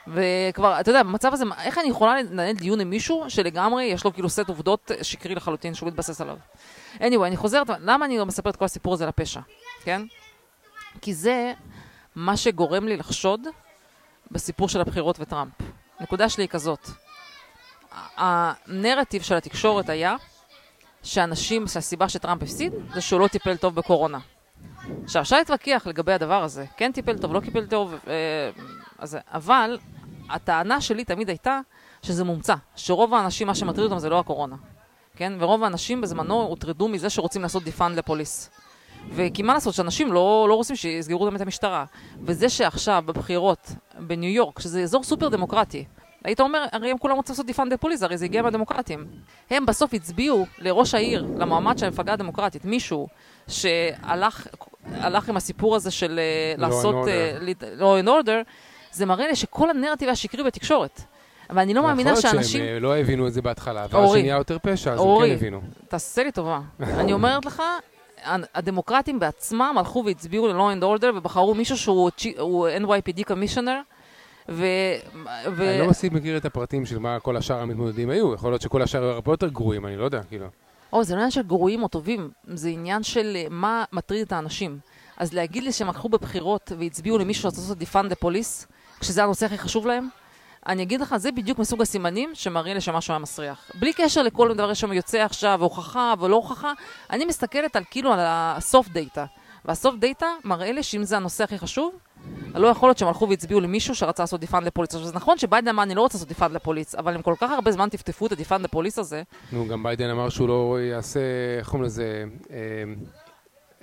וכבר, 0.08 0.80
אתה 0.80 0.90
יודע, 0.90 1.04
במצב 1.04 1.34
הזה, 1.34 1.46
איך 1.64 1.78
אני 1.78 1.90
יכולה 1.90 2.22
לנהל 2.22 2.56
דיון 2.56 2.80
עם 2.80 2.90
מישהו 2.90 3.26
שלגמרי 3.28 3.84
יש 3.84 4.04
לו 4.06 4.14
כאילו 4.14 4.30
סט 4.30 4.50
עובדות 4.50 4.92
שקרי 5.02 5.36
לחלוטין, 5.36 5.74
שהוא 5.74 5.88
מתבסס 5.88 6.22
עליו. 6.22 6.38
anyway, 6.98 7.26
אני 7.26 7.38
חוזרת, 7.38 7.70
למה 7.80 8.06
אני 8.06 8.24
מספרת 8.24 8.54
את 8.54 8.60
כל 8.60 8.66
הסיפור 8.66 8.94
הזה 8.94 9.06
לפשע, 9.06 9.40
כן? 9.84 10.02
כי 11.02 11.14
זה 11.14 11.54
מה 12.16 12.38
שגורם 12.38 12.88
לי 12.88 12.98
לחשוד 12.98 13.42
בסיפור 14.32 14.70
של 14.70 14.82
הבחירות 14.82 15.20
וטראמפ. 15.20 15.71
הנקודה 16.02 16.30
שלי 16.30 16.44
היא 16.44 16.50
כזאת. 16.50 16.90
הנרטיב 18.18 19.22
של 19.22 19.36
התקשורת 19.36 19.90
היה 19.90 20.16
שאנשים, 21.04 21.68
שהסיבה 21.68 22.10
שטראמפ 22.10 22.44
הפסיד, 22.44 22.74
זה 22.94 23.02
שהוא 23.02 23.20
לא 23.20 23.28
טיפל 23.28 23.58
טוב 23.58 23.76
בקורונה. 23.76 24.20
עכשיו, 25.04 25.22
אפשר 25.22 25.38
להתווכח 25.38 25.84
לגבי 25.86 26.14
הדבר 26.14 26.44
הזה, 26.44 26.66
כן 26.78 26.92
טיפל 26.92 27.18
טוב, 27.18 27.34
לא 27.34 27.40
טיפל 27.40 27.66
טוב, 27.66 27.94
אה, 28.08 28.14
אז, 29.00 29.18
אבל 29.28 29.78
הטענה 30.30 30.82
שלי 30.82 31.04
תמיד 31.06 31.30
הייתה 31.30 31.60
שזה 32.04 32.24
מומצא, 32.24 32.56
שרוב 32.76 33.14
האנשים, 33.14 33.48
מה 33.48 33.56
שמטריד 33.56 33.86
אותם 33.86 34.00
זה 34.00 34.10
לא 34.10 34.20
הקורונה, 34.20 34.56
כן? 35.16 35.34
ורוב 35.40 35.64
האנשים 35.64 36.02
בזמנו 36.02 36.42
הוטרדו 36.42 36.88
מזה 36.88 37.10
שרוצים 37.10 37.42
לעשות 37.42 37.64
defund 37.64 37.98
the 37.98 38.13
police. 38.13 38.50
וכי 39.10 39.42
מה 39.42 39.54
לעשות, 39.54 39.74
שאנשים 39.74 40.14
לא, 40.14 40.46
לא 40.50 40.54
רוצים 40.54 40.76
שיסגרו 40.76 41.26
גם 41.26 41.36
את 41.36 41.42
המשטרה. 41.42 41.86
וזה 42.22 42.50
שעכשיו 42.50 43.04
בבחירות 43.06 43.72
בניו 44.00 44.30
יורק, 44.30 44.60
שזה 44.60 44.84
אזור 44.84 45.04
סופר 45.04 45.30
דמוקרטי, 45.30 45.86
היית 46.24 46.40
אומר, 46.40 46.66
הרי 46.72 46.92
הם 46.92 46.98
כולם 46.98 47.16
רוצים 47.16 47.34
לעשות 47.34 47.46
defund 47.46 47.74
the 47.74 47.83
police, 47.83 48.04
הרי 48.04 48.18
זה 48.18 48.26
הגיע 48.26 48.42
מהדמוקרטים. 48.42 49.08
הם 49.50 49.66
בסוף 49.66 49.94
הצביעו 49.94 50.46
לראש 50.58 50.94
העיר, 50.94 51.26
למועמד 51.38 51.78
של 51.78 51.86
המפלגה 51.86 52.14
הדמוקרטית, 52.14 52.66
מישהו 52.66 53.08
שהלך 53.48 54.48
הלך 54.92 55.30
עם 55.30 55.38
הסיפור 55.38 55.76
הזה 55.76 55.92
של 55.92 56.20
and 56.58 56.62
לעשות 56.62 56.96
law 57.80 58.04
and 58.04 58.08
order, 58.08 58.52
זה 58.92 59.06
מראה 59.06 59.28
לי 59.28 59.36
שכל 59.36 59.70
הנרטיב 59.70 60.08
היה 60.08 60.16
שקרי 60.16 60.44
בתקשורת. 60.44 61.02
אבל 61.50 61.60
אני 61.60 61.74
לא 61.74 61.84
מאמינה 61.84 62.10
יכול 62.10 62.22
להיות 62.24 62.36
שאנשים... 62.36 62.62
שהם 62.62 62.74
אה, 62.74 62.80
לא 62.80 62.98
הבינו 62.98 63.28
את 63.28 63.34
זה 63.34 63.42
בהתחלה, 63.42 63.86
אורי. 63.94 64.20
שנהיה 64.20 64.36
יותר 64.36 64.58
פשע, 64.62 64.92
אז 64.94 65.00
הם 65.00 65.06
אורי. 65.06 65.30
כן 65.30 65.36
הבינו. 65.36 65.62
תעשה 65.88 66.24
לי 66.24 66.32
טובה. 66.32 66.60
אני 66.80 67.14
אומרת 67.14 67.46
לך, 67.46 67.64
הדמוקרטים 68.56 69.20
בעצמם 69.20 69.76
הלכו 69.78 70.04
והצביעו 70.06 70.48
ל-law 70.48 70.80
and 70.80 70.84
order 70.84 71.18
ובחרו 71.18 71.56
מישהו 71.56 71.78
שהוא 71.78 72.70
NYPD 72.82 73.24
commissioner, 73.28 73.82
ו... 74.50 74.66
ו... 75.52 75.70
אני 75.70 75.80
לא 75.80 75.90
מספיק 75.90 76.12
מכיר 76.14 76.38
את 76.38 76.46
הפרטים 76.46 76.86
של 76.86 77.00
מה 77.00 77.20
כל 77.20 77.38
השאר 77.38 77.60
המתמודדים 77.60 78.10
היו, 78.10 78.34
יכול 78.34 78.52
להיות 78.52 78.62
שכל 78.62 78.82
השאר 78.82 79.04
היו 79.04 79.12
הרבה 79.12 79.32
יותר 79.32 79.48
גרועים, 79.48 79.86
אני 79.86 79.98
לא 79.98 80.06
יודע, 80.06 80.24
כאילו. 80.24 80.46
או, 80.94 81.04
זה 81.04 81.14
לא 81.14 81.20
עניין 81.20 81.32
של 81.32 81.42
גרועים 81.42 81.84
או 81.84 81.88
טובים, 81.88 82.30
זה 82.48 82.70
עניין 82.70 83.04
של 83.04 83.36
אה, 83.36 83.46
מה 83.50 83.84
מטריד 83.92 84.22
את 84.22 84.32
האנשים. 84.32 84.80
אז 85.18 85.34
להגיד 85.34 85.64
לי 85.64 85.72
שהם 85.72 85.88
הלכו 85.88 86.10
בבחירות 86.10 86.72
והצביעו 86.80 87.18
למישהו 87.18 87.44
שרצה 87.44 87.62
לעשות 87.62 87.78
defund 87.78 88.12
the 88.12 88.28
police, 88.28 88.68
כשזה 89.00 89.24
הנושא 89.24 89.46
הכי 89.46 89.58
חשוב 89.58 89.88
להם, 89.88 90.08
אני 90.68 90.84
אגיד 90.84 91.02
לך, 91.02 91.18
זה 91.18 91.32
בדיוק 91.32 91.60
מסוג 91.60 91.82
הסימנים 91.82 92.30
שמראים 92.34 92.74
לי 92.76 92.82
שמשהו 92.82 93.12
היה 93.12 93.20
מסריח. 93.20 93.72
בלי 93.80 93.94
קשר 93.94 94.24
לכל 94.24 94.54
דבר 94.54 94.74
שם 94.74 94.94
יוצא 94.94 95.18
עכשיו, 95.18 95.58
והוכחה 95.60 96.14
ולא 96.20 96.36
הוכחה, 96.36 96.74
אני 97.10 97.26
מסתכלת 97.26 97.76
על 97.76 97.84
כאילו 97.92 98.14
על 98.14 98.20
ה 98.22 98.35
soft 98.35 98.90
data. 98.90 99.26
וה 99.66 99.76
soft 99.76 99.96
data 99.96 100.28
מראה 100.44 100.72
לי 100.72 100.84
שאם 100.84 101.04
זה 101.04 101.18
הנושא 101.18 101.44
הכי 101.44 101.58
חשוב, 101.58 101.94
לא 102.56 102.68
יכול 102.68 102.90
להיות 102.90 102.98
שהם 102.98 103.08
הלכו 103.08 103.30
והצביעו 103.30 103.60
למישהו 103.62 103.96
שרצה 103.96 104.24
לעשות 104.24 104.40
defund 104.40 104.68
the 104.68 104.74
police. 104.74 104.90
עכשיו, 104.96 105.08
זה 105.08 105.16
נכון 105.16 105.38
שביידן 105.38 105.68
אמר, 105.68 105.84
אני 105.84 105.96
לא 105.96 106.02
רוצה 106.02 106.18
לעשות 106.18 106.28
defund 106.28 106.52
the 106.52 106.65
police, 106.65 106.96
אבל 106.96 107.16
הם 107.16 107.22
כל 107.22 107.34
כך 107.40 107.52
הרבה 107.52 107.72
זמן 107.72 107.90
טפטפו 107.90 108.26
את 108.26 108.32
ה 108.32 108.36
defund 108.36 108.64
the 108.64 108.76
police 108.76 109.00
הזה, 109.00 109.24
נו, 109.52 109.68
גם 109.68 109.84
ביידן 109.84 110.10
אמר 110.10 110.30
שהוא 110.30 110.48
לא 110.48 110.78
יעשה, 110.82 111.20
איך 111.58 111.70
קוראים 111.70 111.86
לזה, 111.86 112.24
אה, 112.52 112.58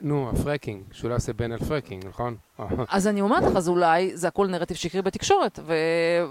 נו, 0.03 0.31
ה 0.31 0.36
fracking, 0.36 0.83
שהוא 0.93 1.09
לא 1.09 1.15
יעשה 1.15 1.33
ban 1.33 1.53
על 1.53 1.59
fracking, 1.59 2.07
נכון? 2.07 2.37
אז 2.89 3.07
אני 3.07 3.21
אומרת 3.21 3.43
לך, 3.43 3.57
אז 3.57 3.69
אולי 3.69 4.17
זה 4.17 4.29
הכל 4.29 4.47
נרטיב 4.47 4.77
שקרי 4.77 5.03
בתקשורת, 5.03 5.59
ו... 5.63 5.75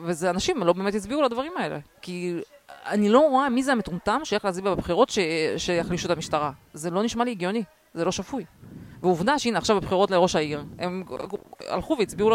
וזה 0.03 0.29
אנשים 0.29 0.63
לא 0.63 0.73
באמת 0.73 0.95
הצביעו 0.95 1.21
לדברים 1.21 1.51
האלה. 1.57 1.79
כי 2.01 2.35
אני 2.85 3.09
לא 3.09 3.19
רואה 3.19 3.49
מי 3.49 3.63
זה 3.63 3.71
המטומטם 3.71 4.19
שילך 4.23 4.45
להצביע 4.45 4.75
בבחירות 4.75 5.09
ש... 5.09 5.19
שיחלישו 5.57 6.05
את 6.05 6.11
המשטרה. 6.11 6.51
זה 6.73 6.89
לא 6.89 7.03
נשמע 7.03 7.23
לי 7.23 7.31
הגיוני, 7.31 7.63
זה 7.93 8.05
לא 8.05 8.11
שפוי. 8.11 8.45
ועובדה 9.01 9.39
שהנה 9.39 9.57
עכשיו 9.57 9.75
בבחירות 9.75 10.11
לראש 10.11 10.35
העיר, 10.35 10.63
הם 10.79 11.03
הלכו 11.67 11.95
והצביעו 11.99 12.29
ל... 12.29 12.33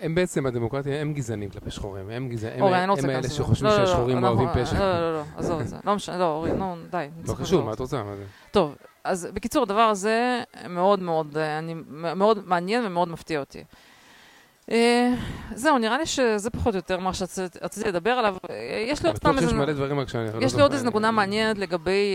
הם 0.00 0.14
בעצם, 0.14 0.46
הדמוקרטיה, 0.46 1.00
הם 1.00 1.14
גזענים 1.14 1.50
כלפי 1.50 1.70
שחורים. 1.70 2.10
הם 2.10 2.28
גזענים, 2.28 2.60
לא 2.60 2.74
הם 2.74 2.88
להיכנס 2.88 3.08
אלה. 3.08 3.22
שחושבים 3.28 3.70
לא, 3.70 3.76
לא, 3.76 3.82
לא, 3.82 3.86
שהשחורים 3.86 4.24
אוהבים 4.24 4.48
פשע. 4.54 4.78
לא, 4.78 5.00
לא, 5.00 5.12
לא, 5.12 5.22
עזוב 5.36 5.60
את 5.60 5.68
זה. 5.68 5.76
לא 5.84 5.94
משנה, 5.94 6.18
לא, 6.18 6.32
אורי, 6.32 6.52
נו, 6.52 6.76
די. 6.90 7.08
לא 7.28 7.34
חשוב. 7.34 7.64
מה 7.64 7.72
את 7.72 7.80
רוצה? 7.80 8.02
טוב, 8.50 8.74
אז 9.04 9.28
בקיצור, 9.34 9.62
הדבר 9.62 9.80
הזה 9.80 10.42
מאוד 10.68 11.02
מאוד, 11.02 11.36
אה, 11.36 11.58
אני, 11.58 11.74
מאוד 11.88 12.48
מעניין 12.48 12.86
ומאוד 12.86 13.08
מפתיע 13.08 13.40
אותי. 13.40 13.64
אה, 14.70 15.14
זהו, 15.54 15.78
נראה 15.78 15.98
לי 15.98 16.06
שזה 16.06 16.50
פחות 16.50 16.74
או 16.74 16.78
יותר 16.78 16.98
מה 16.98 17.14
שרציתי 17.14 17.88
לדבר 17.88 18.10
עליו. 18.10 18.36
אה, 18.50 18.84
יש 18.88 19.02
לי 19.02 19.08
עוד 19.08 19.16
שיש 19.16 19.42
איזה... 19.42 19.56
יש 20.40 20.54
לי. 20.54 20.62
עוד 20.62 20.72
איזו 20.72 20.86
נקודה 20.86 21.10
מעניינת 21.10 21.58
לגבי, 21.58 22.14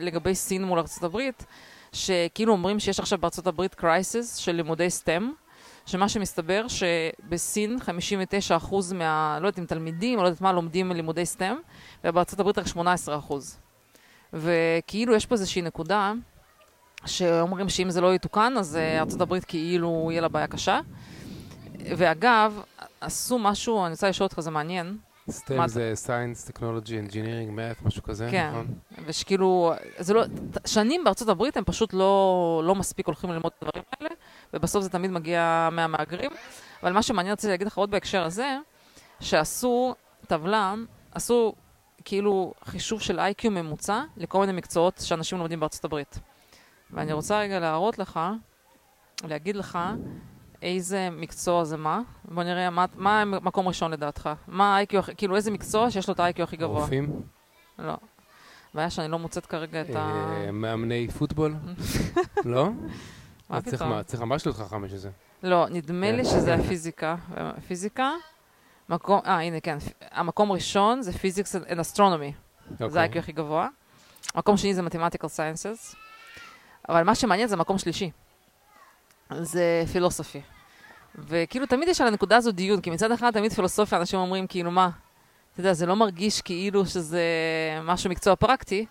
לגבי 0.00 0.34
סין 0.34 0.64
מול 0.64 0.78
ארצות 0.78 1.02
הברית, 1.02 1.46
שכאילו 1.92 2.52
אומרים 2.52 2.80
שיש 2.80 3.00
עכשיו 3.00 3.18
בארצות 3.18 3.46
הברית 3.46 3.74
קרייסיס 3.74 4.36
של 4.36 4.52
לימודי 4.52 4.88
STEM, 5.02 5.22
שמה 5.86 6.08
שמסתבר 6.08 6.66
שבסין 6.68 7.78
59% 8.60 8.74
מה... 8.94 9.38
לא 9.40 9.46
יודעת 9.46 9.58
אם 9.58 9.64
תלמידים, 9.64 10.18
לא 10.18 10.24
יודעת 10.24 10.40
מה, 10.40 10.52
לומדים 10.52 10.92
לימודי 10.92 11.22
STEM, 11.36 11.54
ובארצות 12.04 12.40
הברית 12.40 12.58
רק 12.58 12.66
18%. 12.66 12.76
וכאילו 14.32 15.14
יש 15.14 15.26
פה 15.26 15.34
איזושהי 15.34 15.62
נקודה, 15.62 16.12
שאומרים 17.06 17.68
שאם 17.68 17.90
זה 17.90 18.00
לא 18.00 18.14
יתוקן, 18.14 18.54
אז 18.58 18.76
אה, 18.76 19.00
ארצות 19.00 19.20
הברית 19.20 19.44
כאילו 19.44 20.08
יהיה 20.10 20.20
לה 20.20 20.28
בעיה 20.28 20.46
קשה. 20.46 20.80
ואגב, 21.78 22.60
עשו 23.00 23.38
משהו, 23.38 23.84
אני 23.84 23.90
רוצה 23.90 24.08
לשאול 24.08 24.24
אותך, 24.24 24.40
זה 24.40 24.50
מעניין. 24.50 24.96
סטם 25.30 25.68
זה 25.68 25.92
Science, 26.06 26.50
Technology, 26.50 27.10
Engineering, 27.10 27.50
Math, 27.56 27.86
משהו 27.86 28.02
כזה, 28.02 28.28
כן. 28.30 28.48
נכון? 28.48 28.66
ושכאילו, 29.06 29.72
זה 29.98 30.14
לא, 30.14 30.24
שנים 30.66 31.04
בארצות 31.04 31.28
הברית 31.28 31.56
הם 31.56 31.64
פשוט 31.64 31.92
לא, 31.92 32.62
לא 32.64 32.74
מספיק 32.74 33.06
הולכים 33.06 33.30
ללמוד 33.30 33.52
את 33.58 33.62
הדברים 33.62 33.84
האלה, 34.00 34.10
ובסוף 34.54 34.82
זה 34.82 34.90
תמיד 34.90 35.10
מגיע 35.10 35.68
מהמהגרים. 35.72 36.30
אבל 36.82 36.92
מה 36.92 37.02
שמעניין 37.02 37.32
רציתי 37.32 37.50
להגיד 37.50 37.66
לך 37.66 37.78
עוד 37.78 37.90
בהקשר 37.90 38.22
הזה, 38.22 38.58
שעשו 39.20 39.94
טבלה, 40.26 40.74
עשו 41.12 41.54
כאילו 42.08 42.54
חישוב 42.64 43.00
של 43.00 43.20
איי-קיו 43.20 43.50
ממוצע 43.50 44.02
לכל 44.16 44.40
מיני 44.40 44.52
מקצועות 44.52 45.00
שאנשים 45.04 45.38
לומדים 45.38 45.60
בארצות 45.60 45.84
הברית. 45.84 46.18
ואני 46.90 47.12
רוצה 47.12 47.38
רגע 47.38 47.60
להראות 47.60 47.98
לך, 47.98 48.20
להגיד 49.24 49.56
לך 49.56 49.78
איזה 50.62 51.08
מקצוע 51.12 51.64
זה 51.64 51.76
מה. 51.76 52.00
בוא 52.24 52.42
נראה 52.42 52.70
מה, 52.70 52.84
מה 52.96 53.20
המקום 53.22 53.68
ראשון 53.68 53.90
לדעתך. 53.90 54.30
מה 54.48 54.76
ה-IQ, 54.78 54.98
הכי- 54.98 55.14
כאילו 55.16 55.36
איזה 55.36 55.50
מקצוע 55.50 55.90
שיש 55.90 56.08
לו 56.08 56.14
את 56.14 56.20
ה-IQ 56.20 56.42
הכי 56.42 56.56
גבוה. 56.56 56.80
רופאים, 56.80 57.20
לא. 57.78 57.94
הבעיה 58.74 58.90
שאני 58.90 59.10
לא 59.10 59.18
מוצאת 59.18 59.46
כרגע 59.46 59.80
את 59.80 59.96
ה... 59.96 59.98
אה, 60.46 60.52
מאמני 60.52 61.08
פוטבול, 61.18 61.54
לא? 62.44 62.68
מה 63.50 63.62
פתאום? 63.62 64.02
צריך 64.02 64.22
ממש 64.22 64.46
להיות 64.46 64.56
חכם 64.58 64.82
בשביל 64.82 64.98
זה. 65.00 65.10
לא, 65.42 65.66
נדמה 65.70 66.12
לי. 66.12 66.24
שזה 66.24 66.54
הפיזיקה. 66.54 67.16
פיזיקה? 67.68 68.10
מקום, 68.88 69.20
אה, 69.26 69.40
הנה, 69.40 69.60
כן. 69.60 69.78
המקום 70.12 70.52
ראשון 70.52 71.02
זה 71.02 71.12
physics 71.12 71.56
and 71.56 71.80
astronomy. 71.80 72.32
זה 72.78 72.84
אוקיי. 72.84 73.02
ה-IQ 73.02 73.18
הכי 73.18 73.32
גבוה. 73.32 73.68
מקום 74.36 74.56
שני 74.56 74.74
זה 74.74 74.82
mathematical 74.82 75.28
sciences. 75.28 75.94
אבל 76.88 77.02
מה 77.02 77.14
שמעניין 77.14 77.48
זה 77.48 77.56
מקום 77.56 77.78
שלישי. 77.78 78.10
זה 79.40 79.84
philosophy. 79.92 80.40
וכאילו 81.14 81.66
תמיד 81.66 81.88
יש 81.88 82.00
על 82.00 82.06
הנקודה 82.06 82.36
הזו 82.36 82.52
דיון, 82.52 82.80
כי 82.80 82.90
מצד 82.90 83.12
אחד 83.12 83.30
תמיד 83.30 83.52
פילוסופיה, 83.52 83.98
אנשים 83.98 84.18
אומרים 84.20 84.46
כאילו 84.46 84.70
מה, 84.70 84.90
אתה 85.52 85.60
יודע, 85.60 85.72
זה 85.72 85.86
לא 85.86 85.96
מרגיש 85.96 86.40
כאילו 86.42 86.86
שזה 86.86 87.22
משהו 87.84 88.10
מקצוע 88.10 88.36
פרקטי, 88.36 88.86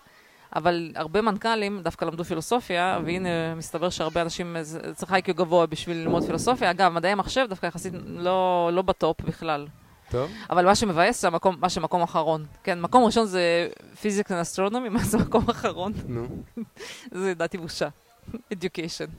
אבל 0.56 0.92
הרבה 0.94 1.20
מנכ"לים 1.22 1.82
דווקא 1.82 2.04
למדו 2.04 2.24
פילוסופיה, 2.24 2.98
והנה 3.04 3.54
מסתבר 3.54 3.90
שהרבה 3.90 4.22
אנשים, 4.22 4.56
זה- 4.62 4.94
צריך 4.94 5.12
IQ 5.12 5.34
גבוה 5.34 5.66
בשביל 5.66 5.96
ללמוד 5.96 6.24
פילוסופיה. 6.26 6.70
אגב, 6.70 6.92
מדעי 6.92 7.12
המחשב 7.12 7.46
דווקא 7.48 7.66
יחסית 7.66 7.92
לא, 8.06 8.70
לא 8.72 8.82
ב 8.82 8.91
top 8.91 9.20
בכלל. 9.20 9.66
טוב, 10.10 10.30
אבל 10.50 10.64
מה 10.64 10.74
שמבאס 10.74 11.22
זה 11.22 11.28
המקום, 11.28 11.56
מה 11.60 11.68
שמקום 11.68 12.02
אחרון. 12.02 12.46
כן, 12.64 12.80
מקום 12.80 13.04
ראשון 13.04 13.26
זה 13.26 13.68
physics 14.00 14.30
ו 14.30 14.35
astronomy, 14.35 14.88
מה 14.98 15.04
זה 15.04 15.18
מקום 15.18 15.50
אחרון? 15.50 15.92
נו. 16.06 16.26
זה 17.10 17.30
לדעתי 17.30 17.58
בושה. 17.58 17.88
education. 18.54 19.10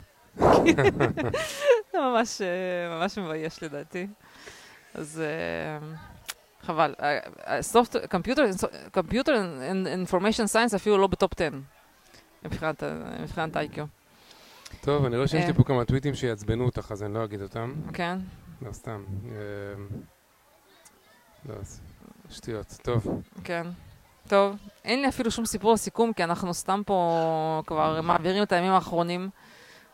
זה 1.91 1.99
ממש, 1.99 2.41
אה, 2.41 2.99
ממש 2.99 3.17
מבייש 3.17 3.63
לדעתי. 3.63 4.07
אז 4.93 5.21
אה, 5.25 5.87
חבל. 6.61 6.95
and 9.71 10.09
information 10.09 10.53
science 10.53 10.75
אפילו 10.75 10.97
לא 10.97 11.07
ב 11.07 11.13
top 11.13 11.31
10. 11.41 11.49
מבחינת 12.43 12.83
ה-IQ, 13.55 13.79
טוב, 14.81 15.05
אני 15.05 15.15
רואה 15.15 15.27
שיש 15.27 15.43
לי 15.43 15.49
אה. 15.49 15.53
פה 15.53 15.63
כמה 15.63 15.85
טוויטים 15.85 16.15
שיעצבנו 16.15 16.65
אותך, 16.65 16.91
אז 16.91 17.03
אני 17.03 17.13
לא 17.13 17.23
אגיד 17.23 17.41
אותם. 17.41 17.73
כן? 17.93 18.17
לא, 18.61 18.71
סתם. 18.71 19.03
לא, 21.47 21.55
שטויות. 22.29 22.77
טוב, 22.83 23.21
כן. 23.43 23.67
טוב, 24.27 24.55
אין 24.85 25.01
לי 25.01 25.09
אפילו 25.09 25.31
שום 25.31 25.45
סיפור 25.45 25.73
לסיכום, 25.73 26.13
כי 26.13 26.23
אנחנו 26.23 26.53
סתם 26.53 26.81
פה 26.85 27.61
כבר 27.67 28.01
מעבירים 28.01 28.43
את 28.43 28.51
הימים 28.51 28.71
האחרונים 28.71 29.29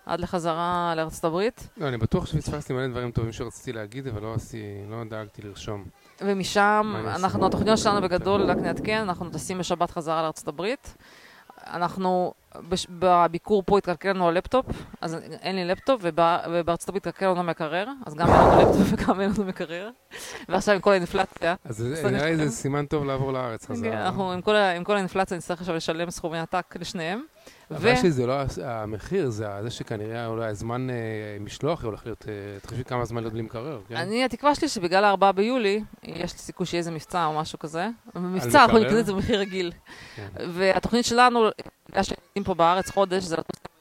עד 0.06 0.20
לחזרה 0.20 0.93
לארצות 0.97 1.24
הברית. 1.24 1.70
לא, 1.78 1.88
אני 1.88 1.97
בטוח 1.97 2.26
שפספסתי 2.26 2.74
מלא 2.74 2.88
דברים 2.88 3.12
טובים 3.12 3.32
שרציתי 3.32 3.74
להגיד, 3.74 4.08
אבל 4.08 4.22
לא 4.22 4.34
עשיתי, 4.34 4.64
לא 4.89 5.04
דאגתי 5.10 5.41
לרשום. 5.41 5.86
ומשם? 6.22 6.93
אנחנו, 7.08 7.45
התוכניות 7.45 7.78
שלנו 7.78 8.01
בגדול, 8.01 8.41
רק 8.41 8.58
נעדכן, 8.58 9.01
אנחנו 9.01 9.30
טסים 9.30 9.58
בשבת 9.58 9.91
חזרה 9.91 10.22
לארצות 10.22 10.47
הברית. 10.47 10.95
אנחנו, 11.68 12.34
בש, 12.70 12.88
בביקור 12.89 13.64
פה 13.66 13.78
התקלקל 13.78 14.09
לנו 14.09 14.28
הלפטופ, 14.28 14.66
אז 15.01 15.18
אין 15.41 15.55
לי 15.55 15.66
לפטופ, 15.66 16.01
ובא, 16.03 16.39
ובארצות 16.51 16.89
הברית 16.89 17.07
התקלקל 17.07 17.28
לנו 17.28 17.43
מקרר, 17.43 17.88
אז 18.05 18.16
גם 18.16 18.28
אין 18.28 18.39
לנו 18.39 18.61
לפטופ 18.61 18.88
וגם 18.93 19.22
אין 19.22 19.32
לנו 19.36 19.45
מקרר. 19.45 19.89
ועכשיו 20.49 20.76
עם 20.76 20.82
כל 20.82 20.91
האינפלציה, 20.91 21.55
אז 21.66 21.84
נראה 22.11 22.30
לי 22.30 22.49
זה. 22.49 22.51
סימן 22.51 22.86
טוב 22.86 23.05
לעבור 23.05 23.34
לארץ 23.34 23.66
כן, 23.66 23.74
חזרה. 23.74 24.05
אנחנו 24.05 24.32
עם 24.32 24.41
כל, 24.41 24.55
עם 24.55 24.84
כל 24.84 24.95
האינפלציה 24.95 25.38
נצטרך 25.38 25.59
עכשיו 25.59 25.76
לשלם 25.76 26.09
סכומי 26.09 26.39
עתק 26.39 26.76
לשניהם. 26.80 27.24
ו... 27.74 27.78
הבעיה 27.78 27.96
שלי 27.96 28.12
זה 28.12 28.26
לא 28.26 28.34
המחיר, 28.64 29.30
זה 29.30 29.48
זה 29.64 29.70
שכנראה 29.70 30.28
אולי 30.28 30.46
הזמן 30.46 30.90
אה, 30.90 30.96
משלוח 31.40 31.84
הולך 31.84 32.06
להיות, 32.06 32.26
אה, 32.28 32.60
תחשבי 32.62 32.84
כמה 32.84 33.06
זמן 33.06 33.22
להיות 33.22 33.34
בלי 33.34 33.42
מקרר, 33.42 33.82
כן? 33.88 33.96
אני, 33.96 34.26
התקווה 34.26 34.56
שלי 34.56 34.68
שבגלל 34.68 35.06
ה-4 35.06 35.32
ביולי, 35.32 35.84
יש 36.04 36.34
לי 36.34 36.40
סיכוי 36.40 36.66
שיהיה 36.66 36.80
איזה 36.80 36.92
מבצע 36.92 37.26
או 37.26 37.40
משהו 37.40 37.60
כזה. 37.60 37.88
מבצע, 38.16 38.64
אנחנו? 38.64 38.80
נקנה 38.80 39.00
את 39.00 39.06
זה 39.06 39.14
במחיר 39.14 39.40
רגיל. 39.40 39.72
כן. 40.16 40.28
והתוכנית 40.50 41.06
שלנו, 41.06 41.50
בגלל 41.90 42.04
שנמצאים 42.04 42.44
פה 42.44 42.54
בארץ 42.54 42.90
חודש, 42.90 43.24
זה 43.24 43.38
לטוס 43.38 43.60
טוב. 43.60 43.73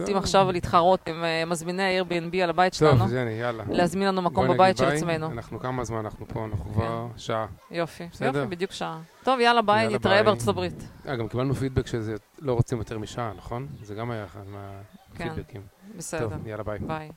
רוצים 0.00 0.16
עכשיו 0.16 0.52
להתחרות 0.52 1.08
עם 1.08 1.24
אה, 1.24 1.44
מזמיני 1.44 1.98
ה-Airbnb 1.98 2.36
על 2.42 2.50
הבית 2.50 2.72
טוב, 2.72 2.90
שלנו, 2.90 3.04
אז 3.04 3.12
הנה, 3.12 3.30
יאללה. 3.30 3.64
להזמין 3.68 4.08
לנו 4.08 4.22
מקום 4.22 4.48
בבית 4.48 4.76
של. 4.76 4.84
עצמנו. 4.84 5.26
כן. 5.26 5.32
אנחנו 5.32 5.60
כמה 5.60 5.84
זמן 5.84 5.98
אנחנו 5.98 6.28
פה? 6.28 6.44
אנחנו 6.44 6.72
כבר 6.72 7.06
שעה. 7.16 7.46
יופי. 7.70 8.04
יופי, 8.20 8.46
בדיוק 8.48 8.72
שעה. 8.72 8.98
טוב, 9.24 9.40
יאללה, 9.40 9.62
ביי, 9.62 9.94
נתראה. 9.94 10.22
בארצות 10.22 10.48
הברית. 10.48 10.88
אה, 11.08 11.16
גם 11.16 11.28
קיבלנו 11.28 11.54
פידבק 11.54 11.86
שזה 11.86 12.14
לא 12.38 12.52
רוצים 12.52 12.78
יותר 12.78 12.98
משעה, 12.98 13.32
נכון? 13.36 13.66
זה 13.82 13.94
גם 13.94 14.10
היה 14.10 14.24
אחד 14.24 14.40
כן, 15.14 15.24
מהפידבקים. 15.28 15.60
בסדר, 15.96 16.28
טוב, 16.28 16.46
יאללה 16.46 16.62
ביי. 16.62 16.78
ביי. 16.78 17.10